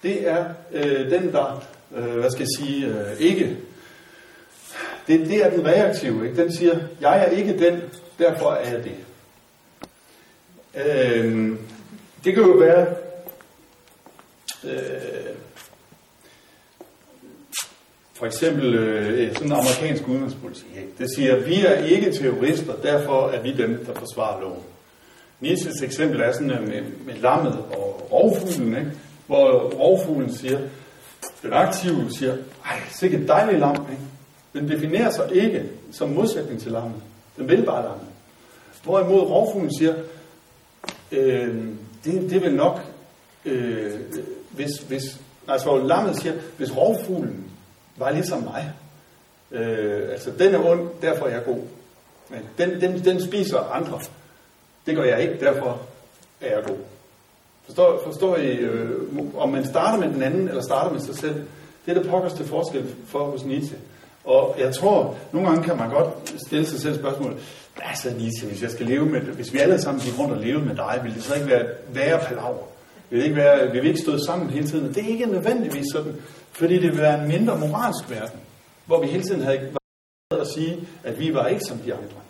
det 0.02 0.28
er 0.28 0.44
øh, 0.72 1.10
den, 1.10 1.32
der, 1.32 1.64
øh, 1.96 2.18
hvad 2.18 2.30
skal 2.30 2.40
jeg 2.40 2.66
sige, 2.66 2.86
øh, 2.86 3.20
ikke, 3.20 3.56
det, 5.06 5.20
det 5.20 5.44
er 5.44 5.50
den 5.50 5.66
reaktive, 5.66 6.28
ikke? 6.28 6.42
den 6.42 6.52
siger, 6.52 6.78
jeg 7.00 7.20
er 7.20 7.30
ikke 7.30 7.58
den, 7.58 7.80
derfor 8.18 8.50
er 8.50 8.70
jeg 8.70 8.84
det. 8.84 8.96
Øh, 10.74 11.58
det 12.24 12.34
kan 12.34 12.42
jo 12.42 12.52
være, 12.52 12.86
øh, 14.64 15.34
for 18.24 18.28
eksempel 18.28 18.74
øh, 18.74 19.32
sådan 19.32 19.46
en 19.46 19.52
amerikansk 19.52 20.08
udenrigspolitik. 20.08 20.98
Det 20.98 21.14
siger, 21.16 21.36
at 21.36 21.46
vi 21.46 21.66
er 21.66 21.74
ikke 21.74 22.12
terrorister, 22.12 22.72
derfor 22.82 23.28
er 23.28 23.42
vi 23.42 23.52
dem, 23.52 23.84
der 23.86 23.94
forsvarer 23.94 24.40
loven. 24.40 24.62
Nietzsches 25.40 25.82
eksempel 25.82 26.20
er 26.20 26.32
sådan 26.32 26.50
øh, 26.50 26.68
med, 26.68 26.82
med 27.06 27.14
lammet 27.14 27.52
og 27.52 28.08
rovfuglen, 28.12 28.76
ikke? 28.76 28.90
hvor 29.26 29.70
rovfuglen 29.70 30.32
siger, 30.32 30.58
den 31.42 31.52
aktive 31.52 32.10
siger, 32.10 32.36
ej, 32.64 32.80
sikkert 32.90 33.20
et 33.20 33.28
dejligt 33.28 33.60
lam. 33.60 33.86
Ikke? 33.90 34.02
Den 34.52 34.68
definerer 34.68 35.10
sig 35.10 35.32
ikke 35.32 35.62
som 35.92 36.08
modsætning 36.08 36.60
til 36.60 36.72
lammet. 36.72 37.00
Den 37.36 37.48
vil 37.48 37.64
bare 37.64 37.82
lammet. 37.82 38.06
Hvorimod 38.84 39.20
rovfuglen 39.20 39.76
siger, 39.78 39.94
øh, 41.12 41.64
det, 42.04 42.30
det 42.30 42.42
vil 42.42 42.54
nok, 42.54 42.80
øh, 43.44 43.92
hvis, 44.50 44.70
hvis, 44.88 45.20
altså 45.48 45.76
lammet 45.76 46.20
siger, 46.20 46.34
hvis 46.56 46.76
rovfuglen 46.76 47.44
var 47.96 48.10
ligesom 48.10 48.42
mig, 48.42 48.72
øh, 49.50 50.08
altså 50.12 50.30
den 50.38 50.54
er 50.54 50.70
ond, 50.70 50.88
derfor 51.02 51.26
er 51.26 51.30
jeg 51.30 51.44
god. 51.44 51.60
Men 52.30 52.40
den, 52.58 52.80
den, 52.80 53.04
den 53.04 53.22
spiser 53.22 53.58
andre. 53.58 54.00
Det 54.86 54.96
gør 54.96 55.04
jeg 55.04 55.22
ikke, 55.22 55.44
derfor 55.44 55.80
er 56.40 56.56
jeg 56.56 56.64
god. 56.66 56.76
Forstår, 57.64 58.00
forstår 58.04 58.36
I, 58.36 58.56
øh, 58.56 58.90
om 59.36 59.48
man 59.48 59.64
starter 59.66 59.98
med 59.98 60.14
den 60.14 60.22
anden, 60.22 60.48
eller 60.48 60.62
starter 60.62 60.92
med 60.92 61.00
sig 61.00 61.16
selv, 61.16 61.34
det 61.86 61.96
er 61.96 62.02
der 62.02 62.10
pokkers 62.10 62.32
til 62.32 62.46
forskel 62.46 62.94
for 63.06 63.24
hos 63.24 63.44
Nietzsche. 63.44 63.76
Og 64.24 64.56
jeg 64.58 64.74
tror, 64.74 65.16
nogle 65.32 65.48
gange 65.48 65.64
kan 65.64 65.76
man 65.76 65.90
godt 65.90 66.34
stille 66.46 66.66
sig 66.66 66.80
selv 66.80 66.98
spørgsmålet, 66.98 67.38
hvad 67.74 67.96
så 68.02 68.10
Nietzsche, 68.10 68.48
hvis 68.48 68.62
jeg 68.62 68.70
skal 68.70 68.86
leve 68.86 69.06
med, 69.06 69.20
hvis 69.20 69.52
vi 69.52 69.58
alle 69.58 69.80
sammen 69.80 70.02
gik 70.02 70.18
rundt 70.18 70.32
og 70.32 70.40
levede 70.40 70.64
med 70.64 70.76
dig, 70.76 71.00
ville 71.02 71.16
det 71.16 71.24
så 71.24 71.34
ikke 71.34 71.46
være 71.46 71.66
værre 71.88 72.20
palaver? 72.28 72.64
Vil 73.10 73.18
det 73.18 73.24
ikke 73.24 73.36
være, 73.36 73.72
vil 73.72 73.82
vi 73.82 73.88
ikke 73.88 74.00
stå 74.00 74.18
sammen 74.26 74.50
hele 74.50 74.66
tiden? 74.66 74.88
Og 74.88 74.94
det 74.94 75.04
er 75.04 75.08
ikke 75.08 75.26
nødvendigvis 75.26 75.84
sådan, 75.92 76.16
fordi 76.54 76.74
det 76.74 76.92
vil 76.92 77.00
være 77.00 77.22
en 77.22 77.28
mindre 77.28 77.58
moralsk 77.58 78.10
verden, 78.10 78.40
hvor 78.86 79.00
vi 79.00 79.06
hele 79.06 79.22
tiden 79.22 79.42
havde 79.42 79.58
været 80.30 80.40
at 80.40 80.48
sige, 80.54 80.88
at 81.04 81.18
vi 81.18 81.34
var 81.34 81.46
ikke 81.46 81.64
som 81.68 81.78
de 81.78 81.94
andre. 81.94 82.20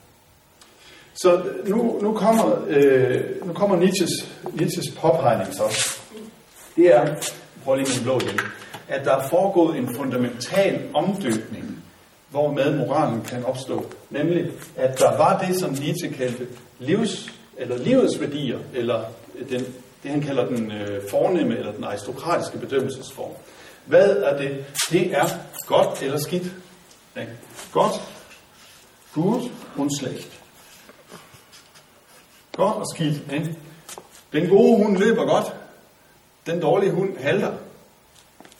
Så 1.15 1.43
nu, 1.67 1.99
nu 2.03 2.13
kommer, 2.13 2.65
øh, 2.69 3.47
nu 3.47 3.53
kommer 3.53 3.77
Nietzsches, 3.77 4.11
Nietzsches 4.53 4.95
påpegning 5.01 5.55
så. 5.55 5.95
Det 6.77 6.87
er, 6.87 7.15
prøv 7.65 7.75
lige 7.75 7.89
med 7.99 8.05
blå 8.05 8.21
igen, 8.21 8.41
at 8.89 9.05
der 9.05 9.17
er 9.17 9.29
foregået 9.29 9.77
en 9.79 9.95
fundamental 9.97 10.89
omdøbning, 10.95 11.85
hvor 12.31 12.53
med 12.53 12.79
moralen 12.79 13.23
kan 13.23 13.45
opstå. 13.45 13.87
Nemlig, 14.11 14.51
at 14.77 14.99
der 14.99 15.17
var 15.17 15.39
det, 15.39 15.61
som 15.61 15.71
Nietzsche 15.71 16.13
kaldte 16.13 16.47
livs, 16.79 17.33
eller 17.57 17.79
livets 17.79 18.21
værdier, 18.21 18.59
eller 18.75 19.05
den, 19.51 19.67
det 20.03 20.11
han 20.11 20.21
kalder 20.21 20.47
den 20.47 20.73
øh, 20.73 21.03
fornemme, 21.11 21.59
eller 21.59 21.73
den 21.73 21.85
aristokratiske 21.85 22.59
bedømmelsesform. 22.59 23.31
Hvad 23.87 24.17
er 24.17 24.37
det? 24.37 24.65
Det 24.91 25.17
er 25.17 25.27
godt 25.67 26.03
eller 26.03 26.19
skidt. 26.19 26.53
Ja. 27.17 27.25
Godt, 27.73 28.03
gut 29.15 29.43
und 29.77 29.91
schlecht. 29.99 30.41
Godt 32.57 32.77
og 32.77 32.87
skidt. 32.95 33.33
Ikke? 33.33 33.57
Den 34.33 34.49
gode 34.49 34.77
hund 34.77 34.99
løber 34.99 35.27
godt. 35.27 35.57
Den 36.47 36.61
dårlige 36.61 36.93
hund 36.93 37.19
halter. 37.19 37.53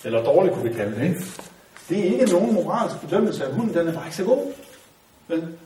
Eller 0.05 0.25
dårlig 0.25 0.53
kunne 0.53 0.69
vi 0.69 0.75
kalde 0.75 0.97
det. 0.97 1.03
Ikke? 1.03 1.25
Det 1.89 1.99
er 1.99 2.05
ikke 2.05 2.33
nogen 2.33 2.55
moralsk 2.55 3.01
bedømmelse 3.01 3.45
af 3.45 3.53
hunden. 3.53 3.75
Den 3.75 3.89
er 3.89 3.93
bare 3.93 4.07
ikke 4.07 4.17
så 4.17 4.25
god. 4.25 4.53
Men, 5.29 5.59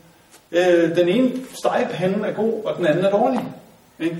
øh, 0.51 0.95
den 0.95 1.09
ene 1.09 1.45
stegepande 1.53 2.27
er 2.27 2.33
god, 2.33 2.63
og 2.63 2.77
den 2.77 2.85
anden 2.85 3.05
er 3.05 3.11
dårlig. 3.11 3.39
Ikke? 3.99 4.17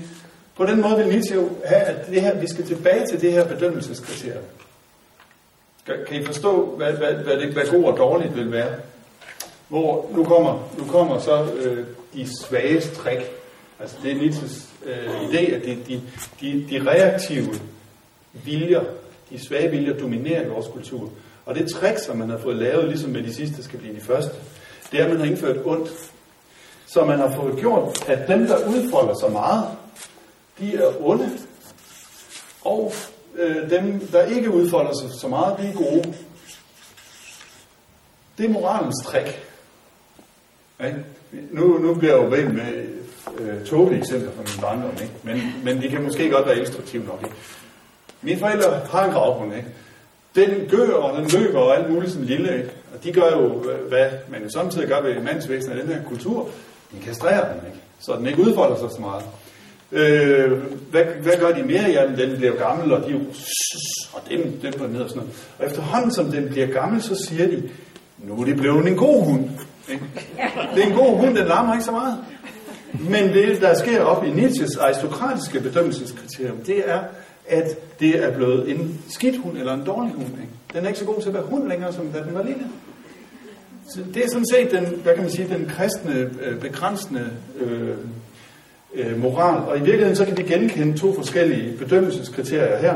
På 0.56 0.66
den 0.66 0.80
måde 0.80 0.96
vil 0.96 1.06
Nietzsche 1.06 1.48
have, 1.64 1.82
at 1.82 2.06
det 2.06 2.22
her, 2.22 2.40
vi 2.40 2.46
skal 2.48 2.66
tilbage 2.66 3.06
til 3.06 3.20
det 3.20 3.32
her 3.32 3.48
bedømmelseskriterium. 3.48 4.44
Kan 5.86 6.22
I 6.22 6.24
forstå, 6.24 6.64
hvad, 6.76 6.92
hvad, 6.92 7.14
hvad, 7.14 7.36
det, 7.36 7.52
hvad 7.52 7.66
god 7.70 7.84
og 7.84 7.98
dårligt 7.98 8.36
vil 8.36 8.52
være? 8.52 8.74
Hvor 9.68 10.10
nu 10.12 10.24
kommer, 10.24 10.68
nu 10.78 10.84
kommer 10.84 11.18
så 11.18 11.44
øh, 11.52 11.86
de 12.14 12.26
svageste 12.40 12.94
træk 12.94 13.40
Altså 13.80 13.96
det 14.02 14.12
er 14.12 14.16
Nietzsches 14.16 14.68
øh, 14.84 15.22
idé, 15.22 15.54
at 15.54 15.64
de, 15.64 15.78
de, 15.88 16.02
de, 16.40 16.66
de 16.70 16.90
reaktive 16.90 17.54
viljer, 18.32 18.84
de 19.30 19.46
svage 19.46 19.70
viljer 19.70 19.98
dominerer 19.98 20.44
i 20.44 20.48
vores 20.48 20.66
kultur. 20.66 21.10
Og 21.46 21.54
det 21.54 21.70
trick, 21.70 21.98
som 21.98 22.16
man 22.16 22.30
har 22.30 22.38
fået 22.38 22.56
lavet, 22.56 22.88
ligesom 22.88 23.10
med 23.10 23.22
de 23.22 23.34
sidste 23.34 23.62
skal 23.62 23.78
blive 23.78 23.94
de 23.94 24.00
første, 24.00 24.32
det 24.92 25.00
er, 25.00 25.04
at 25.04 25.10
man 25.10 25.20
har 25.20 25.26
indført 25.26 25.56
ondt. 25.64 25.90
Så 26.86 27.04
man 27.04 27.18
har 27.18 27.36
fået 27.36 27.58
gjort, 27.58 28.08
at 28.08 28.28
dem, 28.28 28.46
der 28.46 28.68
udfolder 28.68 29.14
sig 29.20 29.32
meget, 29.32 29.64
de 30.58 30.76
er 30.76 31.08
onde, 31.08 31.30
og 32.64 32.92
øh, 33.38 33.70
dem, 33.70 34.00
der 34.12 34.22
ikke 34.22 34.50
udfolder 34.50 34.92
sig 35.00 35.20
så 35.20 35.28
meget, 35.28 35.58
de 35.58 35.68
er 35.68 35.72
gode. 35.72 36.14
Det 38.38 38.46
er 38.46 38.50
moralens 38.50 39.06
trick. 39.06 39.46
Nu, 41.50 41.78
nu 41.78 41.94
bliver 41.94 42.14
jeg 42.14 42.24
jo 42.24 42.30
ved 42.30 42.48
med 42.48 42.86
øh, 43.38 43.64
tåbelige 43.66 44.00
eksempler 44.00 44.30
fra 44.32 44.42
min 44.42 44.60
barndom, 44.60 44.92
ikke? 44.92 45.12
Men, 45.22 45.54
men 45.64 45.82
de 45.82 45.88
kan 45.88 46.02
måske 46.02 46.30
godt 46.30 46.46
være 46.46 46.56
illustrative 46.56 47.04
nok. 47.04 47.20
Ikke? 47.24 47.36
Mine 48.22 48.38
forældre 48.38 48.80
har 48.90 49.04
en 49.04 49.12
gravhund, 49.12 49.54
ikke? 49.54 49.68
Den 50.34 50.68
gør, 50.68 50.92
og 50.94 51.18
den 51.18 51.30
løber 51.40 51.58
og 51.58 51.76
alt 51.76 51.90
muligt 51.90 52.12
som 52.12 52.22
lille, 52.22 52.58
ikke? 52.58 52.70
Og 52.94 53.04
de 53.04 53.12
gør 53.12 53.30
jo, 53.30 53.48
hvad 53.88 54.10
man 54.28 54.42
jo 54.42 54.48
samtidig 54.50 54.88
gør 54.88 55.00
ved 55.00 55.20
mandsvæsen 55.20 55.72
af 55.72 55.82
den 55.82 55.94
her 55.94 56.04
kultur. 56.04 56.48
de 56.92 57.04
kastrerer 57.04 57.52
den, 57.52 57.66
ikke? 57.66 57.78
så 58.00 58.16
den 58.16 58.26
ikke 58.26 58.42
udfolder 58.42 58.78
sig 58.78 58.90
så 58.90 59.00
meget. 59.00 59.24
Øh, 59.92 60.52
hvad, 60.90 61.04
hvad 61.22 61.32
gør 61.40 61.52
de 61.52 61.62
mere? 61.62 61.82
Ja, 61.82 62.24
den 62.24 62.36
bliver 62.36 62.56
gammel, 62.56 62.92
og 62.92 63.08
de 63.08 63.26
og 64.12 64.20
dem, 64.30 64.60
dem 64.62 64.72
på 64.72 64.86
ned 64.86 65.00
og 65.00 65.08
sådan 65.08 65.22
noget. 65.22 65.48
Og 65.58 65.66
efterhånden 65.66 66.14
som 66.14 66.30
den 66.30 66.48
bliver 66.48 66.66
gammel, 66.66 67.02
så 67.02 67.26
siger 67.28 67.46
de, 67.46 67.70
nu 68.18 68.40
er 68.40 68.44
det 68.44 68.56
blevet 68.56 68.86
en 68.86 68.96
god 68.96 69.24
hund. 69.24 69.50
Ikke? 69.88 70.04
Det 70.74 70.84
er 70.84 70.88
en 70.88 70.96
god 70.96 71.16
hund, 71.16 71.36
den 71.36 71.46
larmer 71.46 71.72
ikke 71.72 71.84
så 71.84 71.90
meget. 71.90 72.18
Men 72.92 73.28
det, 73.28 73.60
der 73.60 73.74
sker 73.74 74.02
op 74.02 74.24
i 74.24 74.30
Nietzsches 74.30 74.76
aristokratiske 74.76 75.60
bedømmelseskriterium, 75.60 76.56
det 76.56 76.90
er, 76.90 77.00
at 77.48 78.00
det 78.00 78.24
er 78.24 78.30
blevet 78.30 78.70
en 78.70 79.00
skidt 79.08 79.36
hund 79.36 79.58
eller 79.58 79.74
en 79.74 79.84
dårlig 79.84 80.12
hund. 80.12 80.28
Ikke? 80.28 80.52
Den 80.74 80.84
er 80.84 80.88
ikke 80.88 81.00
så 81.00 81.04
god 81.04 81.20
til 81.20 81.28
at 81.28 81.34
være 81.34 81.42
hund 81.42 81.68
længere, 81.68 81.92
som 81.92 82.12
da 82.12 82.22
den 82.22 82.34
var 82.34 82.42
lille. 82.42 82.64
Så 83.94 84.00
det 84.14 84.24
er 84.24 84.28
sådan 84.28 84.46
set 84.52 84.70
den, 84.70 84.84
hvad 85.02 85.14
kan 85.14 85.22
man 85.22 85.32
sige, 85.32 85.48
den 85.48 85.66
kristne, 85.68 86.30
øh, 86.42 86.60
begrænsende 86.60 87.30
øh, 87.60 87.96
øh, 88.94 89.20
moral. 89.20 89.68
Og 89.68 89.76
i 89.76 89.80
virkeligheden 89.80 90.16
så 90.16 90.24
kan 90.24 90.38
vi 90.38 90.42
genkende 90.42 90.98
to 90.98 91.14
forskellige 91.14 91.76
bedømmelseskriterier 91.76 92.78
her. 92.78 92.94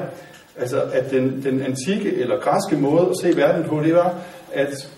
Altså 0.58 0.82
at 0.82 1.10
den, 1.10 1.42
den 1.44 1.62
antikke 1.62 2.14
eller 2.14 2.40
græske 2.40 2.76
måde 2.76 3.08
at 3.10 3.16
se 3.22 3.36
verden 3.36 3.64
på, 3.68 3.80
det 3.82 3.94
var, 3.94 4.14
at, 4.52 4.90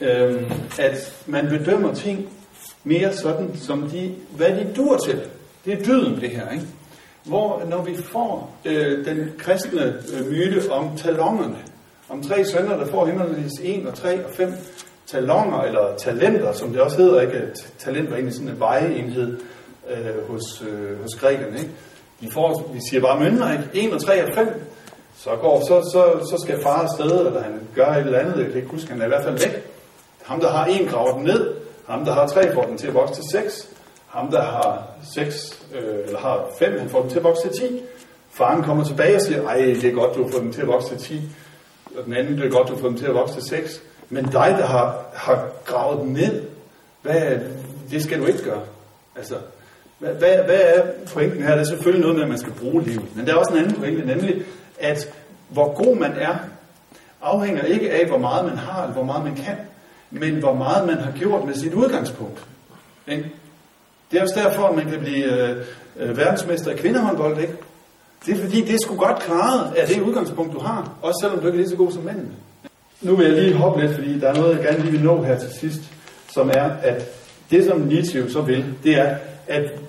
øh, 0.00 0.52
at 0.78 1.22
man 1.26 1.48
bedømmer 1.48 1.94
ting 1.94 2.28
mere 2.84 3.12
sådan, 3.12 3.56
som 3.56 3.82
de, 3.82 4.14
hvad 4.36 4.50
de 4.50 4.66
dur 4.76 4.96
til. 4.96 5.20
Det 5.64 5.72
er 5.72 5.84
dyden, 5.84 6.20
det 6.20 6.30
her, 6.30 6.50
ikke? 6.50 6.66
Hvor 7.24 7.62
når 7.70 7.82
vi 7.82 7.96
får 7.96 8.58
øh, 8.64 9.04
den 9.04 9.32
kristne 9.38 10.02
øh, 10.14 10.30
myte 10.30 10.70
om 10.70 10.96
talongerne, 10.96 11.58
om 12.08 12.22
tre 12.22 12.44
sønner, 12.44 12.76
der 12.76 12.86
får 12.86 13.06
himmelvis 13.06 13.52
en 13.62 13.86
og 13.86 13.94
tre 13.94 14.24
og 14.24 14.30
fem 14.30 14.52
talonger, 15.06 15.62
eller 15.62 15.96
talenter, 15.98 16.52
som 16.52 16.72
det 16.72 16.80
også 16.80 16.96
hedder, 16.96 17.20
ikke? 17.20 17.42
Talent 17.78 18.10
var 18.10 18.16
egentlig 18.16 18.34
sådan 18.34 18.48
en 18.48 18.60
vejeenhed 18.60 19.36
øh, 19.90 20.30
hos, 20.30 20.62
øh, 20.68 21.02
hos 21.02 21.14
grækerne, 21.20 21.58
ikke? 21.58 21.70
De 22.20 22.30
får, 22.32 22.70
vi 22.74 22.80
siger 22.90 23.00
bare 23.00 23.20
mønner, 23.20 23.52
ikke? 23.52 23.88
1 23.88 23.92
og 23.92 24.04
3 24.04 24.24
og 24.24 24.34
5. 24.34 24.48
Så, 25.18 25.30
går, 25.40 25.60
så, 25.60 25.90
så, 25.92 26.28
så 26.30 26.42
skal 26.44 26.62
far 26.62 26.82
afsted, 26.82 27.26
eller 27.26 27.42
han 27.42 27.60
gør 27.74 27.86
et 27.86 28.06
eller 28.06 28.18
andet, 28.18 28.38
jeg 28.38 28.46
kan 28.46 28.56
ikke 28.56 28.70
huske, 28.70 28.90
han 28.90 29.00
er 29.00 29.04
i 29.04 29.08
hvert 29.08 29.24
fald 29.24 29.38
væk. 29.38 29.64
Ham, 30.22 30.40
der 30.40 30.48
har 30.48 30.64
en, 30.64 30.86
graver 30.88 31.12
den 31.12 31.22
ned. 31.22 31.54
Ham, 31.88 32.04
der 32.04 32.12
har 32.12 32.26
tre, 32.26 32.54
får 32.54 32.62
den 32.62 32.78
til 32.78 32.86
at 32.86 32.94
vokse 32.94 33.14
til 33.14 33.24
6. 33.32 33.68
Ham, 34.06 34.30
der 34.30 34.42
har 34.42 34.88
6, 35.14 35.64
øh, 35.74 36.06
eller 36.06 36.18
har 36.18 36.46
5, 36.58 36.78
han 36.78 36.88
får 36.88 37.00
den 37.00 37.10
til 37.10 37.18
at 37.18 37.24
vokse 37.24 37.48
til 37.48 37.68
10. 37.68 37.82
Faren 38.30 38.62
kommer 38.62 38.84
tilbage 38.84 39.16
og 39.16 39.20
siger, 39.20 39.46
ej, 39.48 39.56
det 39.56 39.84
er 39.84 39.92
godt, 39.92 40.16
du 40.16 40.22
har 40.22 40.30
fået 40.30 40.42
den 40.42 40.52
til 40.52 40.60
at 40.60 40.66
vokse 40.68 40.88
til 40.88 40.98
10. 40.98 41.22
Og 41.98 42.04
den 42.04 42.12
anden, 42.12 42.38
det 42.38 42.46
er 42.46 42.50
godt, 42.50 42.68
du 42.68 42.74
har 42.74 42.80
fået 42.80 42.90
den 42.90 42.98
til 42.98 43.06
at 43.06 43.14
vokse 43.14 43.34
til 43.34 43.42
6. 43.42 43.82
Men 44.08 44.24
dig, 44.24 44.56
der 44.58 44.66
har, 44.66 45.04
har 45.14 45.48
gravet 45.64 46.00
den 46.00 46.12
ned, 46.12 46.42
hvad, 47.02 47.38
det 47.90 48.02
skal 48.02 48.20
du 48.20 48.26
ikke 48.26 48.42
gøre. 48.44 48.62
Altså, 49.16 49.34
hvad, 49.98 50.14
hvad, 50.14 50.44
hvad 50.44 50.60
er 50.60 50.82
pointen 51.12 51.42
her? 51.42 51.50
Det 51.50 51.60
er 51.60 51.64
selvfølgelig 51.64 52.00
noget 52.00 52.16
med, 52.16 52.22
at 52.22 52.28
man 52.28 52.38
skal 52.38 52.52
bruge 52.52 52.82
livet. 52.82 53.16
Men 53.16 53.26
der 53.26 53.32
er 53.32 53.36
også 53.36 53.52
en 53.52 53.58
anden 53.58 53.74
pointe, 53.74 54.06
nemlig, 54.06 54.42
at 54.78 55.14
hvor 55.48 55.84
god 55.84 55.96
man 55.96 56.12
er, 56.12 56.36
afhænger 57.22 57.62
ikke 57.62 57.92
af, 57.92 58.06
hvor 58.06 58.18
meget 58.18 58.44
man 58.44 58.56
har, 58.56 58.82
eller 58.82 58.94
hvor 58.94 59.04
meget 59.04 59.24
man 59.24 59.34
kan, 59.34 59.56
men 60.10 60.34
hvor 60.34 60.54
meget 60.54 60.86
man 60.86 60.96
har 60.96 61.12
gjort 61.12 61.44
med 61.44 61.54
sit 61.54 61.74
udgangspunkt. 61.74 62.46
Ikke? 63.08 63.32
Det 64.10 64.18
er 64.18 64.22
også 64.22 64.40
derfor, 64.44 64.62
at 64.62 64.76
man 64.76 64.90
kan 64.90 65.00
blive 65.00 65.48
øh, 65.48 65.56
øh 65.96 66.16
verdensmester 66.16 66.70
i 66.70 66.76
kvindehåndbold, 66.76 67.40
ikke? 67.40 67.54
Det 68.26 68.34
er 68.34 68.44
fordi, 68.44 68.60
det 68.60 68.74
er 68.74 68.78
sgu 68.82 68.96
godt 68.96 69.18
klaret 69.18 69.74
af 69.76 69.88
det 69.88 70.00
udgangspunkt, 70.00 70.52
du 70.52 70.58
har, 70.58 70.92
også 71.02 71.18
selvom 71.22 71.40
du 71.40 71.46
ikke 71.46 71.56
er 71.56 71.60
lige 71.60 71.70
så 71.70 71.76
god 71.76 71.92
som 71.92 72.02
mændene. 72.02 72.28
Nu 73.02 73.16
vil 73.16 73.26
jeg 73.26 73.42
lige 73.42 73.54
hoppe 73.54 73.80
lidt, 73.80 73.94
fordi 73.94 74.20
der 74.20 74.28
er 74.28 74.34
noget, 74.34 74.56
jeg 74.56 74.64
gerne 74.64 74.78
lige 74.78 74.92
vil 74.92 75.04
nå 75.04 75.22
her 75.22 75.38
til 75.38 75.50
sidst, 75.50 75.80
som 76.34 76.50
er, 76.54 76.70
at 76.82 77.08
det, 77.50 77.64
som 77.64 77.80
Nietzsche 77.80 78.30
så 78.30 78.40
vil, 78.40 78.74
det 78.84 78.98
er, 78.98 79.16
at, 79.46 79.80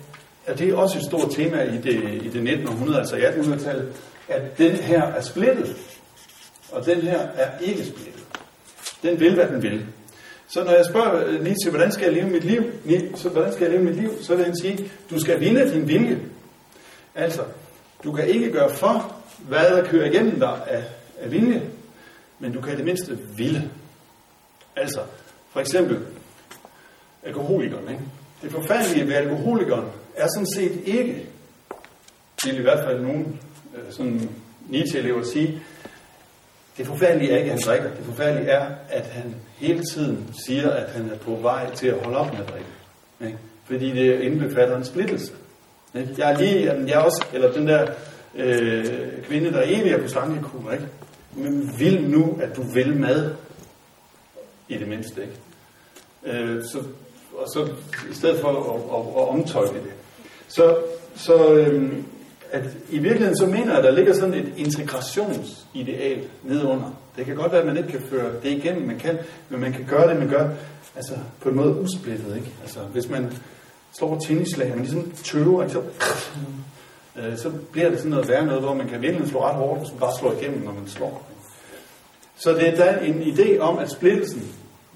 at 0.48 0.60
det 0.60 0.70
er 0.70 0.76
også 0.76 0.98
et 0.98 1.04
stort 1.04 1.32
tema 1.32 1.64
i 1.64 1.78
det, 1.78 1.93
i 1.93 2.30
det 2.30 2.52
1900, 2.52 3.00
altså 3.00 3.16
1800-tallet, 3.16 3.93
at 4.28 4.58
den 4.58 4.72
her 4.72 5.04
er 5.04 5.22
splittet, 5.22 5.76
og 6.72 6.86
den 6.86 7.02
her 7.02 7.20
er 7.20 7.60
ikke 7.62 7.86
splittet. 7.86 8.24
Den 9.04 9.20
vil, 9.20 9.34
hvad 9.34 9.48
den 9.48 9.64
vil. 9.64 9.86
Så 10.48 10.64
når 10.64 10.72
jeg 10.72 10.86
spørger 10.86 11.26
øh, 11.26 11.43
Nietzsche, 11.43 11.70
hvordan 11.70 11.91
skal 11.91 12.04
jeg 12.04 12.14
leve 12.14 12.30
mit 12.30 12.43
liv, 12.43 12.64
så 13.16 13.30
hvordan 13.30 13.54
skal 13.54 13.64
jeg 13.64 13.72
leve 13.72 13.84
mit 13.84 13.95
liv, 13.95 14.12
så 14.22 14.36
vil 14.36 14.45
han 14.45 14.58
sige, 14.58 14.91
du 15.10 15.20
skal 15.20 15.39
vinde 15.39 15.74
din 15.74 15.88
vilje. 15.88 16.20
Altså, 17.16 17.41
du 18.04 18.12
kan 18.12 18.28
ikke 18.28 18.52
gøre 18.52 18.74
for, 18.74 19.16
hvad 19.48 19.64
der 19.64 19.86
kører 19.86 20.10
igennem 20.10 20.39
dig 20.39 20.60
af, 20.68 20.84
af 21.20 21.32
vilje, 21.32 21.62
men 22.39 22.54
du 22.54 22.62
kan 22.62 22.74
i 22.74 22.76
det 22.76 22.86
mindste 22.86 23.18
ville. 23.36 23.72
Altså, 24.76 25.00
for 25.50 25.60
eksempel, 25.60 26.00
alkoholikeren. 27.24 27.89
Ikke? 27.89 28.02
Det 28.41 28.52
forfærdelige 28.52 29.08
ved 29.08 29.14
alkoholikeren 29.14 29.86
er 30.18 30.28
sådan 30.36 30.47
set 30.55 30.82
ikke, 30.86 31.26
vil 32.45 32.59
i 32.59 32.61
hvert 32.61 32.84
fald 32.86 33.01
nogen 33.01 33.39
øh, 33.76 33.91
sådan 33.91 34.30
Nietzsche-elever 34.70 35.24
sige, 35.24 35.61
det 36.78 36.88
forfærdelige 36.88 37.32
er 37.32 37.38
ikke, 37.38 37.51
at 37.51 37.57
han 37.59 37.68
drikker. 37.68 37.89
Det 37.89 38.05
forfærdelige 38.05 38.49
er, 38.49 38.70
at 38.89 39.05
han 39.05 39.36
hele 39.57 39.84
tiden 39.93 40.36
siger, 40.45 40.70
at 40.70 40.89
han 40.91 41.09
er 41.09 41.18
på 41.18 41.36
vej 41.36 41.76
til 41.76 41.88
at 41.88 42.03
holde 42.03 42.18
op 42.18 42.32
med 42.34 42.39
at 42.39 42.49
drikke. 42.49 42.70
Ikke? 43.22 43.38
Fordi 43.65 43.91
det 43.91 44.22
indbefatter 44.22 44.78
en 44.78 44.86
splittelse. 44.86 45.34
Ikke? 45.95 46.15
Jeg 46.18 46.32
er 46.32 46.38
lige, 46.38 46.74
jeg 46.88 46.93
er 46.93 46.99
også, 46.99 47.26
eller 47.34 47.51
den 47.51 47.68
der 47.68 47.88
øh, 48.36 49.24
kvinde, 49.24 49.51
der 49.51 49.61
evig 49.65 49.91
er 49.91 50.01
på 50.01 50.07
slangekur, 50.07 50.72
ikke? 50.72 50.88
Men 51.34 51.80
vil 51.80 52.09
nu, 52.09 52.39
at 52.41 52.55
du 52.55 52.61
vil 52.61 52.95
mad, 52.95 53.36
i 54.70 54.78
det 54.78 54.88
mindste, 54.88 55.22
ikke? 55.22 55.34
Øh, 56.24 56.63
så, 56.63 56.78
og 57.38 57.47
så 57.53 57.70
i 58.11 58.13
stedet 58.13 58.41
for 58.41 58.49
at, 58.49 58.55
at, 58.55 59.22
at 59.22 59.30
omtolke 59.30 59.74
det. 59.74 59.93
Så, 60.48 60.78
så 61.16 61.54
øh, 61.54 61.93
at 62.52 62.64
i 62.89 62.98
virkeligheden 62.98 63.38
så 63.38 63.45
mener 63.45 63.68
jeg, 63.68 63.78
at 63.78 63.84
der 63.84 63.91
ligger 63.91 64.14
sådan 64.14 64.34
et 64.34 64.54
integrationsideal 64.58 66.20
nedunder. 66.43 66.91
Det 67.18 67.26
kan 67.26 67.36
godt 67.36 67.52
være, 67.52 67.62
at 67.62 67.68
man 67.68 67.78
ikke 67.78 67.89
kan 67.89 68.02
føre 68.10 68.32
det 68.43 68.50
igennem, 68.50 68.88
man 68.88 69.00
kan, 69.00 69.18
men 69.50 69.62
man 69.62 69.74
kan 69.74 69.86
gøre 69.89 70.10
det, 70.10 70.20
man 70.20 70.30
gør 70.30 70.50
altså, 70.95 71.14
på 71.41 71.50
en 71.50 71.56
måde 71.56 71.82
usplittet. 71.82 72.36
Ikke? 72.36 72.52
Altså, 72.62 72.80
hvis 72.80 73.10
man 73.10 73.34
slår 73.98 74.20
tennislag, 74.28 74.70
man 74.70 74.80
ligesom 74.80 75.12
tøver, 75.24 75.64
ikke? 75.64 75.74
Så, 75.74 75.82
øh, 77.16 77.38
så 77.38 77.52
bliver 77.72 77.89
det 77.89 77.98
sådan 77.98 78.12
noget 78.12 78.28
værre 78.28 78.45
noget, 78.45 78.62
hvor 78.62 78.74
man 78.74 78.88
kan 78.88 79.02
virkelig 79.02 79.28
slå 79.28 79.43
ret 79.43 79.56
hårdt, 79.56 79.80
hvis 79.80 79.91
man 79.91 80.00
bare 80.00 80.18
slår 80.20 80.32
igennem, 80.32 80.64
når 80.64 80.74
man 80.74 80.88
slår. 80.88 81.28
Så 82.36 82.54
det 82.54 82.68
er 82.68 82.76
der 82.76 83.00
en 83.00 83.22
idé 83.22 83.60
om, 83.60 83.78
at 83.78 83.91
splittelsen, 83.91 84.43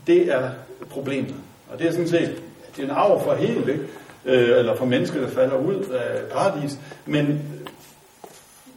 det 0.08 0.34
er 0.34 0.50
problemet. 0.90 1.36
Og 1.72 1.80
det 1.80 1.88
er 1.88 1.92
sådan 1.92 2.08
set, 2.08 2.42
det 2.76 2.82
er 2.82 2.86
en 2.86 2.92
arv 2.92 3.24
for 3.24 3.34
hele, 3.34 3.72
ikke? 3.74 3.86
Øh, 4.26 4.60
eller 4.60 4.76
for 4.76 4.86
mennesker, 4.86 5.22
der 5.22 5.28
falder 5.28 5.58
ud 5.58 5.76
af 5.76 6.30
paradis. 6.32 6.80
Men 7.06 7.42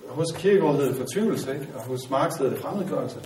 hos 0.08 0.32
Kierkegaard 0.36 0.74
hedder 0.74 0.88
det 0.88 0.96
fortvivlelse, 0.96 1.54
ikke? 1.54 1.66
og 1.74 1.82
hos 1.82 2.10
Marx 2.10 2.36
hedder 2.38 2.52
det 2.52 2.60
fremmedgørelse. 2.60 3.18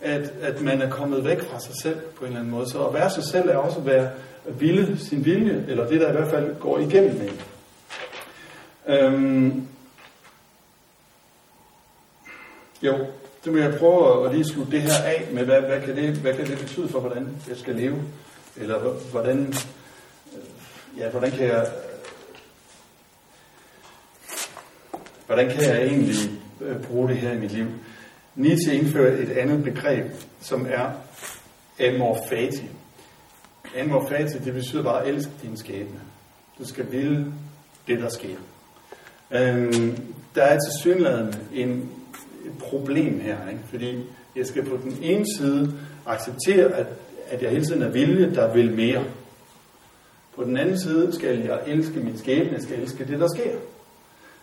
At, 0.00 0.32
at 0.42 0.60
man 0.60 0.82
er 0.82 0.90
kommet 0.90 1.24
væk 1.24 1.40
fra 1.40 1.60
sig 1.60 1.74
selv 1.82 2.00
på 2.00 2.20
en 2.20 2.26
eller 2.26 2.40
anden 2.40 2.52
måde. 2.52 2.70
Så 2.70 2.84
at 2.84 2.94
være 2.94 3.10
sig 3.10 3.24
selv 3.24 3.48
er 3.48 3.56
også 3.56 3.78
at 3.78 3.86
være 3.86 4.10
ville 4.44 4.98
sin 4.98 5.24
vilje, 5.24 5.64
eller 5.68 5.88
det, 5.88 6.00
der 6.00 6.08
i 6.08 6.12
hvert 6.12 6.30
fald 6.30 6.56
går 6.60 6.78
igennem 6.78 7.18
med. 7.18 7.30
Øhm, 8.86 9.66
jo, 12.82 13.06
det 13.44 13.54
vil 13.54 13.62
jeg 13.62 13.78
prøve 13.78 14.26
at 14.26 14.34
lige 14.34 14.44
slutte 14.44 14.72
det 14.72 14.82
her 14.82 15.02
af 15.04 15.28
med, 15.32 15.44
hvad, 15.44 15.60
hvad, 15.60 15.80
kan 15.80 15.96
det, 15.96 16.16
hvad 16.16 16.34
kan 16.34 16.46
det 16.46 16.58
betyde 16.58 16.88
for, 16.88 17.00
hvordan 17.00 17.36
jeg 17.48 17.56
skal 17.56 17.74
leve? 17.74 18.02
Eller 18.56 18.78
hvordan 19.10 19.54
ja, 21.00 21.08
hvordan 21.08 21.30
kan 21.30 21.46
jeg, 21.46 21.66
hvordan 25.26 25.50
kan 25.50 25.62
jeg 25.62 25.82
egentlig 25.82 26.16
øh, 26.60 26.82
bruge 26.82 27.08
det 27.08 27.16
her 27.16 27.32
i 27.32 27.38
mit 27.38 27.52
liv? 27.52 27.66
Nietzsche 28.34 28.74
indfører 28.74 29.22
et 29.22 29.30
andet 29.30 29.64
begreb, 29.64 30.04
som 30.40 30.66
er 30.70 30.90
amor 31.88 32.26
fati. 32.28 32.68
Amor 33.80 34.08
fati, 34.08 34.38
det 34.38 34.54
betyder 34.54 34.82
bare 34.82 35.08
elsk 35.08 35.28
din 35.42 35.56
skæbne. 35.56 36.00
Du 36.58 36.66
skal 36.66 36.92
ville 36.92 37.32
det, 37.86 37.98
der 37.98 38.08
sker. 38.08 38.36
Øhm, 39.30 39.96
der 40.34 40.42
er 40.42 40.58
til 40.58 40.72
synligheden 40.80 41.34
en, 41.54 41.90
et 42.46 42.58
problem 42.58 43.20
her, 43.20 43.48
ikke? 43.48 43.62
fordi 43.70 44.04
jeg 44.36 44.46
skal 44.46 44.64
på 44.64 44.78
den 44.82 44.98
ene 45.02 45.24
side 45.38 45.74
acceptere, 46.06 46.72
at, 46.74 46.86
at 47.30 47.42
jeg 47.42 47.50
hele 47.50 47.64
tiden 47.64 47.82
er 47.82 47.88
vilje, 47.88 48.34
der 48.34 48.52
vil 48.52 48.72
mere. 48.72 49.04
På 50.36 50.44
den 50.44 50.56
anden 50.56 50.80
side 50.80 51.12
skal 51.12 51.38
jeg 51.38 51.60
elske 51.66 52.00
min 52.00 52.18
skæbne, 52.18 52.52
jeg 52.52 52.62
skal 52.62 52.80
elske 52.80 53.04
det, 53.04 53.20
der 53.20 53.28
sker. 53.34 53.50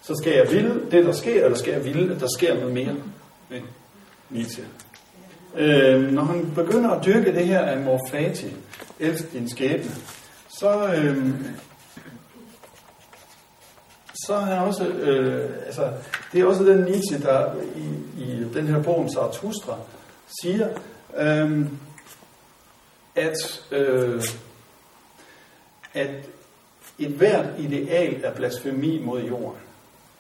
Så 0.02 0.16
skal 0.22 0.34
jeg 0.34 0.52
ville 0.52 0.82
det, 0.92 1.06
der 1.06 1.12
sker, 1.12 1.46
eller 1.46 1.58
skal 1.58 1.74
jeg 1.74 1.86
ville, 1.86 2.16
at 2.16 2.22
der 2.22 2.28
sker 2.38 2.56
noget 2.56 2.74
mere 2.74 2.96
med 3.50 3.62
Nietzsche. 4.30 4.64
Øh, 5.56 6.12
når 6.12 6.24
han 6.24 6.52
begynder 6.56 6.90
at 6.90 7.06
dyrke 7.06 7.36
det 7.36 7.48
her 7.48 7.60
af 7.60 7.80
morfati, 7.80 8.56
elsk 9.00 9.34
din 9.34 9.50
skæbne, 9.50 9.92
så, 10.60 10.94
øh, 10.94 11.34
så 14.26 14.34
er 14.34 14.40
han 14.40 14.58
også, 14.58 14.88
øh, 14.88 15.50
altså, 15.66 15.92
det 16.34 16.42
er 16.42 16.46
også 16.46 16.64
den 16.64 16.80
Nietzsche, 16.80 17.20
der 17.20 17.54
i, 17.76 18.22
i 18.24 18.48
den 18.54 18.68
her 18.68 18.84
bog 18.84 19.00
om 19.00 19.10
Zarathustra 19.10 19.78
siger, 20.42 20.70
øh, 21.18 21.66
at 23.16 23.64
øh, 23.72 24.24
at 25.98 26.10
et 27.00 27.12
hvert 27.12 27.46
ideal 27.60 28.22
er 28.24 28.34
blasfemi 28.34 29.02
mod 29.04 29.22
jorden. 29.22 29.62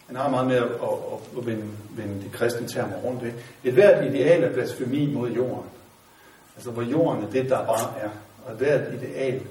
Han 0.08 0.16
har 0.16 0.30
meget 0.30 0.48
med 0.48 0.56
at, 0.56 0.64
at, 0.64 1.38
at 1.38 1.46
vende, 1.46 1.66
vende 1.90 2.24
de 2.24 2.30
kristne 2.34 2.68
termer 2.68 2.96
rundt. 2.96 3.22
det. 3.22 3.34
Et 3.64 3.74
hvert 3.74 4.06
ideal 4.06 4.44
er 4.44 4.54
blasfemi 4.54 5.14
mod 5.14 5.32
jorden. 5.32 5.70
Altså 6.56 6.72
hvor 6.72 6.84
jorden 6.84 7.24
er 7.24 7.30
det, 7.30 7.50
der 7.50 7.66
bare 7.66 8.00
er. 8.02 8.10
Og 8.46 8.52
et 8.52 8.58
hvert 8.58 8.94
ideal, 8.94 9.42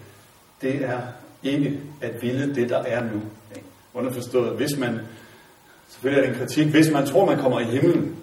det 0.62 0.84
er 0.84 1.00
ikke 1.42 1.80
at 2.00 2.22
ville 2.22 2.54
det, 2.54 2.68
der 2.68 2.78
er 2.78 3.04
nu. 3.04 3.22
Ikke? 3.54 3.66
Underforstået, 3.94 4.56
hvis 4.56 4.78
man, 4.78 5.00
selvfølgelig 5.88 6.22
er 6.22 6.26
det 6.26 6.34
en 6.34 6.46
kritik, 6.46 6.66
hvis 6.66 6.90
man 6.90 7.06
tror, 7.06 7.24
man 7.24 7.38
kommer 7.38 7.60
i 7.60 7.64
himlen, 7.64 8.16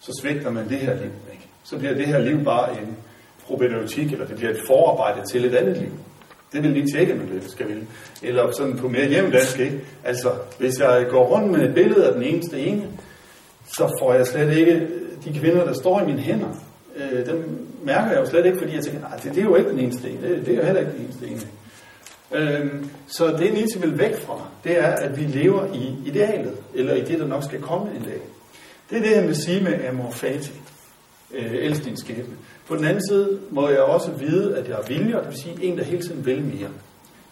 så 0.00 0.18
svigter 0.22 0.50
man 0.50 0.68
det 0.68 0.78
her 0.78 0.94
liv. 0.94 1.10
Ikke? 1.32 1.48
Så 1.64 1.78
bliver 1.78 1.94
det 1.94 2.06
her 2.06 2.18
liv 2.18 2.44
bare 2.44 2.80
en 2.80 2.96
probedeutik, 3.46 4.12
eller 4.12 4.26
det 4.26 4.36
bliver 4.36 4.50
et 4.50 4.60
forarbejde 4.66 5.26
til 5.30 5.44
et 5.44 5.54
andet 5.54 5.76
liv. 5.76 5.90
Det 6.52 6.62
vil 6.62 6.70
lige 6.70 6.86
tjekke, 6.94 7.14
med 7.14 7.40
det 7.40 7.50
skal 7.50 7.68
vi. 7.68 7.74
Eller 8.22 8.52
sådan 8.52 8.76
på 8.76 8.88
mere 8.88 9.08
hjemdansk, 9.08 9.58
ikke? 9.58 9.80
Altså, 10.04 10.32
hvis 10.58 10.78
jeg 10.80 11.06
går 11.10 11.26
rundt 11.26 11.50
med 11.50 11.68
et 11.68 11.74
billede 11.74 12.06
af 12.06 12.12
den 12.12 12.22
eneste 12.22 12.58
ene, 12.58 12.86
så 13.66 13.96
får 14.00 14.14
jeg 14.14 14.26
slet 14.26 14.56
ikke 14.56 14.88
de 15.24 15.38
kvinder, 15.38 15.64
der 15.64 15.72
står 15.72 16.00
i 16.00 16.06
mine 16.06 16.20
hænder. 16.20 16.48
Øh, 16.96 17.26
dem 17.26 17.68
mærker 17.82 18.10
jeg 18.10 18.20
jo 18.20 18.26
slet 18.26 18.46
ikke, 18.46 18.58
fordi 18.58 18.74
jeg 18.74 18.84
tænker, 18.84 19.00
nej, 19.00 19.16
det, 19.16 19.34
det 19.34 19.38
er 19.38 19.44
jo 19.44 19.56
ikke 19.56 19.70
den 19.70 19.78
eneste 19.78 20.10
ene. 20.10 20.28
Det, 20.28 20.46
det 20.46 20.54
er 20.54 20.58
jo 20.58 20.64
heller 20.64 20.80
ikke 20.80 20.92
den 20.92 21.04
eneste 21.04 21.26
ene. 21.26 21.40
Øhm, 22.32 22.90
så 23.06 23.26
det 23.26 23.54
Nietzsche 23.54 23.80
vil 23.80 23.98
væk 23.98 24.20
fra, 24.20 24.48
det 24.64 24.78
er, 24.78 24.86
at 24.86 25.20
vi 25.20 25.22
lever 25.22 25.74
i 25.74 25.94
idealet, 26.04 26.56
eller 26.74 26.94
i 26.94 27.00
det, 27.00 27.18
der 27.18 27.26
nok 27.26 27.44
skal 27.44 27.60
komme 27.60 27.86
en 27.96 28.02
dag. 28.02 28.20
Det 28.90 28.98
er 28.98 29.02
det, 29.02 29.16
han 29.16 29.26
vil 29.26 29.36
sige 29.36 29.64
med 29.64 29.84
amor 29.88 30.10
fati, 30.10 30.52
øh, 31.34 31.54
elsk 31.54 31.84
din 31.84 31.96
skæbne. 31.96 32.34
På 32.68 32.76
den 32.76 32.84
anden 32.84 33.08
side 33.08 33.40
må 33.50 33.68
jeg 33.68 33.80
også 33.80 34.10
vide, 34.10 34.56
at 34.56 34.68
jeg 34.68 34.78
er 34.78 34.86
vilje, 34.88 35.16
og 35.16 35.22
det 35.22 35.30
vil 35.30 35.40
sige 35.40 35.64
en, 35.64 35.78
der 35.78 35.84
hele 35.84 36.02
tiden 36.02 36.26
vil 36.26 36.42
mere. 36.42 36.68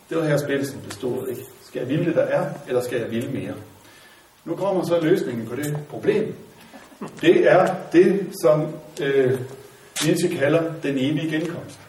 Det 0.09 0.16
var 0.16 0.24
her 0.24 0.37
splittelsen 0.37 0.80
bestod, 0.80 1.28
ikke? 1.28 1.43
Skal 1.64 1.78
jeg 1.78 1.89
ville 1.89 2.05
det, 2.05 2.14
der 2.14 2.22
er, 2.22 2.51
eller 2.68 2.82
skal 2.82 3.01
jeg 3.01 3.11
ville 3.11 3.30
mere? 3.30 3.55
Nu 4.45 4.57
kommer 4.57 4.84
så 4.84 5.01
løsningen 5.01 5.47
på 5.47 5.57
det 5.57 5.78
problem. 5.89 6.34
Det 7.20 7.53
er 7.53 7.74
det, 7.93 8.26
som 8.43 8.66
øh, 9.03 9.41
Nietzsche 10.05 10.37
kalder 10.37 10.72
den 10.82 10.99
evige 10.99 11.30
genkomst. 11.30 11.80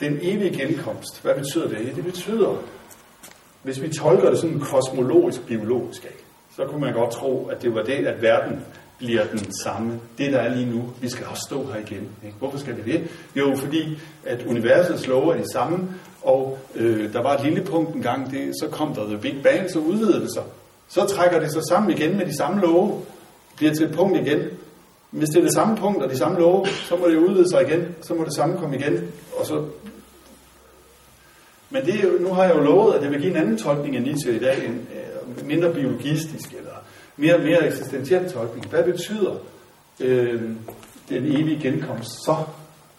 Den 0.00 0.18
evige 0.22 0.66
genkomst, 0.66 1.22
hvad 1.22 1.34
betyder 1.34 1.68
det? 1.68 1.96
Det 1.96 2.04
betyder, 2.04 2.62
hvis 3.62 3.82
vi 3.82 3.88
tolker 3.88 4.30
det 4.30 4.38
sådan 4.38 4.60
kosmologisk, 4.60 5.46
biologisk, 5.46 6.04
af, 6.04 6.14
så 6.56 6.66
kunne 6.66 6.80
man 6.80 6.94
godt 6.94 7.10
tro, 7.10 7.46
at 7.46 7.62
det 7.62 7.74
var 7.74 7.82
det, 7.82 8.06
at 8.06 8.22
verden 8.22 8.64
bliver 9.02 9.26
den 9.26 9.52
samme. 9.62 10.00
Det, 10.18 10.32
der 10.32 10.38
er 10.38 10.54
lige 10.54 10.70
nu, 10.70 10.82
vi 11.00 11.08
skal 11.08 11.26
også 11.26 11.42
stå 11.48 11.66
her 11.72 11.80
igen. 11.80 12.08
Ikke? 12.24 12.36
Hvorfor 12.38 12.58
skal 12.58 12.76
vi 12.76 12.92
det? 12.92 13.08
Jo, 13.36 13.56
fordi 13.56 13.98
at 14.24 14.46
universets 14.46 15.06
love 15.06 15.34
er 15.34 15.42
de 15.42 15.52
samme, 15.52 15.88
og 16.22 16.58
øh, 16.74 17.12
der 17.12 17.22
var 17.22 17.36
et 17.36 17.44
lille 17.44 17.64
punkt 17.64 17.94
en 17.94 18.02
gang, 18.02 18.30
det, 18.30 18.52
så 18.60 18.68
kom 18.68 18.94
der 18.94 19.06
The 19.06 19.18
Big 19.18 19.42
Bang, 19.42 19.70
så 19.70 19.78
udvidede 19.78 20.20
det 20.20 20.32
sig. 20.34 20.42
Så 20.88 21.06
trækker 21.06 21.40
det 21.40 21.52
sig 21.52 21.62
sammen 21.68 21.96
igen 21.96 22.16
med 22.16 22.26
de 22.26 22.36
samme 22.36 22.60
love, 22.60 23.02
bliver 23.56 23.74
til 23.74 23.86
et 23.86 23.94
punkt 23.94 24.18
igen. 24.18 24.40
Hvis 25.10 25.28
det 25.28 25.38
er 25.38 25.42
det 25.42 25.54
samme 25.54 25.76
punkt 25.76 26.02
og 26.02 26.10
de 26.10 26.16
samme 26.16 26.38
love, 26.38 26.66
så 26.66 26.96
må 26.96 27.08
det 27.08 27.16
udvide 27.16 27.50
sig 27.50 27.62
igen, 27.62 27.86
så 28.00 28.14
må 28.14 28.24
det 28.24 28.34
samme 28.34 28.56
komme 28.58 28.76
igen, 28.76 29.12
og 29.38 29.46
så... 29.46 29.64
Men 31.70 31.86
det 31.86 31.94
er 31.94 32.02
jo, 32.02 32.18
nu 32.20 32.28
har 32.28 32.44
jeg 32.44 32.54
jo 32.54 32.60
lovet, 32.60 32.94
at 32.94 33.02
jeg 33.02 33.10
vil 33.10 33.20
give 33.20 33.30
en 33.30 33.36
anden 33.36 33.58
tolkning 33.58 33.96
af 33.96 34.02
Nietzsche 34.02 34.36
i 34.36 34.38
dag, 34.38 34.66
en 34.66 34.86
øh, 35.38 35.46
mindre 35.46 35.74
biologistisk, 35.74 36.54
eller 36.58 36.72
mere, 37.16 37.38
mere 37.38 37.66
eksistentiel 37.66 38.32
tolkning. 38.32 38.66
Hvad 38.66 38.84
betyder 38.84 39.36
øh, 40.00 40.42
den 41.08 41.24
evige 41.24 41.60
genkomst 41.62 42.10
så, 42.24 42.36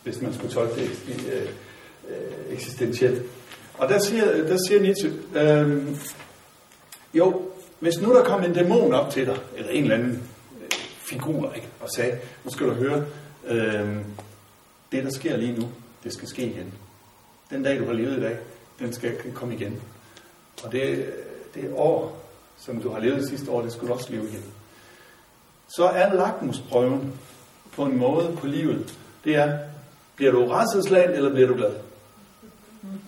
hvis 0.03 0.22
man 0.22 0.34
skulle 0.34 0.53
tolke 0.53 0.76
det 0.76 0.91
øh, 1.34 1.41
øh, 2.09 2.53
eksistentielt? 2.53 3.22
Og 3.74 3.89
der 3.89 3.99
siger, 3.99 4.26
der 4.26 4.57
siger 4.68 4.82
Nietzsche, 4.82 5.11
øh, 5.36 5.88
jo, 7.14 7.41
hvis 7.80 8.01
nu 8.01 8.14
der 8.14 8.24
kom 8.24 8.43
en 8.43 8.53
dæmon 8.53 8.93
op 8.93 9.11
til 9.11 9.26
dig, 9.26 9.38
eller 9.55 9.72
en 9.72 9.84
eller 9.84 9.95
anden 9.95 10.30
øh, 10.61 10.72
figur, 10.97 11.53
ikke, 11.53 11.68
og 11.80 11.89
sagde, 11.95 12.18
nu 12.43 12.51
skal 12.51 12.68
du 12.68 12.74
høre, 12.74 13.05
øh, 13.47 13.97
det 14.91 15.03
der 15.03 15.09
sker 15.09 15.38
lige 15.38 15.59
nu, 15.59 15.70
det 16.03 16.14
skal 16.14 16.28
ske 16.28 16.41
igen. 16.41 16.74
Den 17.49 17.64
dag, 17.64 17.80
du 17.80 17.86
har 17.86 17.93
levet 17.93 18.18
i 18.18 18.22
dag, 18.22 18.38
den 18.80 18.93
skal 18.93 19.32
komme 19.34 19.55
igen. 19.55 19.82
Og 20.64 20.72
det, 20.72 21.14
det 21.55 21.72
år, 21.76 22.22
som 22.58 22.82
du 22.82 22.89
har 22.89 22.99
levet 22.99 23.30
sidste 23.30 23.51
år, 23.51 23.62
det 23.62 23.72
skulle 23.72 23.89
du 23.89 23.93
også 23.93 24.12
leve 24.12 24.24
igen. 24.24 24.43
Så 25.76 25.84
er 25.84 26.14
lakmusprøven 26.14 27.14
på 27.76 27.86
en 27.86 27.97
måde 27.97 28.38
på 28.39 28.47
livet, 28.47 28.97
det 29.24 29.36
er, 29.36 29.58
bliver 30.16 30.32
du 30.32 30.45
rædselslagen, 30.45 31.12
eller 31.12 31.30
bliver 31.34 31.47
du 31.47 31.56
glad? 31.56 31.72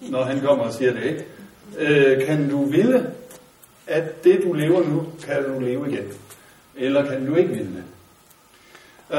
Når 0.01 0.23
han 0.23 0.41
kommer 0.41 0.63
og 0.63 0.73
siger 0.73 0.93
det, 0.93 1.03
ikke? 1.03 1.25
Øh, 1.77 2.25
kan 2.25 2.49
du 2.49 2.65
ville, 2.65 3.11
at 3.87 4.23
det 4.23 4.43
du 4.43 4.53
lever 4.53 4.89
nu, 4.89 5.05
kan 5.25 5.43
du 5.43 5.59
leve 5.59 5.91
igen? 5.91 6.05
Eller 6.75 7.05
kan 7.05 7.25
du 7.25 7.35
ikke 7.35 7.49
ville 7.49 7.71
det? 7.75 7.83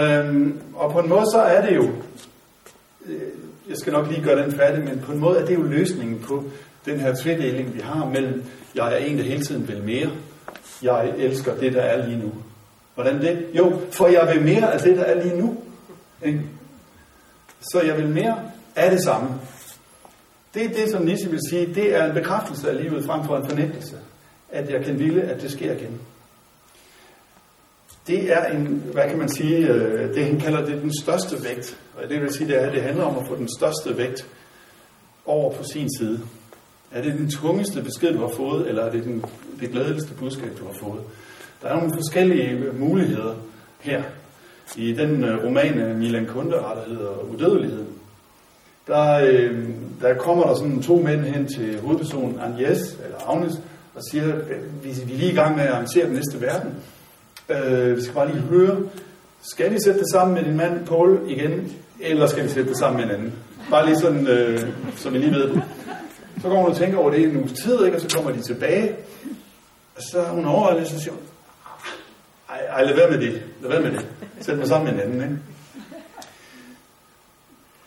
Øhm, 0.00 0.60
og 0.74 0.92
på 0.92 0.98
en 0.98 1.08
måde 1.08 1.24
så 1.32 1.38
er 1.38 1.66
det 1.66 1.76
jo, 1.76 1.90
øh, 3.06 3.20
jeg 3.68 3.76
skal 3.76 3.92
nok 3.92 4.08
lige 4.08 4.22
gøre 4.22 4.42
den 4.42 4.52
færdig, 4.52 4.84
men 4.84 5.02
på 5.06 5.12
en 5.12 5.18
måde 5.18 5.38
er 5.38 5.46
det 5.46 5.54
jo 5.54 5.62
løsningen 5.62 6.18
på 6.18 6.44
den 6.86 7.00
her 7.00 7.14
tvedeling, 7.14 7.74
vi 7.74 7.80
har 7.80 8.04
mellem, 8.04 8.44
jeg 8.74 8.92
er 8.92 8.96
en, 8.96 9.18
der 9.18 9.24
hele 9.24 9.44
tiden 9.44 9.68
vil 9.68 9.82
mere, 9.82 10.10
jeg 10.82 11.12
elsker 11.16 11.56
det, 11.56 11.72
der 11.72 11.82
er 11.82 12.06
lige 12.06 12.18
nu. 12.18 12.32
Hvordan 12.94 13.20
det? 13.20 13.46
Jo, 13.54 13.80
for 13.90 14.06
jeg 14.06 14.34
vil 14.34 14.44
mere 14.44 14.72
af 14.72 14.80
det, 14.80 14.96
der 14.96 15.02
er 15.02 15.22
lige 15.22 15.40
nu. 15.40 15.56
Ikke? 16.22 16.42
Så 17.60 17.80
jeg 17.80 17.96
vil 17.96 18.08
mere 18.08 18.38
af 18.76 18.90
det 18.90 19.02
samme. 19.02 19.28
Det 20.54 20.64
er 20.64 20.68
det, 20.68 20.90
som 20.90 21.02
Nietzsche 21.02 21.30
vil 21.30 21.40
sige, 21.50 21.74
det 21.74 21.94
er 21.94 22.06
en 22.06 22.14
bekræftelse 22.14 22.70
af 22.70 22.82
livet 22.82 23.04
frem 23.04 23.24
for 23.24 23.36
en 23.36 23.48
fornægtelse. 23.48 23.96
At 24.50 24.70
jeg 24.70 24.84
kan 24.84 24.98
ville, 24.98 25.22
at 25.22 25.42
det 25.42 25.50
sker 25.50 25.72
igen. 25.72 26.00
Det 28.06 28.32
er 28.32 28.44
en, 28.44 28.82
hvad 28.92 29.08
kan 29.08 29.18
man 29.18 29.28
sige, 29.28 29.68
øh, 29.68 30.14
det 30.14 30.24
han 30.24 30.40
kalder 30.40 30.64
det 30.64 30.82
den 30.82 30.92
største 31.02 31.44
vægt. 31.44 31.78
Og 31.96 32.08
det 32.08 32.20
vil 32.20 32.34
sige, 32.34 32.48
det, 32.48 32.62
er, 32.62 32.70
det 32.70 32.82
handler 32.82 33.04
om 33.04 33.18
at 33.18 33.26
få 33.28 33.36
den 33.36 33.48
største 33.58 33.98
vægt 33.98 34.26
over 35.26 35.52
på 35.52 35.64
sin 35.64 35.88
side. 35.98 36.20
Er 36.96 37.02
det 37.02 37.18
den 37.18 37.30
tungeste 37.30 37.82
besked, 37.82 38.12
du 38.12 38.20
har 38.20 38.32
fået, 38.36 38.68
eller 38.68 38.82
er 38.82 38.90
det 38.90 39.04
den, 39.04 39.24
det 39.60 39.70
glædeligste 39.70 40.14
budskab, 40.14 40.58
du 40.58 40.64
har 40.64 40.72
fået? 40.80 41.00
Der 41.62 41.68
er 41.68 41.76
nogle 41.76 41.92
forskellige 41.94 42.72
muligheder 42.78 43.34
her. 43.80 44.02
I 44.76 44.92
den 44.92 45.24
øh, 45.24 45.44
roman 45.44 45.78
af 45.78 45.94
Milan 45.94 46.26
Kundera, 46.26 46.74
der 46.74 46.88
hedder 46.88 47.32
Udødeligheden, 47.34 47.88
der, 48.86 49.12
øh, 49.12 49.68
der 50.00 50.14
kommer 50.14 50.46
der 50.46 50.54
sådan 50.54 50.82
to 50.82 51.02
mænd 51.02 51.20
hen 51.20 51.46
til 51.46 51.80
hovedpersonen 51.80 52.38
Agnes, 52.40 52.98
eller 53.04 53.30
Agnes, 53.30 53.52
og 53.94 54.02
siger, 54.10 54.36
øh, 54.36 54.84
vi, 54.84 54.88
vi 55.06 55.12
er 55.12 55.18
lige 55.18 55.32
i 55.32 55.34
gang 55.34 55.56
med 55.56 55.64
at 55.64 55.70
arrangere 55.70 56.06
den 56.06 56.14
næste 56.14 56.40
verden. 56.40 56.74
Øh, 57.48 57.96
vi 57.96 58.02
skal 58.02 58.14
bare 58.14 58.32
lige 58.32 58.40
høre, 58.40 58.76
skal 59.42 59.72
vi 59.72 59.78
sætte 59.84 60.00
det 60.00 60.10
sammen 60.12 60.34
med 60.34 60.44
din 60.44 60.56
mand 60.56 60.86
Paul 60.86 61.18
igen, 61.28 61.72
eller 62.00 62.26
skal 62.26 62.44
vi 62.44 62.48
sætte 62.48 62.70
det 62.70 62.78
sammen 62.78 63.00
med 63.00 63.10
en 63.10 63.20
anden? 63.20 63.34
Bare 63.70 63.86
lige 63.86 63.98
sådan, 63.98 64.26
øh, 64.26 64.60
så 64.96 65.10
vi 65.10 65.18
lige 65.18 65.32
ved 65.32 65.48
det. 65.48 65.62
Så 66.46 66.50
går 66.50 66.60
hun 66.60 66.70
og 66.70 66.76
tænker 66.76 66.98
over 66.98 67.10
det 67.10 67.18
i 67.18 67.24
en 67.24 67.36
uges 67.36 67.52
tid, 67.52 67.84
ikke? 67.84 67.96
og 67.96 68.00
så 68.00 68.16
kommer 68.16 68.32
de 68.32 68.42
tilbage. 68.42 68.96
Og 69.96 70.02
så 70.10 70.18
er 70.18 70.30
hun 70.30 70.44
over 70.44 70.66
og 70.66 70.86
så 70.86 71.00
siger 71.00 71.12
hun, 71.12 71.22
ej, 72.48 72.66
ej, 72.66 72.84
lad 72.84 72.96
være 72.96 73.10
med 73.10 73.20
det. 73.20 73.42
Lad 73.60 73.70
være 73.70 73.80
med 73.80 73.90
det. 73.90 74.06
Sæt 74.40 74.58
mig 74.58 74.68
sammen 74.68 74.94
med 74.94 75.04
en 75.04 75.10
anden. 75.10 75.22
Ikke? 75.22 75.42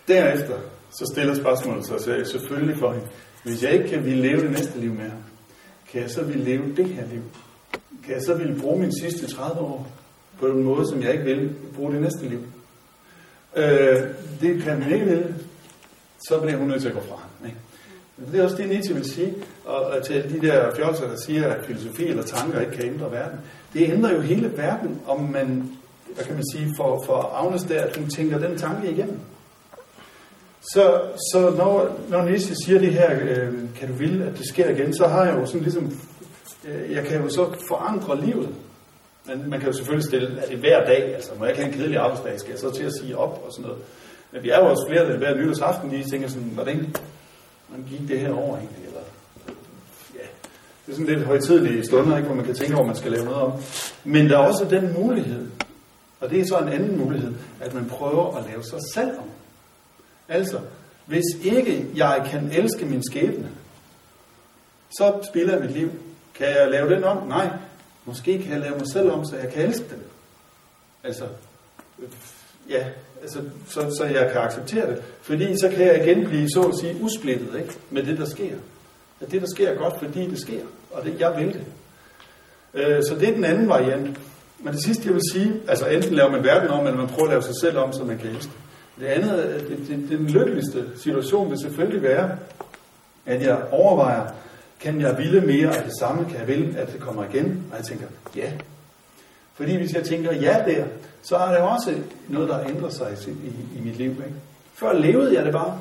Derefter, 0.08 0.58
så 0.92 1.12
stiller 1.14 1.36
spørgsmålet 1.36 1.86
sig 1.86 2.00
så 2.00 2.32
selvfølgelig 2.32 2.78
for 2.78 2.92
hende. 2.92 3.08
Hvis 3.44 3.64
jeg 3.64 3.72
ikke 3.72 3.90
kan 3.90 4.06
ville 4.06 4.22
leve 4.22 4.42
det 4.42 4.52
næste 4.52 4.80
liv 4.80 4.94
med 4.94 5.10
ham, 5.10 5.24
kan 5.92 6.02
jeg 6.02 6.10
så 6.10 6.24
ville 6.24 6.44
leve 6.44 6.76
det 6.76 6.86
her 6.86 7.08
liv? 7.08 7.24
Kan 8.06 8.14
jeg 8.14 8.22
så 8.22 8.34
ville 8.34 8.60
bruge 8.62 8.80
mine 8.80 9.00
sidste 9.02 9.28
30 9.28 9.62
år 9.62 9.88
på 10.40 10.46
en 10.46 10.64
måde, 10.64 10.90
som 10.90 11.02
jeg 11.02 11.12
ikke 11.12 11.24
vil 11.24 11.56
bruge 11.76 11.94
det 11.94 12.02
næste 12.02 12.30
liv? 12.30 12.44
Øh, 13.56 14.08
det 14.42 14.64
kan 14.64 14.80
man 14.80 14.94
ikke 14.94 15.06
vil. 15.06 15.36
Så 16.28 16.40
bliver 16.42 16.58
hun 16.58 16.68
nødt 16.68 16.82
til 16.82 16.90
at 16.90 16.96
gå 16.96 17.02
fra 17.02 17.16
ham. 17.16 17.48
Ikke? 17.48 17.58
Det 18.32 18.40
er 18.40 18.44
også 18.44 18.56
det, 18.56 18.70
Nietzsche 18.70 18.96
vil 18.96 19.12
sige, 19.12 19.34
og 19.66 20.04
til 20.04 20.24
de 20.34 20.48
der 20.48 20.76
fjolser, 20.76 21.08
der 21.08 21.18
siger, 21.26 21.48
at 21.48 21.66
filosofi 21.66 22.08
eller 22.08 22.24
tanker 22.24 22.60
ikke 22.60 22.72
kan 22.72 22.86
ændre 22.86 23.12
verden. 23.12 23.40
Det 23.74 23.90
ændrer 23.90 24.14
jo 24.14 24.22
hele 24.22 24.58
verden, 24.58 25.02
om 25.08 25.22
man, 25.22 25.70
hvad 26.16 26.26
kan 26.26 26.36
man 26.36 26.44
sige, 26.54 26.74
for, 26.78 27.04
for 27.06 27.32
Agnes 27.36 27.64
der, 27.64 27.82
at 27.82 27.98
hun 27.98 28.10
tænker 28.10 28.38
den 28.38 28.58
tanke 28.58 28.92
igennem. 28.92 29.20
Så, 30.62 31.02
så 31.34 31.54
når, 31.58 32.00
når 32.10 32.26
Nietzsche 32.26 32.56
siger 32.66 32.80
det 32.80 32.94
her, 32.94 33.20
øh, 33.22 33.54
kan 33.76 33.88
du 33.88 33.94
ville, 33.94 34.26
at 34.26 34.38
det 34.38 34.48
sker 34.48 34.70
igen, 34.70 34.94
så 34.94 35.08
har 35.08 35.26
jeg 35.26 35.36
jo 35.36 35.46
sådan 35.46 35.62
ligesom, 35.62 35.92
øh, 36.68 36.92
jeg 36.92 37.06
kan 37.06 37.22
jo 37.22 37.30
så 37.30 37.46
forandre 37.68 38.26
livet. 38.26 38.50
Men 39.26 39.50
man 39.50 39.60
kan 39.60 39.70
jo 39.70 39.74
selvfølgelig 39.74 40.06
stille, 40.06 40.42
at 40.42 40.50
det 40.50 40.58
hver 40.58 40.86
dag, 40.86 41.16
altså 41.16 41.32
må 41.38 41.46
jeg 41.46 41.52
ikke 41.52 41.62
have 41.62 41.74
en 41.74 41.80
kedelig 41.80 41.98
arbejdsdag, 41.98 42.40
skal 42.40 42.52
jeg 42.52 42.60
så 42.60 42.72
til 42.72 42.84
at 42.84 42.94
sige 43.02 43.18
op 43.18 43.44
og 43.46 43.54
sådan 43.54 43.70
noget. 43.70 43.84
Men 44.32 44.44
vi 44.44 44.50
er 44.50 44.60
jo 44.60 44.70
også 44.70 44.86
flere, 44.90 45.12
der 45.12 45.18
hver 45.18 45.36
nytårsaften 45.36 45.90
lige 45.90 46.04
tænker 46.12 46.28
sådan, 46.28 46.52
hvordan, 46.54 46.96
hvordan 47.80 48.00
gik 48.00 48.08
det 48.08 48.20
her 48.20 48.34
over 48.34 48.58
egentlig? 48.58 48.86
Eller, 48.86 49.02
ja, 50.14 50.28
det 50.86 50.92
er 50.92 50.96
sådan 50.96 51.06
lidt 51.06 51.26
højtidlige 51.26 51.86
stunder, 51.86 52.18
ikke, 52.18 52.28
hvor 52.28 52.36
man 52.36 52.46
kan 52.46 52.56
tænke 52.56 52.76
over, 52.76 52.86
man 52.86 52.96
skal 52.96 53.12
lave 53.12 53.26
noget 53.26 53.42
om. 53.42 53.52
Men 54.04 54.30
der 54.30 54.38
er 54.38 54.48
også 54.48 54.66
den 54.70 54.94
mulighed, 54.94 55.48
og 56.20 56.30
det 56.30 56.40
er 56.40 56.46
så 56.46 56.58
en 56.58 56.70
anden 56.70 56.98
mulighed, 56.98 57.34
at 57.60 57.74
man 57.74 57.86
prøver 57.86 58.38
at 58.38 58.46
lave 58.50 58.64
sig 58.64 58.80
selv 58.94 59.18
om. 59.18 59.30
Altså, 60.28 60.60
hvis 61.06 61.26
ikke 61.44 61.86
jeg 61.96 62.28
kan 62.32 62.52
elske 62.52 62.86
min 62.86 63.04
skæbne, 63.04 63.50
så 64.98 65.20
spilder 65.30 65.54
jeg 65.54 65.62
mit 65.62 65.72
liv. 65.72 65.92
Kan 66.34 66.48
jeg 66.48 66.70
lave 66.72 66.96
den 66.96 67.04
om? 67.04 67.28
Nej. 67.28 67.50
Måske 68.06 68.44
kan 68.44 68.52
jeg 68.52 68.60
lave 68.60 68.78
mig 68.78 68.88
selv 68.88 69.12
om, 69.12 69.26
så 69.26 69.38
jeg 69.38 69.54
kan 69.54 69.66
elske 69.66 69.86
den. 69.90 70.04
Altså, 71.04 71.26
ja, 72.70 72.86
altså, 73.22 73.40
så, 73.68 73.96
så 73.98 74.06
jeg 74.06 74.30
kan 74.32 74.42
acceptere 74.42 74.90
det. 74.90 75.02
Fordi 75.22 75.58
så 75.58 75.70
kan 75.70 75.86
jeg 75.86 76.08
igen 76.08 76.26
blive, 76.26 76.50
så 76.50 76.62
at 76.62 76.78
sige, 76.80 77.02
usplittet 77.02 77.60
ikke? 77.60 77.74
med 77.90 78.04
det, 78.04 78.18
der 78.18 78.26
sker. 78.26 78.56
At 79.22 79.32
det, 79.32 79.42
der 79.42 79.48
sker, 79.48 79.70
er 79.70 79.76
godt, 79.76 80.00
fordi 80.00 80.30
det 80.30 80.40
sker. 80.40 80.62
Og 80.92 81.06
det, 81.06 81.20
jeg 81.20 81.34
vil 81.38 81.54
det. 81.54 81.64
Øh, 82.74 83.04
så 83.04 83.16
det 83.16 83.30
er 83.30 83.34
den 83.34 83.46
anden 83.46 83.70
variant. 83.70 84.20
Men 84.60 84.74
det 84.74 84.84
sidste, 84.84 85.06
jeg 85.06 85.14
vil 85.14 85.22
sige, 85.34 85.54
altså 85.68 85.86
enten 85.86 86.14
laver 86.14 86.32
man 86.32 86.44
verden 86.44 86.70
om, 86.70 86.86
eller 86.86 86.98
man 86.98 87.08
prøver 87.08 87.24
at 87.24 87.30
lave 87.30 87.44
sig 87.44 87.56
selv 87.62 87.78
om, 87.78 87.94
så 87.94 88.04
man 88.04 88.18
kan 88.18 88.30
elske. 88.30 88.52
Det 89.00 89.06
andet, 89.06 89.46
øh, 89.46 89.70
det, 89.70 89.88
det, 89.88 90.10
den 90.20 90.28
lykkeligste 90.28 90.86
situation 90.98 91.50
vil 91.50 91.60
selvfølgelig 91.60 92.04
være, 92.04 92.38
at 93.26 93.42
jeg 93.42 93.58
overvejer, 93.72 94.28
kan 94.80 95.02
jeg 95.02 95.18
ville 95.18 95.42
mere 95.42 95.78
af 95.78 95.84
det 95.84 95.94
samme? 96.00 96.26
Kan 96.26 96.40
jeg 96.40 96.48
ville, 96.48 96.80
at 96.80 96.94
det 96.94 97.00
kommer 97.00 97.24
igen? 97.24 97.66
Og 97.72 97.78
jeg 97.78 97.86
tænker, 97.86 98.06
ja. 98.36 98.52
Fordi 99.60 99.76
hvis 99.78 99.94
jeg 99.94 100.04
tænker 100.04 100.34
ja 100.34 100.64
der, 100.68 100.86
så 101.22 101.36
er 101.36 101.50
det 101.50 101.58
også 101.58 101.96
noget, 102.28 102.50
der 102.50 102.64
ændrer 102.64 102.90
sig 102.90 103.18
i, 103.28 103.32
i, 103.32 103.80
i 103.80 103.82
mit 103.82 103.98
liv. 103.98 104.10
Ikke? 104.10 104.34
Før 104.74 104.94
levede 104.94 105.36
jeg 105.36 105.46
det 105.46 105.54
bare. 105.54 105.80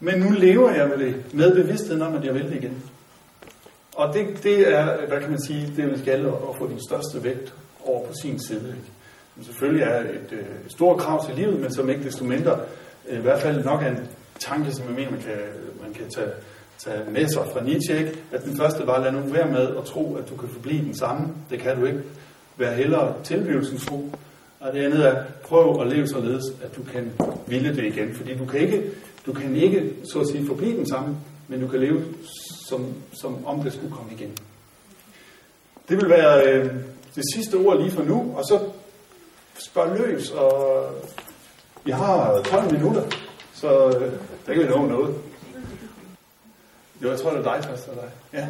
Men 0.00 0.20
nu 0.20 0.30
lever 0.30 0.70
jeg 0.70 0.88
med 0.88 0.98
det, 1.06 1.34
med 1.34 1.54
bevidstheden 1.54 2.02
om, 2.02 2.14
at 2.14 2.24
jeg 2.24 2.34
vil 2.34 2.44
det 2.44 2.54
igen. 2.54 2.82
Og 3.96 4.14
det, 4.14 4.42
det 4.42 4.74
er, 4.74 5.06
hvad 5.06 5.20
kan 5.20 5.30
man 5.30 5.42
sige, 5.42 5.72
det 5.76 5.86
vil 5.86 6.02
gælde 6.04 6.28
at 6.28 6.56
få 6.58 6.66
den 6.68 6.80
største 6.88 7.24
vægt 7.24 7.54
over 7.84 8.06
på 8.06 8.12
sin 8.22 8.40
side. 8.46 8.68
Ikke? 8.68 8.90
Men 9.36 9.44
selvfølgelig 9.44 9.82
er 9.82 10.00
et, 10.00 10.06
et, 10.06 10.32
øh, 10.32 10.46
stort 10.68 11.00
krav 11.00 11.26
til 11.26 11.34
livet, 11.34 11.60
men 11.60 11.74
som 11.74 11.90
ikke 11.90 12.04
desto 12.04 12.24
mindre, 12.24 12.60
øh, 13.08 13.18
i 13.18 13.22
hvert 13.22 13.40
fald 13.40 13.64
nok 13.64 13.82
er 13.82 13.88
en 13.88 14.08
tanke, 14.38 14.72
som 14.72 14.86
jeg 14.86 14.94
mener, 14.94 15.10
man 15.10 15.20
kan, 15.20 15.38
man 15.82 15.92
kan 15.92 16.10
tage, 16.10 16.30
tage 16.78 17.10
med 17.10 17.28
sig 17.28 17.42
fra 17.52 17.64
Nietzsche, 17.64 17.98
ikke? 17.98 18.18
at 18.32 18.44
den 18.44 18.56
første 18.56 18.86
var, 18.86 19.00
lad 19.00 19.12
nu 19.12 19.20
være 19.20 19.50
med 19.50 19.76
at 19.76 19.84
tro, 19.84 20.16
at 20.16 20.28
du 20.28 20.36
kan 20.36 20.48
forblive 20.48 20.84
den 20.84 20.96
samme. 20.96 21.28
Det 21.50 21.60
kan 21.60 21.80
du 21.80 21.86
ikke. 21.86 22.02
Vær 22.60 22.72
hellere 22.72 23.14
tilblivelsen 23.24 23.78
tro. 23.78 24.10
Og 24.60 24.72
det 24.72 24.84
andet 24.84 25.06
er, 25.06 25.24
prøv 25.42 25.80
at 25.80 25.86
leve 25.86 26.08
således, 26.08 26.44
at 26.62 26.76
du 26.76 26.82
kan 26.82 27.12
ville 27.46 27.76
det 27.76 27.84
igen. 27.84 28.14
Fordi 28.14 28.36
du 28.38 28.46
kan 28.46 28.60
ikke, 28.60 28.90
du 29.26 29.32
kan 29.32 29.56
ikke 29.56 29.94
så 30.12 30.20
at 30.20 30.26
sige, 30.26 30.46
forblive 30.46 30.76
den 30.76 30.88
samme, 30.88 31.16
men 31.48 31.60
du 31.60 31.68
kan 31.68 31.80
leve 31.80 32.04
som, 32.68 32.94
som 33.20 33.46
om 33.46 33.62
det 33.62 33.72
skulle 33.72 33.94
komme 33.94 34.12
igen. 34.12 34.38
Det 35.88 35.96
vil 35.96 36.08
være 36.08 36.48
øh, 36.48 36.74
det 37.14 37.24
sidste 37.34 37.54
ord 37.54 37.80
lige 37.80 37.90
for 37.90 38.02
nu, 38.02 38.34
og 38.36 38.44
så 38.44 38.60
spørg 39.70 39.98
løs, 39.98 40.30
og 40.30 40.86
vi 41.84 41.90
har 41.90 42.42
12 42.42 42.72
minutter, 42.72 43.02
så 43.54 43.88
øh, 43.88 44.12
der 44.46 44.54
kan 44.54 44.62
vi 44.62 44.68
nå 44.68 44.86
noget. 44.86 45.14
Jo, 47.02 47.10
jeg 47.10 47.18
tror, 47.18 47.30
det 47.30 47.46
er 47.46 47.54
dig 47.54 47.64
først, 47.64 47.88
eller 47.88 48.02
dig. 48.02 48.10
Ja. 48.32 48.46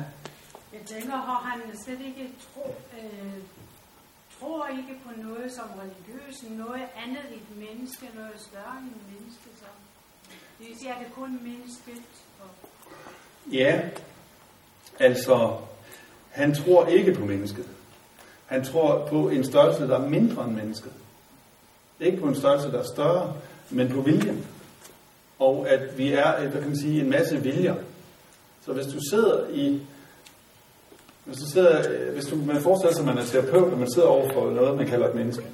Jeg 0.73 0.81
tænker, 0.87 1.17
har 1.17 1.51
han 1.51 1.61
slet 1.85 1.99
ikke 2.07 2.33
tro, 2.55 2.75
øh, 2.99 3.60
tror 4.41 4.67
ikke 4.67 4.95
på 5.05 5.11
noget 5.23 5.53
som 5.53 5.69
religiøs, 5.83 6.51
noget 6.51 6.87
andet 7.07 7.25
end 7.31 7.41
et 7.41 7.57
menneske, 7.57 8.07
noget 8.15 8.41
større 8.49 8.77
end 8.79 8.89
et 8.89 9.07
menneske, 9.13 9.49
så 9.61 9.67
det 10.59 10.69
vil 10.69 10.79
sige, 10.79 10.91
at 10.91 10.97
det 11.05 11.15
kun 11.15 11.41
mennesket. 11.43 12.03
Og... 12.41 12.49
Ja, 13.53 13.81
altså, 14.99 15.57
han 16.31 16.55
tror 16.55 16.87
ikke 16.87 17.15
på 17.15 17.25
mennesket. 17.25 17.67
Han 18.47 18.65
tror 18.65 19.07
på 19.07 19.29
en 19.29 19.45
størrelse, 19.45 19.89
der 19.89 19.99
er 19.99 20.09
mindre 20.09 20.45
end 20.45 20.55
mennesket. 20.55 20.93
Ikke 22.01 22.21
på 22.21 22.27
en 22.27 22.37
størrelse, 22.37 22.73
der 22.73 22.79
er 22.79 22.87
større, 22.95 23.37
men 23.71 23.89
på 23.89 24.01
viljen. 24.01 24.47
Og 25.39 25.69
at 25.69 25.99
vi 25.99 26.13
er, 26.13 26.41
hvad 26.41 26.61
kan 26.61 26.69
man 26.69 26.79
sige, 26.79 27.01
en 27.01 27.11
masse 27.11 27.43
viljer. 27.43 27.75
Så 28.65 28.73
hvis 28.73 28.87
du 28.87 28.99
sidder 29.11 29.49
i 29.49 29.81
hvis 31.31 31.39
du, 31.39 31.51
sidder, 31.51 31.79
øh, 31.79 32.15
hvis 32.15 32.25
du 32.25 32.37
man 32.37 32.61
forestiller 32.61 32.95
sig, 32.95 33.01
at 33.01 33.07
man 33.07 33.19
er 33.19 33.25
terapeut, 33.25 33.73
og 33.73 33.79
man 33.79 33.91
sidder 33.91 34.09
over 34.09 34.33
for 34.33 34.51
noget, 34.51 34.77
man 34.77 34.87
kalder 34.87 35.09
et 35.09 35.15
menneske, 35.15 35.45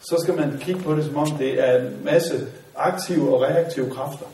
så 0.00 0.16
skal 0.22 0.36
man 0.36 0.58
kigge 0.60 0.80
på 0.82 0.94
det, 0.94 1.04
som 1.04 1.16
om 1.16 1.30
det 1.38 1.68
er 1.68 1.80
en 1.80 2.00
masse 2.04 2.46
aktive 2.76 3.34
og 3.34 3.42
reaktive 3.42 3.90
kræfter. 3.90 4.26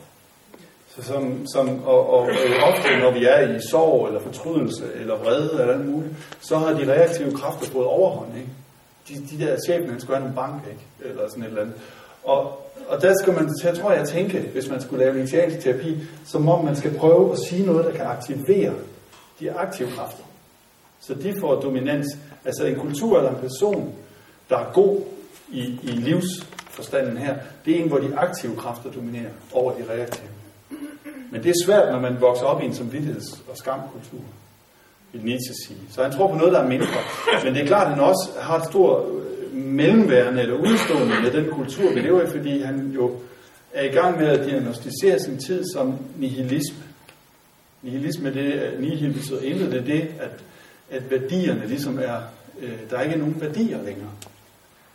Så 0.96 1.02
som, 1.02 1.46
som, 1.54 1.84
og, 1.84 2.10
og, 2.10 2.20
og 2.20 2.28
øh, 2.30 2.62
ofte, 2.62 2.98
når 2.98 3.12
vi 3.12 3.24
er 3.24 3.56
i 3.56 3.60
sorg, 3.70 4.06
eller 4.06 4.20
fortrydelse, 4.20 4.84
eller 4.94 5.16
vrede, 5.18 5.50
eller 5.60 5.74
andet 5.74 5.88
muligt, 5.88 6.12
så 6.40 6.58
har 6.58 6.72
de 6.72 6.92
reaktive 6.92 7.32
kræfter 7.32 7.66
fået 7.66 7.86
overhånd. 7.86 8.30
Ikke? 8.36 8.50
De, 9.08 9.36
de 9.36 9.44
der 9.44 9.56
chefen, 9.66 9.90
han 9.90 10.00
skulle 10.00 10.18
have 10.18 10.28
en 10.28 10.34
bank, 10.34 10.62
ikke? 10.70 11.10
eller 11.10 11.28
sådan 11.28 11.42
et 11.42 11.48
eller 11.48 11.62
andet. 11.62 11.76
Og, 12.24 12.40
og 12.88 13.02
der 13.02 13.14
skal 13.22 13.32
man, 13.32 13.50
jeg 13.64 13.74
tror 13.78 13.92
jeg, 13.92 14.08
tænke, 14.08 14.40
hvis 14.52 14.68
man 14.70 14.80
skulle 14.80 15.04
lave 15.04 15.18
initiatisk 15.18 15.60
terapi, 15.60 15.96
som 16.26 16.48
om 16.48 16.64
man 16.64 16.76
skal 16.76 16.98
prøve 16.98 17.32
at 17.32 17.38
sige 17.48 17.66
noget, 17.66 17.84
der 17.84 17.92
kan 17.92 18.06
aktivere 18.06 18.72
de 19.40 19.52
aktive 19.52 19.90
kræfter. 19.90 20.24
Så 21.00 21.14
de 21.14 21.34
får 21.40 21.60
dominans. 21.60 22.06
Altså 22.44 22.64
en 22.66 22.76
kultur 22.76 23.18
eller 23.18 23.30
en 23.30 23.40
person, 23.40 23.94
der 24.50 24.58
er 24.58 24.72
god 24.72 25.00
i, 25.48 25.60
i 25.82 25.90
livsforstanden 25.90 27.16
her, 27.16 27.36
det 27.64 27.76
er 27.76 27.82
en, 27.82 27.88
hvor 27.88 27.98
de 27.98 28.16
aktive 28.16 28.56
kræfter 28.56 28.90
dominerer 28.90 29.30
over 29.52 29.72
de 29.72 29.84
reaktive. 29.90 30.28
Men 31.30 31.42
det 31.42 31.50
er 31.50 31.64
svært, 31.66 31.92
når 31.92 32.00
man 32.00 32.20
vokser 32.20 32.44
op 32.44 32.62
i 32.62 32.64
en 32.64 32.72
samvittigheds- 32.72 33.50
og 33.50 33.56
skamkultur, 33.56 34.20
vil 35.12 35.22
Nietzsche 35.24 35.54
sige. 35.66 35.80
Så 35.90 36.02
han 36.02 36.12
tror 36.12 36.28
på 36.28 36.34
noget, 36.34 36.52
der 36.52 36.60
er 36.60 36.68
mindre. 36.68 36.86
Men 37.44 37.54
det 37.54 37.62
er 37.62 37.66
klart, 37.66 37.86
at 37.86 37.92
han 37.92 38.02
også 38.02 38.30
har 38.40 38.58
et 38.58 38.64
stort 38.64 39.04
øh, 39.08 39.54
mellemværende 39.54 40.42
eller 40.42 40.54
udstående 40.54 41.14
med 41.22 41.30
den 41.30 41.50
kultur, 41.50 41.94
vi 41.94 42.00
lever 42.00 42.22
i, 42.22 42.26
fordi 42.30 42.62
han 42.62 42.92
jo 42.94 43.16
er 43.72 43.84
i 43.84 43.88
gang 43.88 44.18
med 44.18 44.28
at 44.28 44.46
diagnostisere 44.46 45.18
sin 45.18 45.38
tid 45.38 45.64
som 45.74 45.98
nihilisme. 46.16 46.84
Nihilisme, 47.82 48.34
det 48.34 48.80
nihil 48.80 49.12
betyder 49.12 49.40
intet, 49.40 49.72
det 49.72 49.78
er 49.80 49.84
det, 49.84 50.08
at, 50.20 50.44
at 50.90 51.10
værdierne 51.10 51.66
ligesom 51.66 51.98
er, 51.98 52.20
øh, 52.60 52.78
der 52.90 52.98
er 52.98 53.02
ikke 53.02 53.18
nogen 53.18 53.40
værdier 53.40 53.82
længere. 53.82 54.10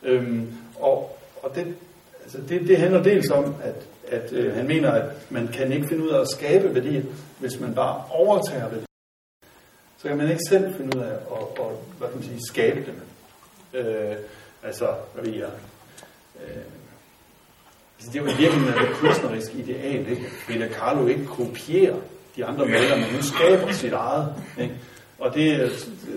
Øhm, 0.03 0.47
og 0.79 1.15
og 1.45 1.55
det, 1.55 1.75
altså 2.23 2.37
det, 2.49 2.67
det 2.67 2.77
handler 2.77 3.03
dels 3.03 3.29
om, 3.29 3.55
at, 3.63 3.87
at 4.07 4.33
øh, 4.33 4.55
han 4.55 4.67
mener, 4.67 4.91
at 4.91 5.31
man 5.31 5.47
kan 5.47 5.71
ikke 5.71 5.87
finde 5.87 6.03
ud 6.03 6.09
af 6.09 6.21
at 6.21 6.29
skabe 6.29 6.75
værdier, 6.75 7.03
hvis 7.39 7.59
man 7.59 7.75
bare 7.75 8.03
overtager 8.09 8.69
værdier. 8.69 8.85
Så 9.97 10.07
kan 10.07 10.17
man 10.17 10.29
ikke 10.29 10.43
selv 10.49 10.75
finde 10.75 10.97
ud 10.97 11.01
af 11.01 11.07
at, 11.07 11.15
at, 11.15 11.65
at 11.65 11.75
hvad 11.97 12.07
kan 12.07 12.17
man 12.17 12.23
sige, 12.23 12.39
skabe 12.47 12.85
dem. 12.85 13.01
Øh, 13.73 14.15
altså, 14.63 14.95
hvad 15.13 15.23
ved 15.23 15.33
jeg, 15.33 15.49
øh, 16.35 16.63
altså 17.97 18.11
det 18.13 18.15
er 18.15 18.23
jo 18.23 18.27
i 18.27 18.85
et 18.85 18.93
kunstnerisk 18.93 19.55
ideal, 19.55 20.09
ikke? 20.09 20.25
Frida 20.45 20.67
Kahlo 20.67 21.07
ikke 21.07 21.25
kopierer 21.25 21.99
de 22.35 22.45
andre 22.45 22.65
malere, 22.65 22.97
men 22.97 23.05
hun 23.05 23.23
skaber 23.23 23.71
sit 23.71 23.93
eget. 23.93 24.33
Ikke? 24.61 24.75
Og 25.19 25.33
det, 25.33 25.71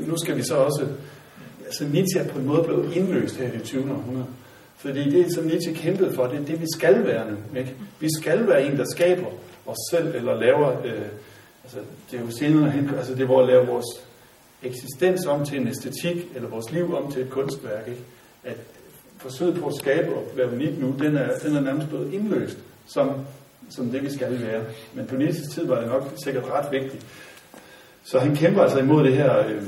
nu 0.07 0.17
skal 0.17 0.37
vi 0.37 0.43
så 0.43 0.57
også, 0.57 0.87
altså 1.65 1.85
Nietzsche 1.85 2.21
er 2.21 2.29
på 2.29 2.39
en 2.39 2.47
måde 2.47 2.63
blevet 2.63 2.97
indløst 2.97 3.37
her 3.37 3.49
i 3.49 3.51
det 3.51 3.63
20. 3.63 3.93
århundrede. 3.93 4.27
Fordi 4.77 5.11
det, 5.11 5.35
som 5.35 5.45
Nietzsche 5.45 5.75
kæmpede 5.75 6.15
for, 6.15 6.27
det 6.27 6.41
er 6.41 6.45
det, 6.45 6.61
vi 6.61 6.67
skal 6.77 7.07
være 7.07 7.31
nu. 7.31 7.59
Ikke? 7.59 7.75
Vi 8.01 8.09
skal 8.21 8.49
være 8.49 8.67
en, 8.67 8.77
der 8.77 8.85
skaber 8.95 9.27
os 9.67 9.77
selv, 9.91 10.15
eller 10.15 10.41
laver, 10.41 10.69
øh, 10.85 11.03
altså 11.65 11.79
det 12.11 12.19
er 12.19 12.25
jo 12.25 12.31
senere 12.31 12.71
hen, 12.71 12.91
altså 12.97 13.15
det 13.15 13.23
er, 13.23 13.27
hvor 13.27 13.41
at 13.41 13.49
lave 13.49 13.67
vores 13.67 13.87
eksistens 14.63 15.27
om 15.27 15.47
til 15.47 15.61
en 15.61 15.69
æstetik, 15.69 16.29
eller 16.35 16.49
vores 16.49 16.73
liv 16.73 16.97
om 16.97 17.13
til 17.13 17.23
et 17.23 17.31
kunstværk. 17.31 17.89
Ikke? 17.89 18.01
At 18.45 18.57
forsøget 19.17 19.61
på 19.61 19.67
at 19.67 19.75
skabe 19.75 20.15
og 20.15 20.25
være 20.35 20.53
unik 20.53 20.79
nu, 20.79 20.95
den 20.99 21.17
er, 21.17 21.39
den 21.39 21.57
er 21.57 21.61
nærmest 21.61 21.89
blevet 21.89 22.13
indløst 22.13 22.59
som, 22.89 23.11
som 23.71 23.91
det, 23.91 24.03
vi 24.03 24.11
skal 24.11 24.43
være. 24.43 24.65
Men 24.95 25.07
på 25.07 25.17
Nietzsches 25.17 25.55
tid 25.55 25.67
var 25.67 25.81
det 25.81 25.89
nok 25.89 26.13
sikkert 26.25 26.45
ret 26.45 26.73
vigtigt. 26.73 27.07
Så 28.05 28.19
han 28.19 28.37
kæmper 28.37 28.63
altså 28.63 28.79
imod 28.79 29.05
det 29.05 29.17
her, 29.17 29.39
øh, 29.39 29.63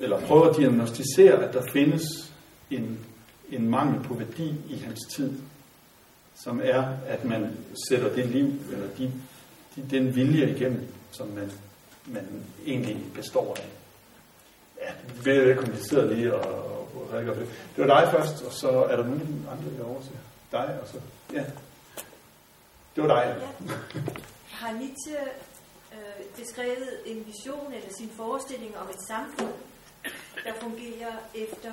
eller 0.00 0.20
prøver 0.20 0.48
at 0.48 0.56
diagnostisere, 0.56 1.44
at 1.44 1.54
der 1.54 1.62
findes 1.72 2.32
en 2.70 2.98
en 3.50 3.70
mangel 3.70 4.02
på 4.02 4.14
værdi 4.14 4.54
i 4.68 4.76
hans 4.76 5.00
tid, 5.16 5.32
som 6.34 6.60
er, 6.64 6.84
at 7.06 7.24
man 7.24 7.56
sætter 7.88 8.14
det 8.14 8.26
liv, 8.26 8.52
eller 8.72 8.86
de, 8.98 9.12
de, 9.76 9.86
den 9.90 10.14
vilje 10.14 10.50
igennem, 10.50 10.88
som 11.10 11.28
man, 11.28 11.52
man 12.06 12.26
egentlig 12.66 13.06
består 13.14 13.56
af. 13.56 13.68
Ja, 14.82 14.92
det 15.24 15.50
er 15.50 15.56
kompliceret 15.56 16.16
lige 16.16 16.26
at, 16.26 16.40
at 16.40 17.12
redegøre 17.12 17.40
det. 17.40 17.48
Det 17.76 17.88
var 17.88 18.00
dig 18.00 18.12
først, 18.12 18.42
og 18.42 18.52
så 18.52 18.68
er 18.68 18.96
der 18.96 19.04
nogen 19.04 19.46
andre 19.50 19.84
over 19.84 20.00
til 20.02 20.10
dig, 20.52 20.78
og 20.82 20.88
så, 20.88 20.98
ja. 21.32 21.44
Det 22.96 23.04
var 23.04 23.14
dig. 23.14 23.36
Ja. 23.40 23.74
Har 24.50 24.72
Nietzsche 24.72 25.18
øh, 25.92 26.40
beskrevet 26.40 26.90
en 27.06 27.26
vision 27.26 27.72
eller 27.72 27.92
sin 27.98 28.10
forestilling 28.16 28.78
om 28.78 28.86
et 28.94 29.02
samfund, 29.08 29.54
der 30.44 30.52
fungerer 30.60 31.12
efter 31.34 31.72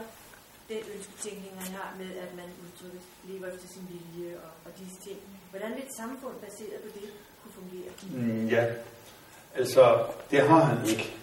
den 0.70 0.82
ønsketænkning, 0.96 1.54
han 1.60 1.74
har 1.74 1.96
med, 1.98 2.12
at 2.26 2.36
man 2.36 2.50
udtrykker, 2.64 3.00
lever 3.24 3.48
efter 3.54 3.68
sin 3.68 3.86
vilje 3.92 4.36
og, 4.36 4.52
og 4.66 4.72
disse 4.80 4.98
ting. 5.08 5.20
Hvordan 5.50 5.72
vil 5.76 5.84
et 5.84 5.96
samfund 5.98 6.36
baseret 6.46 6.82
på 6.82 6.90
det 7.00 7.10
kunne 7.40 7.54
fungere? 7.62 7.90
Mm, 8.14 8.48
ja, 8.48 8.66
altså 9.56 10.06
det 10.32 10.42
har 10.42 10.64
han 10.64 10.90
ikke. 10.90 11.14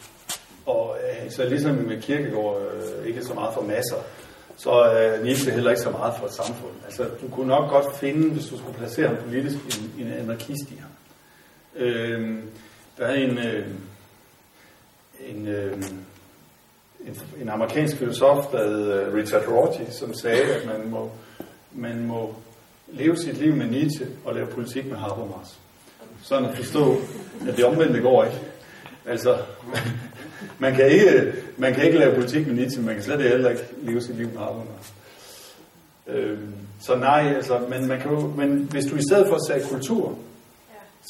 Og 0.66 1.02
altså, 1.02 1.44
ligesom 1.44 1.74
med 1.74 2.02
Kirkegaard 2.02 2.62
øh, 2.62 3.06
ikke 3.06 3.24
så 3.24 3.34
meget 3.34 3.54
for 3.54 3.62
masser, 3.62 4.00
så 4.56 4.70
øh, 4.70 5.18
er 5.18 5.24
Nietzsche 5.24 5.52
heller 5.52 5.70
ikke 5.70 5.82
så 5.82 5.90
meget 5.90 6.14
for 6.18 6.26
et 6.26 6.32
samfund. 6.32 6.72
Altså, 6.84 7.02
du 7.22 7.28
kunne 7.28 7.48
nok 7.48 7.70
godt 7.70 7.96
finde, 7.96 8.30
hvis 8.30 8.46
du 8.46 8.58
skulle 8.58 8.78
placere 8.78 9.08
ham 9.08 9.16
politisk, 9.16 9.56
en, 9.56 10.06
en 10.06 10.12
anarkist 10.12 10.70
i 10.70 10.80
ham. 10.80 10.90
Øh, 11.76 12.38
der 12.98 13.06
er 13.06 13.14
en, 13.14 13.38
øh, 13.38 13.66
en, 15.26 15.48
øh, 15.48 15.72
en, 17.06 17.16
en 17.40 17.48
amerikansk 17.48 17.96
filosof, 17.96 18.46
der 18.52 18.68
hed 18.68 18.92
øh, 18.92 19.14
Richard 19.14 19.48
Rorty, 19.48 19.90
som 19.90 20.14
sagde, 20.14 20.42
at 20.42 20.66
man 20.66 20.90
må, 20.90 21.10
man 21.72 22.06
må 22.06 22.34
leve 22.88 23.16
sit 23.16 23.36
liv 23.36 23.56
med 23.56 23.66
Nietzsche 23.66 24.06
og 24.24 24.34
lave 24.34 24.46
politik 24.46 24.86
med 24.86 24.96
Habermas. 24.96 25.58
Sådan 26.22 26.48
at 26.48 26.56
forstå, 26.56 26.96
at 27.48 27.56
det 27.56 27.64
omvendte 27.64 28.00
går 28.00 28.24
ikke. 28.24 28.40
Altså, 29.06 29.38
man 30.58 30.74
kan 30.74 30.86
ikke, 30.86 31.32
man 31.56 31.74
kan 31.74 31.84
ikke 31.84 31.98
lave 31.98 32.14
politik 32.14 32.46
med 32.46 32.54
Nietzsche, 32.54 32.82
man 32.82 32.94
kan 32.94 33.04
slet 33.04 33.22
heller 33.22 33.50
ikke 33.50 33.64
leve 33.82 34.00
sit 34.00 34.16
liv 34.16 34.26
med 34.26 34.38
Habermas. 34.38 34.94
Øhm, 36.06 36.54
så 36.80 36.96
nej, 36.96 37.32
altså, 37.36 37.58
men, 37.58 37.86
man 37.86 38.00
kan 38.00 38.10
jo, 38.10 38.20
men 38.20 38.68
hvis 38.70 38.84
du 38.84 38.96
i 38.96 39.02
stedet 39.10 39.28
for 39.28 39.38
sagde 39.46 39.66
kultur, 39.68 40.18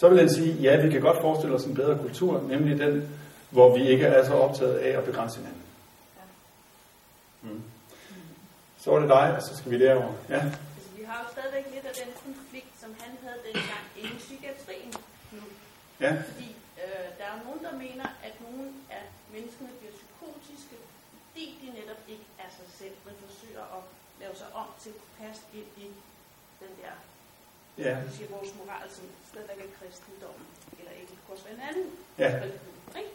så 0.01 0.09
vil 0.09 0.19
jeg 0.19 0.31
sige, 0.31 0.53
ja, 0.53 0.83
vi 0.83 0.91
kan 0.91 1.01
godt 1.01 1.21
forestille 1.21 1.55
os 1.55 1.65
en 1.65 1.75
bedre 1.75 1.99
kultur, 1.99 2.45
nemlig 2.49 2.79
den, 2.79 3.09
hvor 3.51 3.77
vi 3.77 3.89
ikke 3.89 4.05
er 4.05 4.25
så 4.27 4.33
optaget 4.33 4.75
af 4.75 4.99
at 4.99 5.05
begrænse 5.05 5.37
hinanden. 5.39 5.63
Mm. 7.43 7.63
Så 8.79 8.91
er 8.91 8.99
det 8.99 9.09
dig, 9.09 9.37
og 9.37 9.43
så 9.43 9.57
skal 9.57 9.71
vi 9.73 9.79
derover. 9.85 10.13
Ja. 10.29 10.35
Altså, 10.35 10.91
vi 10.99 11.05
har 11.11 11.19
jo 11.23 11.29
stadigvæk 11.37 11.67
lidt 11.75 11.87
af 11.91 11.95
den 12.03 12.11
konflikt, 12.25 12.73
som 12.83 12.91
han 13.03 13.13
havde 13.25 13.41
dengang 13.49 13.85
i 14.03 14.03
psykiatrien 14.25 14.93
nu. 15.33 15.45
Ja. 16.01 16.13
Fordi 16.29 16.49
øh, 16.83 17.07
der 17.19 17.27
er 17.33 17.39
nogen, 17.47 17.63
der 17.67 17.73
mener, 17.85 18.07
at 18.27 18.35
nogle 18.47 18.65
af 18.91 19.05
menneskene 19.37 19.71
bliver 19.79 19.95
psykotiske, 19.99 20.77
fordi 21.25 21.45
de 21.63 21.69
netop 21.79 22.01
ikke 22.13 22.27
er 22.45 22.51
sig 22.59 22.69
selv, 22.81 22.97
men 23.07 23.15
forsøger 23.27 23.65
at 23.77 23.83
lave 24.23 24.35
sig 24.41 24.49
om 24.63 24.69
til 24.83 24.93
at 25.01 25.05
passe 25.19 25.43
ind 25.59 25.71
i 25.85 25.87
den 26.63 26.73
der, 26.81 26.95
ja. 27.85 27.95
siger 28.17 28.29
vores 28.37 28.53
moral, 28.61 28.87
som 28.97 29.05
stadigvæk 29.31 29.59
er 29.67 29.71
kristendommen, 29.79 30.47
eller 30.79 30.93
ikke, 30.99 31.11
det 31.13 31.19
kunne 31.21 31.35
også 31.37 31.47
være 31.49 31.57
en 31.61 31.67
anden 31.71 31.89
ja. 32.23 32.31
religion. 32.45 32.79
Ikke? 33.01 33.13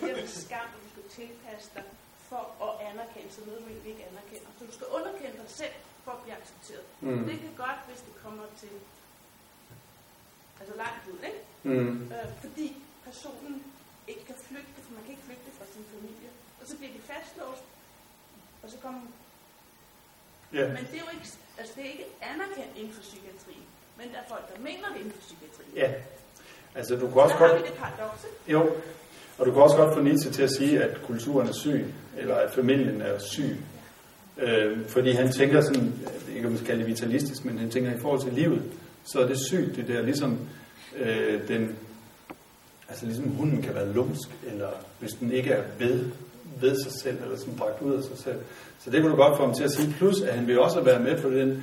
Det 0.00 0.10
er 0.24 0.26
skam, 0.44 0.68
at 0.74 0.80
du 0.84 0.88
skal 0.94 1.06
tilpasse 1.18 1.68
dig 1.76 1.86
for 2.30 2.44
at 2.66 2.72
anerkende 2.90 3.30
sig 3.34 3.42
noget, 3.46 3.60
du 3.66 3.88
ikke 3.92 4.04
anerkender. 4.10 4.50
Så 4.58 4.62
du 4.68 4.72
skal 4.78 4.88
underkende 4.98 5.36
dig 5.42 5.50
selv 5.60 5.76
for 6.04 6.12
at 6.16 6.20
blive 6.22 6.36
accepteret. 6.40 6.86
Mm. 7.00 7.24
Det 7.28 7.36
kan 7.42 7.54
godt, 7.64 7.80
hvis 7.88 8.00
det 8.08 8.14
kommer 8.24 8.46
til 8.62 8.74
altså 10.60 10.74
langt 10.82 11.04
ud, 11.12 11.20
ikke? 11.30 11.42
Mm. 11.62 12.12
Øh, 12.12 12.28
fordi 12.40 12.66
personen 13.04 13.54
ikke 14.08 14.24
kan 14.24 14.34
kan 15.10 15.18
ikke 15.18 15.28
flygte 15.30 15.50
fra 15.58 15.66
sin 15.74 15.84
familie. 15.94 16.30
Og 16.60 16.64
så 16.68 16.74
bliver 16.78 16.92
de 16.96 17.02
fastlåst, 17.12 17.64
og 18.62 18.66
så 18.72 18.76
kommer... 18.84 19.02
Yeah. 20.54 20.68
Men 20.76 20.82
det 20.90 20.96
er 21.00 21.04
jo 21.06 21.10
ikke, 21.16 21.28
altså 21.58 21.72
det 21.76 21.82
er 21.86 21.90
ikke 21.96 22.08
anerkendt 22.32 22.72
inden 22.78 22.92
for 22.98 23.02
psykiatrien. 23.08 23.66
Men 23.98 24.06
der 24.12 24.18
er 24.22 24.28
folk, 24.32 24.44
der 24.50 24.58
mener 24.68 24.86
det 24.92 24.98
inden 25.02 25.14
for 25.18 25.24
psykiatrien. 25.28 25.72
Ja. 25.82 25.88
Altså, 26.78 26.92
du 27.00 27.06
kan 27.10 27.18
også 27.24 27.34
så 27.34 27.38
godt... 27.42 27.50
har 27.50 27.58
vi 27.58 27.66
det 27.68 27.76
paradoks, 27.82 28.22
ikke? 28.28 28.52
Jo, 28.54 28.60
og 29.38 29.42
du 29.46 29.50
kan 29.52 29.62
også 29.62 29.76
godt 29.76 29.94
få 29.96 30.00
Nietzsche 30.00 30.30
til 30.32 30.42
at 30.42 30.52
sige, 30.58 30.74
at 30.84 31.02
kulturen 31.02 31.48
er 31.48 31.52
syg, 31.52 31.84
eller 32.16 32.36
at 32.44 32.50
familien 32.58 33.00
er 33.00 33.18
syg. 33.18 33.56
Øh, 34.38 34.88
fordi 34.88 35.10
han 35.12 35.32
tænker 35.32 35.60
sådan, 35.60 35.86
ikke 36.34 36.46
om 36.46 36.52
man 36.52 36.58
skal 36.58 36.66
kalde 36.66 36.80
det 36.80 36.90
vitalistisk, 36.90 37.44
men 37.44 37.58
han 37.58 37.70
tænker 37.70 37.90
i 37.96 38.00
forhold 38.00 38.20
til 38.20 38.32
livet, 38.32 38.62
så 39.04 39.20
er 39.20 39.26
det 39.26 39.38
sygt, 39.50 39.76
det 39.76 39.88
der, 39.88 40.02
ligesom 40.02 40.48
øh, 40.96 41.48
den, 41.48 41.78
altså 42.90 43.06
ligesom 43.06 43.28
hunden 43.28 43.62
kan 43.62 43.74
være 43.74 43.92
lumsk, 43.92 44.28
eller 44.52 44.68
hvis 44.98 45.12
den 45.12 45.32
ikke 45.32 45.50
er 45.50 45.62
ved, 45.78 46.04
ved 46.60 46.82
sig 46.82 46.92
selv, 47.02 47.16
eller 47.24 47.38
sådan 47.38 47.54
bragt 47.54 47.82
ud 47.82 47.94
af 47.94 48.02
sig 48.02 48.18
selv. 48.18 48.36
Så 48.84 48.90
det 48.90 49.00
kunne 49.00 49.12
du 49.12 49.16
godt 49.16 49.36
få 49.36 49.44
ham 49.44 49.54
til 49.54 49.64
at 49.64 49.72
sige. 49.72 49.94
Plus, 49.98 50.20
at 50.20 50.34
han 50.34 50.46
vil 50.46 50.60
også 50.60 50.80
være 50.80 51.00
med 51.00 51.18
på 51.18 51.30
den 51.30 51.62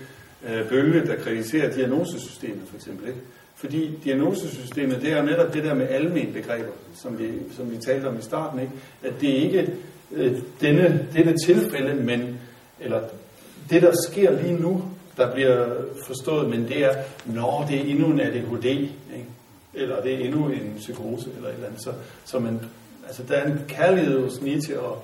øh, 0.49 0.69
bølge, 0.69 1.07
der 1.07 1.15
kritiserer 1.15 1.73
diagnosesystemet, 1.73 2.61
for 2.67 2.75
eksempel. 2.75 3.07
Ikke? 3.07 3.19
Fordi 3.55 3.99
diagnosesystemet, 4.03 5.01
det 5.01 5.11
er 5.11 5.23
netop 5.23 5.53
det 5.53 5.63
der 5.63 5.73
med 5.73 5.88
almen 5.88 6.34
begreber, 6.34 6.71
som 6.95 7.19
vi, 7.19 7.28
som 7.51 7.71
vi 7.71 7.78
talte 7.78 8.05
om 8.05 8.19
i 8.19 8.21
starten, 8.21 8.59
ikke? 8.59 8.73
at 9.03 9.13
det 9.21 9.30
er 9.30 9.41
ikke 9.41 9.73
øh, 10.11 10.38
denne, 10.61 11.07
denne 11.13 11.36
tilfælde, 11.45 11.95
men, 11.95 12.39
eller 12.80 13.01
det, 13.69 13.82
der 13.82 13.91
sker 14.09 14.41
lige 14.41 14.61
nu, 14.61 14.84
der 15.17 15.34
bliver 15.34 15.67
forstået, 16.05 16.49
men 16.49 16.67
det 16.67 16.86
er, 16.86 16.93
når 17.25 17.65
det 17.69 17.78
er 17.78 17.84
endnu 17.84 18.07
en 18.07 18.19
ADHD, 18.19 18.65
ikke? 18.65 18.89
Eller 19.78 20.01
det 20.01 20.13
er 20.13 20.19
endnu 20.19 20.49
en 20.49 20.75
psykose, 20.78 21.32
eller 21.36 21.49
et 21.49 21.53
eller 21.53 21.67
andet. 21.67 21.84
Så, 21.84 21.93
så 22.25 22.39
man, 22.39 22.59
altså, 23.07 23.23
der 23.23 23.36
er 23.36 23.51
en 23.51 23.65
kærlighed 23.67 24.21
hos 24.21 24.41
Nietzsche 24.41 24.80
og 24.80 25.03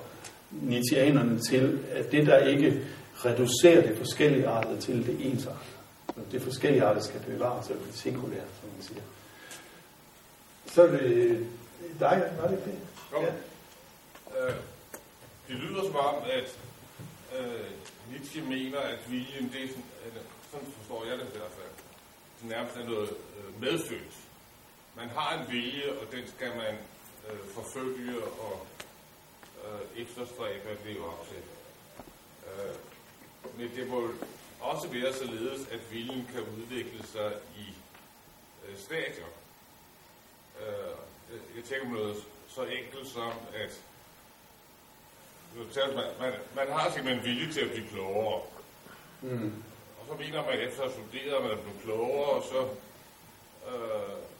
Nietzscheanerne 0.50 1.38
til, 1.38 1.80
at 1.90 2.12
det, 2.12 2.26
der 2.26 2.38
ikke 2.38 2.80
reducerer 3.16 3.86
det 3.88 3.98
forskellige 3.98 4.48
arter 4.48 4.80
til 4.80 5.06
det 5.06 5.26
ensartede. 5.26 5.74
Det 6.32 6.42
forskellige 6.42 6.84
arter 6.84 7.00
skal 7.00 7.20
bevares, 7.20 7.68
eller 7.70 7.82
det 7.86 7.94
singulære, 7.94 8.46
som 8.60 8.70
man 8.74 8.82
siger. 8.82 9.00
Så 10.66 10.82
er 10.82 10.90
det 10.90 11.46
dig, 12.00 12.32
var 12.40 12.48
det 12.48 12.64
det? 12.64 12.78
Jo. 13.12 13.20
Ja. 13.20 13.32
Øh, 14.46 14.54
det 15.48 15.56
lyder 15.56 15.82
som 15.82 15.96
om, 15.96 16.14
at 16.38 16.58
øh, 17.38 17.70
Nietzsche 18.10 18.42
mener, 18.42 18.78
at 18.78 18.98
viljen, 19.10 19.52
det 19.52 19.64
er 19.64 19.68
sådan, 19.68 19.84
sådan 20.52 20.68
forstår 20.78 21.04
jeg 21.04 21.18
det 21.18 21.24
i 21.24 21.38
hvert 21.38 21.54
fald, 21.58 21.72
det 22.40 22.48
nærmest 22.48 22.76
er 22.76 22.84
noget 22.84 23.10
øh, 23.10 23.60
medfødt. 23.60 24.14
Man 24.96 25.08
har 25.08 25.38
en 25.38 25.52
vilje, 25.52 25.92
og 25.92 26.12
den 26.12 26.28
skal 26.36 26.56
man 26.56 26.78
øh, 27.30 27.48
forfølge 27.54 28.24
og 28.24 28.66
øh, 29.64 30.02
efterstræbe 30.02 30.68
at 30.68 30.78
leve 30.86 31.06
op 31.06 31.26
til. 31.28 31.42
Øh, 32.46 32.74
men 33.58 33.70
det 33.76 33.88
må 33.88 34.10
også 34.60 34.88
være 34.88 35.12
således, 35.14 35.68
at 35.68 35.92
viljen 35.92 36.28
kan 36.32 36.42
udvikle 36.42 37.06
sig 37.06 37.32
i 37.56 37.74
øh, 38.68 38.78
stadier. 38.78 39.26
Øh, 40.60 40.96
jeg 41.56 41.64
tænker 41.64 41.88
på 41.88 41.94
noget 41.94 42.16
så 42.48 42.64
enkelt 42.64 43.08
som, 43.08 43.32
at 43.54 43.80
man, 45.94 46.04
man, 46.20 46.32
man 46.54 46.72
har 46.72 46.90
simpelthen 46.90 47.24
vilje 47.24 47.52
til 47.52 47.60
at 47.60 47.70
blive 47.70 47.88
klogere. 47.88 48.42
Mm. 49.22 49.62
Og 50.00 50.06
så 50.08 50.14
mener 50.14 50.46
man, 50.46 50.60
efter 50.60 50.82
at 50.82 50.92
studeret, 50.92 51.42
man 51.42 51.50
er 51.50 51.62
blevet 51.62 51.82
klogere, 51.82 52.30
og 52.30 52.42
så 52.42 52.68
øh, 53.68 54.33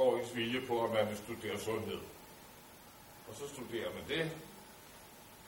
går 0.00 0.18
ens 0.18 0.36
vilje 0.36 0.60
på, 0.68 0.84
at 0.84 0.90
man 0.90 1.08
vil 1.08 1.16
studere 1.16 1.58
sundhed. 1.58 2.00
Og 3.28 3.34
så 3.38 3.44
studerer 3.54 3.90
man 3.96 4.04
det, 4.18 4.30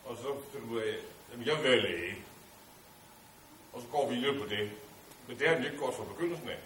og 0.04 0.16
så 0.16 0.28
finder 0.50 0.66
man 0.66 0.76
ud 0.76 0.80
af, 0.80 0.94
at 1.32 1.46
jeg 1.46 1.56
vil 1.56 1.70
være 1.70 1.80
læge. 1.80 2.14
Og 3.72 3.80
så 3.80 3.86
går 3.92 4.10
viljen 4.10 4.38
på 4.40 4.46
det. 4.50 4.70
Men 5.28 5.38
det 5.38 5.48
har 5.48 5.54
han 5.54 5.64
ikke 5.64 5.76
gjort 5.76 5.94
fra 5.94 6.04
begyndelsen 6.14 6.48
af. 6.48 6.60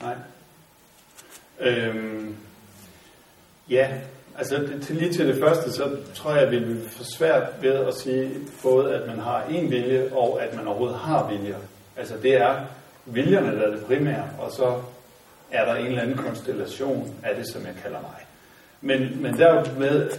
Nej. 0.00 0.16
Øhm, 1.60 2.36
ja, 3.70 4.00
altså 4.38 4.78
til, 4.82 4.96
lige 4.96 5.12
til 5.12 5.28
det 5.28 5.38
første, 5.40 5.72
så 5.72 5.98
tror 6.14 6.34
jeg, 6.34 6.42
at 6.42 6.50
vi 6.50 6.58
vil 6.58 6.90
få 6.90 7.04
svært 7.04 7.62
ved 7.62 7.74
at 7.74 7.94
sige 7.94 8.48
både, 8.62 8.94
at 8.94 9.06
man 9.06 9.18
har 9.18 9.44
en 9.44 9.70
vilje, 9.70 10.10
og 10.12 10.42
at 10.42 10.56
man 10.56 10.66
overhovedet 10.66 10.98
har 10.98 11.30
viljer. 11.30 11.58
Altså 11.96 12.16
det 12.16 12.34
er 12.34 12.66
viljerne, 13.04 13.56
der 13.56 13.66
er 13.66 13.70
det 13.70 13.86
primære, 13.86 14.30
og 14.38 14.52
så 14.52 14.82
er 15.54 15.64
der 15.64 15.74
en 15.74 15.86
eller 15.86 16.02
anden 16.02 16.16
konstellation 16.16 17.14
af 17.22 17.36
det, 17.36 17.48
som 17.52 17.62
jeg 17.62 17.74
kalder 17.82 18.00
mig. 18.00 18.20
Men, 18.80 19.22
men 19.22 19.38
dermed, 19.38 20.10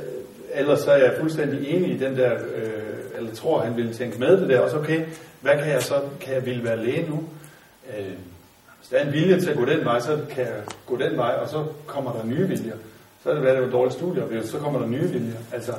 ellers 0.53 0.79
så 0.79 0.91
er 0.91 0.97
jeg 0.97 1.13
fuldstændig 1.19 1.69
enig 1.69 1.91
i 1.91 1.97
den 1.97 2.17
der, 2.17 2.33
øh, 2.33 3.17
eller 3.17 3.35
tror, 3.35 3.61
han 3.61 3.77
ville 3.77 3.93
tænke 3.93 4.19
med 4.19 4.41
det 4.41 4.49
der, 4.49 4.59
og 4.59 4.69
så 4.69 4.77
okay, 4.77 5.05
hvad 5.41 5.57
kan 5.57 5.69
jeg 5.69 5.81
så, 5.81 6.01
kan 6.19 6.33
jeg 6.33 6.45
ville 6.45 6.63
være 6.63 6.85
læge 6.85 7.09
nu? 7.09 7.23
Øh, 7.97 8.13
hvis 8.79 8.89
der 8.89 8.97
er 8.97 9.05
en 9.05 9.13
vilje 9.13 9.39
til 9.39 9.49
at 9.49 9.57
gå 9.57 9.65
den 9.65 9.85
vej, 9.85 9.99
så 9.99 10.19
kan 10.29 10.43
jeg 10.43 10.61
gå 10.85 10.97
den 10.97 11.17
vej, 11.17 11.31
og 11.31 11.49
så 11.49 11.65
kommer 11.85 12.13
der 12.13 12.25
nye 12.25 12.47
viljer. 12.47 12.75
Så 13.23 13.29
er 13.29 13.33
det 13.33 13.43
været 13.43 13.57
jo 13.57 13.71
dårligt 13.71 13.95
studie, 13.95 14.47
så 14.47 14.57
kommer 14.57 14.79
der 14.79 14.87
nye 14.87 15.09
viljer. 15.09 15.37
Altså, 15.53 15.73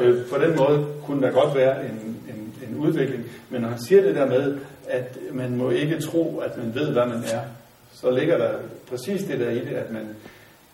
øh, 0.00 0.26
på 0.32 0.38
den 0.38 0.56
måde 0.56 0.86
kunne 1.06 1.22
der 1.22 1.30
godt 1.32 1.54
være 1.54 1.84
en, 1.84 2.22
en, 2.28 2.54
en 2.68 2.76
udvikling. 2.76 3.24
Men 3.50 3.60
når 3.60 3.68
han 3.68 3.78
siger 3.88 4.02
det 4.02 4.14
der 4.14 4.26
med, 4.26 4.58
at 4.88 5.18
man 5.32 5.56
må 5.56 5.70
ikke 5.70 6.00
tro, 6.00 6.38
at 6.38 6.56
man 6.56 6.74
ved, 6.74 6.92
hvad 6.92 7.06
man 7.06 7.24
er, 7.32 7.40
så 8.00 8.10
ligger 8.10 8.38
der 8.38 8.58
præcis 8.88 9.22
det 9.22 9.40
der 9.40 9.50
i 9.50 9.58
det, 9.58 9.74
at 9.74 9.90
man, 9.90 10.16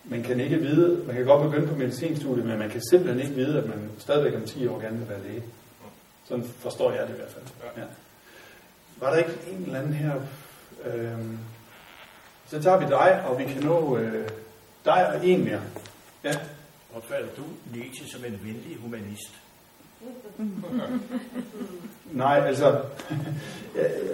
man 0.03 0.23
kan 0.23 0.39
ikke 0.39 0.57
vide, 0.57 1.03
man 1.05 1.15
kan 1.15 1.25
godt 1.25 1.51
begynde 1.51 1.67
på 1.67 1.75
medicinstudiet, 1.75 2.45
men 2.45 2.59
man 2.59 2.69
kan 2.69 2.81
simpelthen 2.89 3.21
ikke 3.21 3.35
vide, 3.35 3.57
at 3.57 3.67
man 3.67 3.89
stadigvæk 3.97 4.35
om 4.35 4.45
10 4.45 4.67
år 4.67 4.79
gerne 4.79 4.97
vil 4.97 5.09
være 5.09 5.23
læge. 5.23 5.43
Sådan 6.27 6.45
forstår 6.59 6.91
jeg 6.91 7.07
det 7.07 7.13
i 7.13 7.17
hvert 7.17 7.31
fald. 7.31 7.43
Ja. 7.77 7.83
Var 8.99 9.09
der 9.09 9.17
ikke 9.17 9.31
en 9.51 9.63
eller 9.63 9.79
anden 9.79 9.93
her... 9.93 10.13
Øh, 10.85 11.17
så 12.47 12.61
tager 12.63 12.77
vi 12.77 12.85
dig, 12.85 13.23
og 13.27 13.39
vi 13.39 13.43
kan 13.43 13.63
nå 13.63 13.97
øh, 13.97 14.29
dig 14.85 15.07
og 15.07 15.27
en 15.27 15.43
mere. 15.43 15.61
Ja. 16.23 16.33
Opfatter 16.95 17.27
du 17.37 17.43
Nietzsche 17.73 18.07
som 18.11 18.25
en 18.25 18.39
venlig 18.43 18.77
humanist? 18.79 19.33
Nej, 22.11 22.43
altså, 22.45 22.71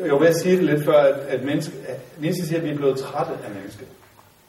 jeg 0.06 0.20
vil 0.20 0.34
sige 0.42 0.58
det 0.58 0.64
lidt 0.64 0.86
før, 0.86 0.98
at, 0.98 1.20
at 1.20 1.44
menneske, 1.44 1.74
Nietzsche 2.20 2.48
siger, 2.48 2.60
at 2.60 2.66
vi 2.66 2.70
er 2.70 2.76
blevet 2.76 2.98
trætte 2.98 3.32
af 3.32 3.52
mennesket. 3.56 3.88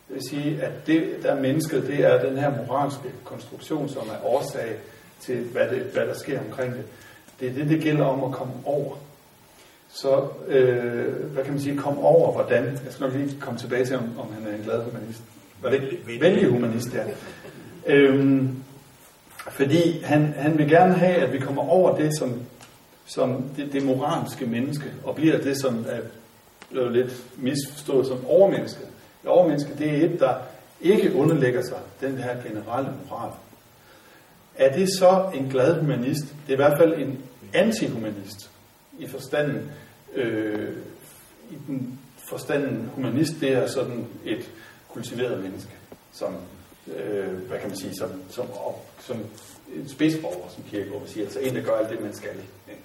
Det 0.08 0.14
vil 0.14 0.28
sige, 0.28 0.62
at 0.62 0.86
det, 0.86 1.16
der 1.22 1.32
er 1.32 1.40
mennesket, 1.40 1.86
det 1.86 2.04
er 2.04 2.28
den 2.28 2.38
her 2.38 2.52
moralske 2.66 3.12
konstruktion, 3.24 3.88
som 3.88 4.02
er 4.02 4.26
årsag 4.26 4.76
til, 5.20 5.44
hvad, 5.52 5.68
det, 5.68 5.82
hvad 5.82 6.06
der 6.06 6.14
sker 6.14 6.40
omkring 6.40 6.74
det. 6.74 6.84
Det 7.40 7.48
er 7.48 7.52
det, 7.52 7.68
det 7.68 7.82
gælder 7.82 8.04
om 8.04 8.24
at 8.24 8.32
komme 8.32 8.52
over. 8.64 8.96
Så, 9.88 10.28
øh, 10.48 11.32
hvad 11.32 11.44
kan 11.44 11.52
man 11.52 11.62
sige, 11.62 11.76
komme 11.76 12.00
over 12.00 12.32
hvordan? 12.32 12.64
Jeg 12.64 12.92
skal 12.92 13.04
nok 13.04 13.14
lige 13.14 13.36
komme 13.40 13.58
tilbage 13.58 13.84
til, 13.84 13.96
om, 13.96 14.18
om 14.18 14.32
han 14.32 14.52
er 14.52 14.56
en 14.56 14.62
glad 14.62 14.82
humanist. 14.82 15.22
Var 15.62 15.70
det 15.70 15.82
ikke? 15.82 16.20
Venlig 16.20 16.48
humanist, 16.48 16.94
ja. 16.94 17.04
Øhm, 17.86 18.64
fordi 19.50 20.00
han, 20.02 20.34
han 20.36 20.58
vil 20.58 20.68
gerne 20.68 20.94
have, 20.94 21.16
at 21.16 21.32
vi 21.32 21.38
kommer 21.38 21.62
over 21.62 21.96
det, 21.96 22.18
som, 22.18 22.42
som 23.06 23.44
det, 23.56 23.72
det 23.72 23.82
moralske 23.82 24.46
menneske, 24.46 24.84
og 25.04 25.14
bliver 25.14 25.38
det, 25.38 25.60
som 25.60 25.86
er 25.88 26.00
blevet 26.70 26.92
lidt 26.92 27.22
misforstået 27.36 28.06
som 28.06 28.26
overmenneske. 28.26 28.80
Det 29.22 29.30
overmenneske, 29.30 29.70
det 29.78 29.90
er 29.90 30.06
et, 30.06 30.20
der 30.20 30.34
ikke 30.80 31.14
underlægger 31.14 31.62
sig 31.62 31.78
den 32.00 32.16
her 32.16 32.42
generelle 32.42 32.90
moral. 33.08 33.30
Er 34.56 34.76
det 34.76 34.88
så 34.98 35.30
en 35.34 35.48
glad 35.50 35.80
humanist? 35.80 36.22
Det 36.22 36.48
er 36.48 36.52
i 36.52 36.56
hvert 36.56 36.78
fald 36.78 36.94
en 37.02 37.18
antihumanist 37.52 38.50
i 38.98 39.06
forstanden, 39.06 39.70
øh, 40.14 40.76
i 41.50 41.54
den 41.66 41.98
forstanden 42.28 42.90
humanist, 42.94 43.32
det 43.40 43.52
er 43.52 43.66
sådan 43.66 44.06
et 44.24 44.50
kultiveret 44.88 45.42
menneske, 45.42 45.72
som, 46.12 46.36
øh, 46.88 47.48
hvad 47.48 47.58
kan 47.58 47.68
man 47.68 47.78
sige, 47.78 47.94
som, 47.98 48.10
som, 48.28 48.46
op, 48.50 48.86
som 49.00 49.16
en 49.76 49.88
spidsborger, 49.88 50.48
som 50.54 50.64
Kierkegaard 50.70 51.02
siger, 51.06 51.24
altså 51.24 51.40
en, 51.40 51.54
der 51.54 51.62
gør 51.62 51.72
alt 51.72 51.90
det, 51.90 52.00
man 52.00 52.14
skal. 52.14 52.30
Ikke? 52.68 52.82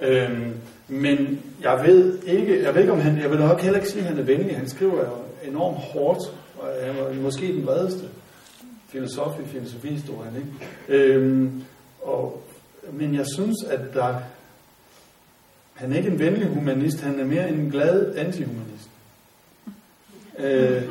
Øhm, 0.00 0.54
men 0.88 1.42
jeg 1.62 1.82
ved 1.86 2.18
ikke, 2.22 2.62
jeg 2.62 2.74
ved 2.74 2.80
ikke 2.80 2.92
om 2.92 3.00
han, 3.00 3.18
jeg 3.18 3.30
vil 3.30 3.38
nok 3.38 3.60
heller 3.60 3.78
ikke 3.78 3.90
sige, 3.90 4.02
at 4.02 4.08
han 4.08 4.18
er 4.18 4.22
venlig. 4.22 4.56
Han 4.56 4.68
skriver 4.68 4.98
jo 4.98 5.16
enormt 5.50 5.78
hårdt, 5.78 6.20
og 6.58 6.68
han 6.82 6.96
var 6.96 7.12
måske 7.12 7.46
den 7.46 7.66
vredeste 7.66 8.08
filosof 8.88 9.40
i 9.40 9.48
filosofihistorien. 9.48 10.36
Ikke? 10.36 11.04
Øhm, 11.14 11.62
og, 12.02 12.42
men 12.92 13.14
jeg 13.14 13.26
synes, 13.34 13.56
at 13.68 13.80
der, 13.94 14.16
han 15.74 15.92
er 15.92 15.96
ikke 15.96 16.10
en 16.10 16.18
venlig 16.18 16.48
humanist, 16.48 17.00
han 17.00 17.20
er 17.20 17.24
mere 17.24 17.48
en 17.48 17.70
glad 17.70 18.16
antihumanist. 18.16 18.90
Øh, 20.38 20.82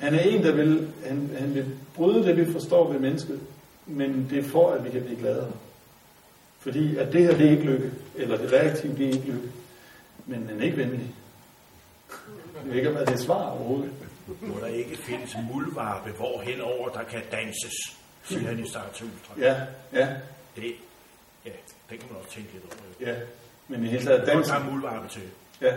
han 0.00 0.14
er 0.14 0.20
en, 0.20 0.42
der 0.42 0.52
vil, 0.52 0.92
han, 1.06 1.30
han 1.38 1.54
vil 1.54 1.76
bryde 1.94 2.24
det, 2.24 2.36
vi 2.36 2.52
forstår 2.52 2.92
ved 2.92 3.00
mennesket, 3.00 3.40
men 3.86 4.26
det 4.30 4.38
er 4.38 4.48
for, 4.48 4.70
at 4.72 4.84
vi 4.84 4.90
kan 4.90 5.02
blive 5.04 5.18
gladere. 5.20 5.52
Fordi 6.58 6.96
at 6.96 7.12
det 7.12 7.22
her, 7.22 7.36
det 7.36 7.46
er 7.46 7.50
ikke 7.50 7.64
lykke, 7.64 7.90
eller 8.14 8.36
det 8.38 8.52
reaktive, 8.52 8.96
det 8.96 9.08
er 9.08 9.12
ikke 9.12 9.26
lykke. 9.26 9.48
Men 10.26 10.46
han 10.48 10.60
er 10.60 10.64
ikke 10.64 10.76
venlig. 10.76 11.14
Jeg 12.56 12.64
ved 12.70 12.74
ikke, 12.74 12.88
om 12.90 12.94
det 12.96 13.08
er 13.08 13.12
et 13.12 13.20
svar 13.20 13.50
overhovedet. 13.50 13.90
Må 14.40 14.54
der 14.60 14.66
ikke 14.66 14.96
findes 14.96 15.36
muldvarpe, 15.52 16.10
hvor 16.10 16.40
henover 16.40 16.88
der 16.88 17.02
kan 17.02 17.20
danses, 17.32 17.72
siger 18.24 18.46
han 18.48 18.58
i 18.58 18.68
Zarathustra. 18.68 19.34
Ja, 19.38 19.56
ja, 19.92 20.08
Det, 20.56 20.64
ja, 21.46 21.50
det 21.90 21.98
kan 21.98 22.08
man 22.10 22.16
også 22.20 22.30
tænke 22.30 22.52
lidt 22.52 22.64
over. 22.64 23.10
ja. 23.12 23.18
Men 23.68 23.84
i 23.84 23.88
hele 23.88 24.04
taget 24.04 24.20
Hvor 24.24 24.32
dans. 24.34 24.48
der 24.48 24.54
er 24.54 24.70
muldvarpe 24.70 25.08
til. 25.08 25.22
Ja. 25.60 25.74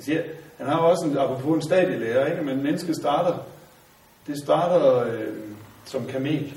Jeg 0.00 0.04
siger, 0.04 0.22
han 0.58 0.66
har 0.66 0.82
jo 0.82 0.90
også 0.90 1.06
en, 1.06 1.18
apropos 1.18 1.56
en 1.56 1.62
stadielærer, 1.62 2.26
ikke? 2.30 2.42
men 2.42 2.62
mennesket 2.62 2.96
starter, 2.96 3.38
det 4.26 4.38
starter 4.38 5.04
øh, 5.04 5.28
som 5.84 6.06
kamel. 6.06 6.52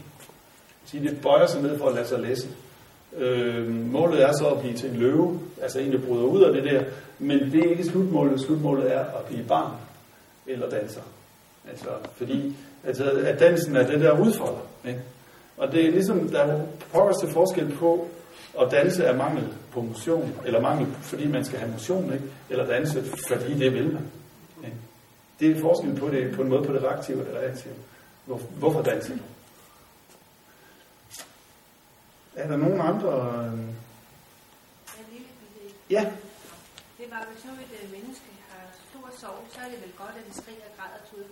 Så 0.85 0.97
det 0.97 1.21
bøjer 1.21 1.47
sig 1.47 1.61
ned 1.61 1.77
for 1.77 1.87
at 1.87 1.95
lade 1.95 2.07
sig 2.07 2.19
læse. 2.19 2.47
Øh, 3.17 3.69
målet 3.91 4.23
er 4.23 4.31
så 4.31 4.47
at 4.47 4.59
blive 4.59 4.73
til 4.73 4.89
en 4.89 4.95
løve, 4.95 5.39
altså 5.61 5.79
en, 5.79 5.91
der 5.91 6.07
bryder 6.07 6.23
ud 6.23 6.43
af 6.43 6.53
det 6.53 6.63
der, 6.63 6.83
men 7.19 7.39
det 7.51 7.65
er 7.65 7.69
ikke 7.69 7.83
slutmålet. 7.83 8.41
Slutmålet 8.41 8.95
er 8.95 8.99
at 8.99 9.25
blive 9.27 9.43
barn 9.43 9.71
eller 10.47 10.69
danser. 10.69 11.01
Altså, 11.69 11.89
fordi 12.15 12.55
altså, 12.83 13.11
at 13.25 13.39
dansen 13.39 13.75
er 13.75 13.87
det 13.87 14.01
der 14.01 14.19
udfolder. 14.19 14.67
Ikke? 14.87 14.99
Og 15.57 15.71
det 15.71 15.85
er 15.85 15.91
ligesom, 15.91 16.29
der 16.29 16.39
er 16.39 16.61
pokkers 16.93 17.17
til 17.17 17.29
forskel 17.29 17.75
på 17.75 18.07
at 18.61 18.71
danse 18.71 19.03
er 19.03 19.17
mangel 19.17 19.53
på 19.71 19.81
motion, 19.81 20.39
eller 20.45 20.61
mangel, 20.61 20.87
fordi 21.01 21.27
man 21.27 21.45
skal 21.45 21.59
have 21.59 21.71
motion, 21.71 22.13
ikke? 22.13 22.25
eller 22.49 22.65
danse, 22.65 23.03
fordi 23.27 23.59
det 23.59 23.73
vil 23.73 23.93
man. 23.93 24.11
Ikke? 24.63 24.77
Det 25.39 25.51
er 25.51 25.61
forskel 25.61 25.95
på 25.99 26.09
det, 26.09 26.35
på 26.35 26.41
en 26.41 26.49
måde 26.49 26.63
på 26.63 26.73
det 26.73 26.83
reaktive 26.83 27.19
og 27.21 27.25
det 27.25 27.35
reaktive. 27.35 27.73
Hvor, 28.25 28.37
hvorfor 28.37 28.81
danser 28.81 29.13
du? 29.13 29.23
Er 32.35 32.47
der 32.47 32.57
nogen 32.57 32.81
andre? 32.81 33.11
øh, 33.37 33.59
Ja, 35.89 36.03
Det 36.99 37.07
var, 37.13 37.21
hvis 37.31 37.45
nu 37.45 37.51
et 37.65 37.73
øh, 37.81 37.85
menneske 37.95 38.29
har 38.49 38.65
stor 38.89 39.07
sorg, 39.21 39.39
så 39.53 39.59
er 39.65 39.69
det 39.73 39.79
vel 39.85 39.93
godt, 40.03 40.15
at 40.19 40.25
det 40.27 40.35
skriger, 40.41 40.69
græder, 40.77 41.01
tud 41.09 41.25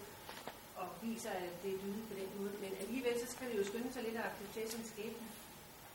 og 0.82 0.88
viser, 1.06 1.34
at 1.46 1.54
det 1.64 1.70
er 1.76 1.80
lyden 1.84 2.04
på 2.10 2.14
den 2.20 2.30
måde. 2.38 2.54
Men 2.64 2.72
alligevel, 2.84 3.14
så 3.24 3.28
skal 3.34 3.46
det 3.50 3.56
jo 3.60 3.66
skynde 3.70 3.92
sig 3.94 4.04
lidt 4.08 4.18
at 4.22 4.26
acceptere 4.30 4.68
sin 4.74 4.86
skæbne. 4.92 5.28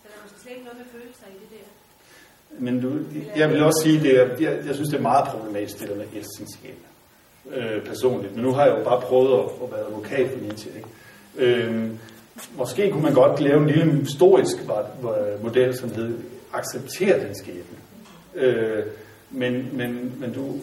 Så 0.07 0.13
der 0.13 0.19
er 0.19 0.23
måske 0.25 0.41
slet 0.43 0.53
ikke 0.53 0.65
noget 0.65 0.79
med 0.83 0.89
følelser 0.97 1.27
i 1.35 1.37
det 1.43 1.49
der. 1.55 1.69
men 2.65 2.81
du, 2.81 2.89
jeg 3.37 3.51
vil 3.51 3.63
også 3.63 3.81
sige, 3.83 4.17
er, 4.17 4.29
jeg, 4.41 4.67
jeg 4.67 4.75
synes, 4.75 4.89
det 4.89 4.99
er 4.99 5.03
meget 5.13 5.29
problematisk, 5.29 5.81
det 5.81 5.89
der 5.89 5.97
med 5.97 6.07
elsinskab. 6.15 6.79
Øh, 7.51 7.85
personligt. 7.85 8.35
Men 8.35 8.45
nu 8.45 8.53
har 8.53 8.67
jeg 8.67 8.79
jo 8.79 8.85
bare 8.85 9.01
prøvet 9.01 9.39
at, 9.39 9.45
at 9.63 9.73
være 9.73 9.87
advokat 9.87 10.31
for 10.31 10.39
Nietzsche. 10.39 10.71
Ikke? 10.77 10.89
Øh, 11.37 11.91
måske 12.57 12.91
kunne 12.91 13.03
man 13.03 13.15
godt 13.15 13.41
lave 13.41 13.63
en 13.63 13.67
lille 13.67 13.93
historisk 13.93 14.57
model, 15.43 15.77
som 15.79 15.91
hed 15.91 16.19
accepter 16.53 17.27
din 17.27 17.35
skæbne. 17.35 17.79
Øh, 18.35 18.85
men, 19.31 19.69
men, 19.73 20.13
men 20.21 20.33
du, 20.33 20.55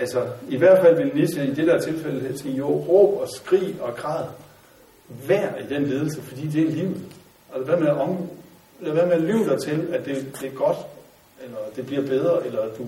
altså, 0.00 0.26
i 0.48 0.56
hvert 0.56 0.78
fald 0.82 0.96
vil 0.96 1.14
Nietzsche 1.14 1.46
i 1.46 1.54
det 1.54 1.66
der 1.66 1.80
tilfælde 1.80 2.38
sige, 2.38 2.56
jo, 2.56 2.66
råb 2.66 3.20
og 3.20 3.28
skrig 3.28 3.76
og 3.80 3.96
græd. 3.96 4.24
Vær 5.26 5.48
i 5.56 5.74
den 5.74 5.86
ledelse, 5.86 6.22
fordi 6.22 6.46
det 6.46 6.66
er 6.66 6.70
livet. 6.70 7.02
Og 7.50 7.60
lad 7.60 7.66
være 7.66 7.80
med 7.80 7.88
at, 7.88 7.96
om, 7.96 8.16
lad 8.84 8.94
være 8.94 9.06
med 9.06 9.14
at 9.14 9.20
lyve 9.22 9.50
dig 9.50 9.60
til, 9.62 9.88
at 9.92 10.04
det, 10.04 10.36
det 10.40 10.48
er 10.48 10.54
godt, 10.54 10.76
eller 11.44 11.56
det 11.76 11.86
bliver 11.86 12.02
bedre, 12.06 12.46
eller 12.46 12.60
at 12.62 12.78
du 12.78 12.86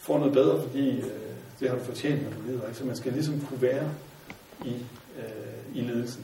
får 0.00 0.18
noget 0.18 0.32
bedre, 0.32 0.62
fordi 0.62 1.00
øh, 1.00 1.06
det 1.60 1.68
har 1.70 1.76
du 1.76 1.84
fortjent, 1.84 2.22
når 2.22 2.30
du 2.30 2.36
lider. 2.46 2.66
Ikke? 2.66 2.78
Så 2.78 2.84
man 2.84 2.96
skal 2.96 3.12
ligesom 3.12 3.40
kunne 3.48 3.62
være 3.62 3.84
i, 4.64 4.74
øh, 5.18 5.24
i 5.74 5.80
ledelsen. 5.80 6.22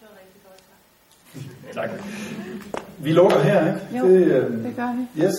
Det 0.00 0.08
var 0.08 0.18
rigtig 0.20 0.40
godt. 1.74 1.74
Tak. 1.74 1.90
Vi 3.04 3.12
lukker 3.12 3.38
her, 3.40 3.74
ikke? 3.74 3.98
Jo, 3.98 4.08
det, 4.08 4.26
øh, 4.26 4.64
Det 4.64 4.76
gør 4.76 4.96
vi. 5.16 5.22
yes. 5.24 5.34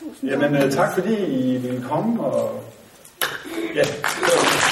Tusind 0.00 0.30
Jamen, 0.30 0.54
øh, 0.62 0.72
tak 0.72 0.94
fordi 0.94 1.14
I 1.26 1.56
ville 1.58 1.82
komme, 1.88 2.24
og 2.24 2.64
ja, 3.74 3.82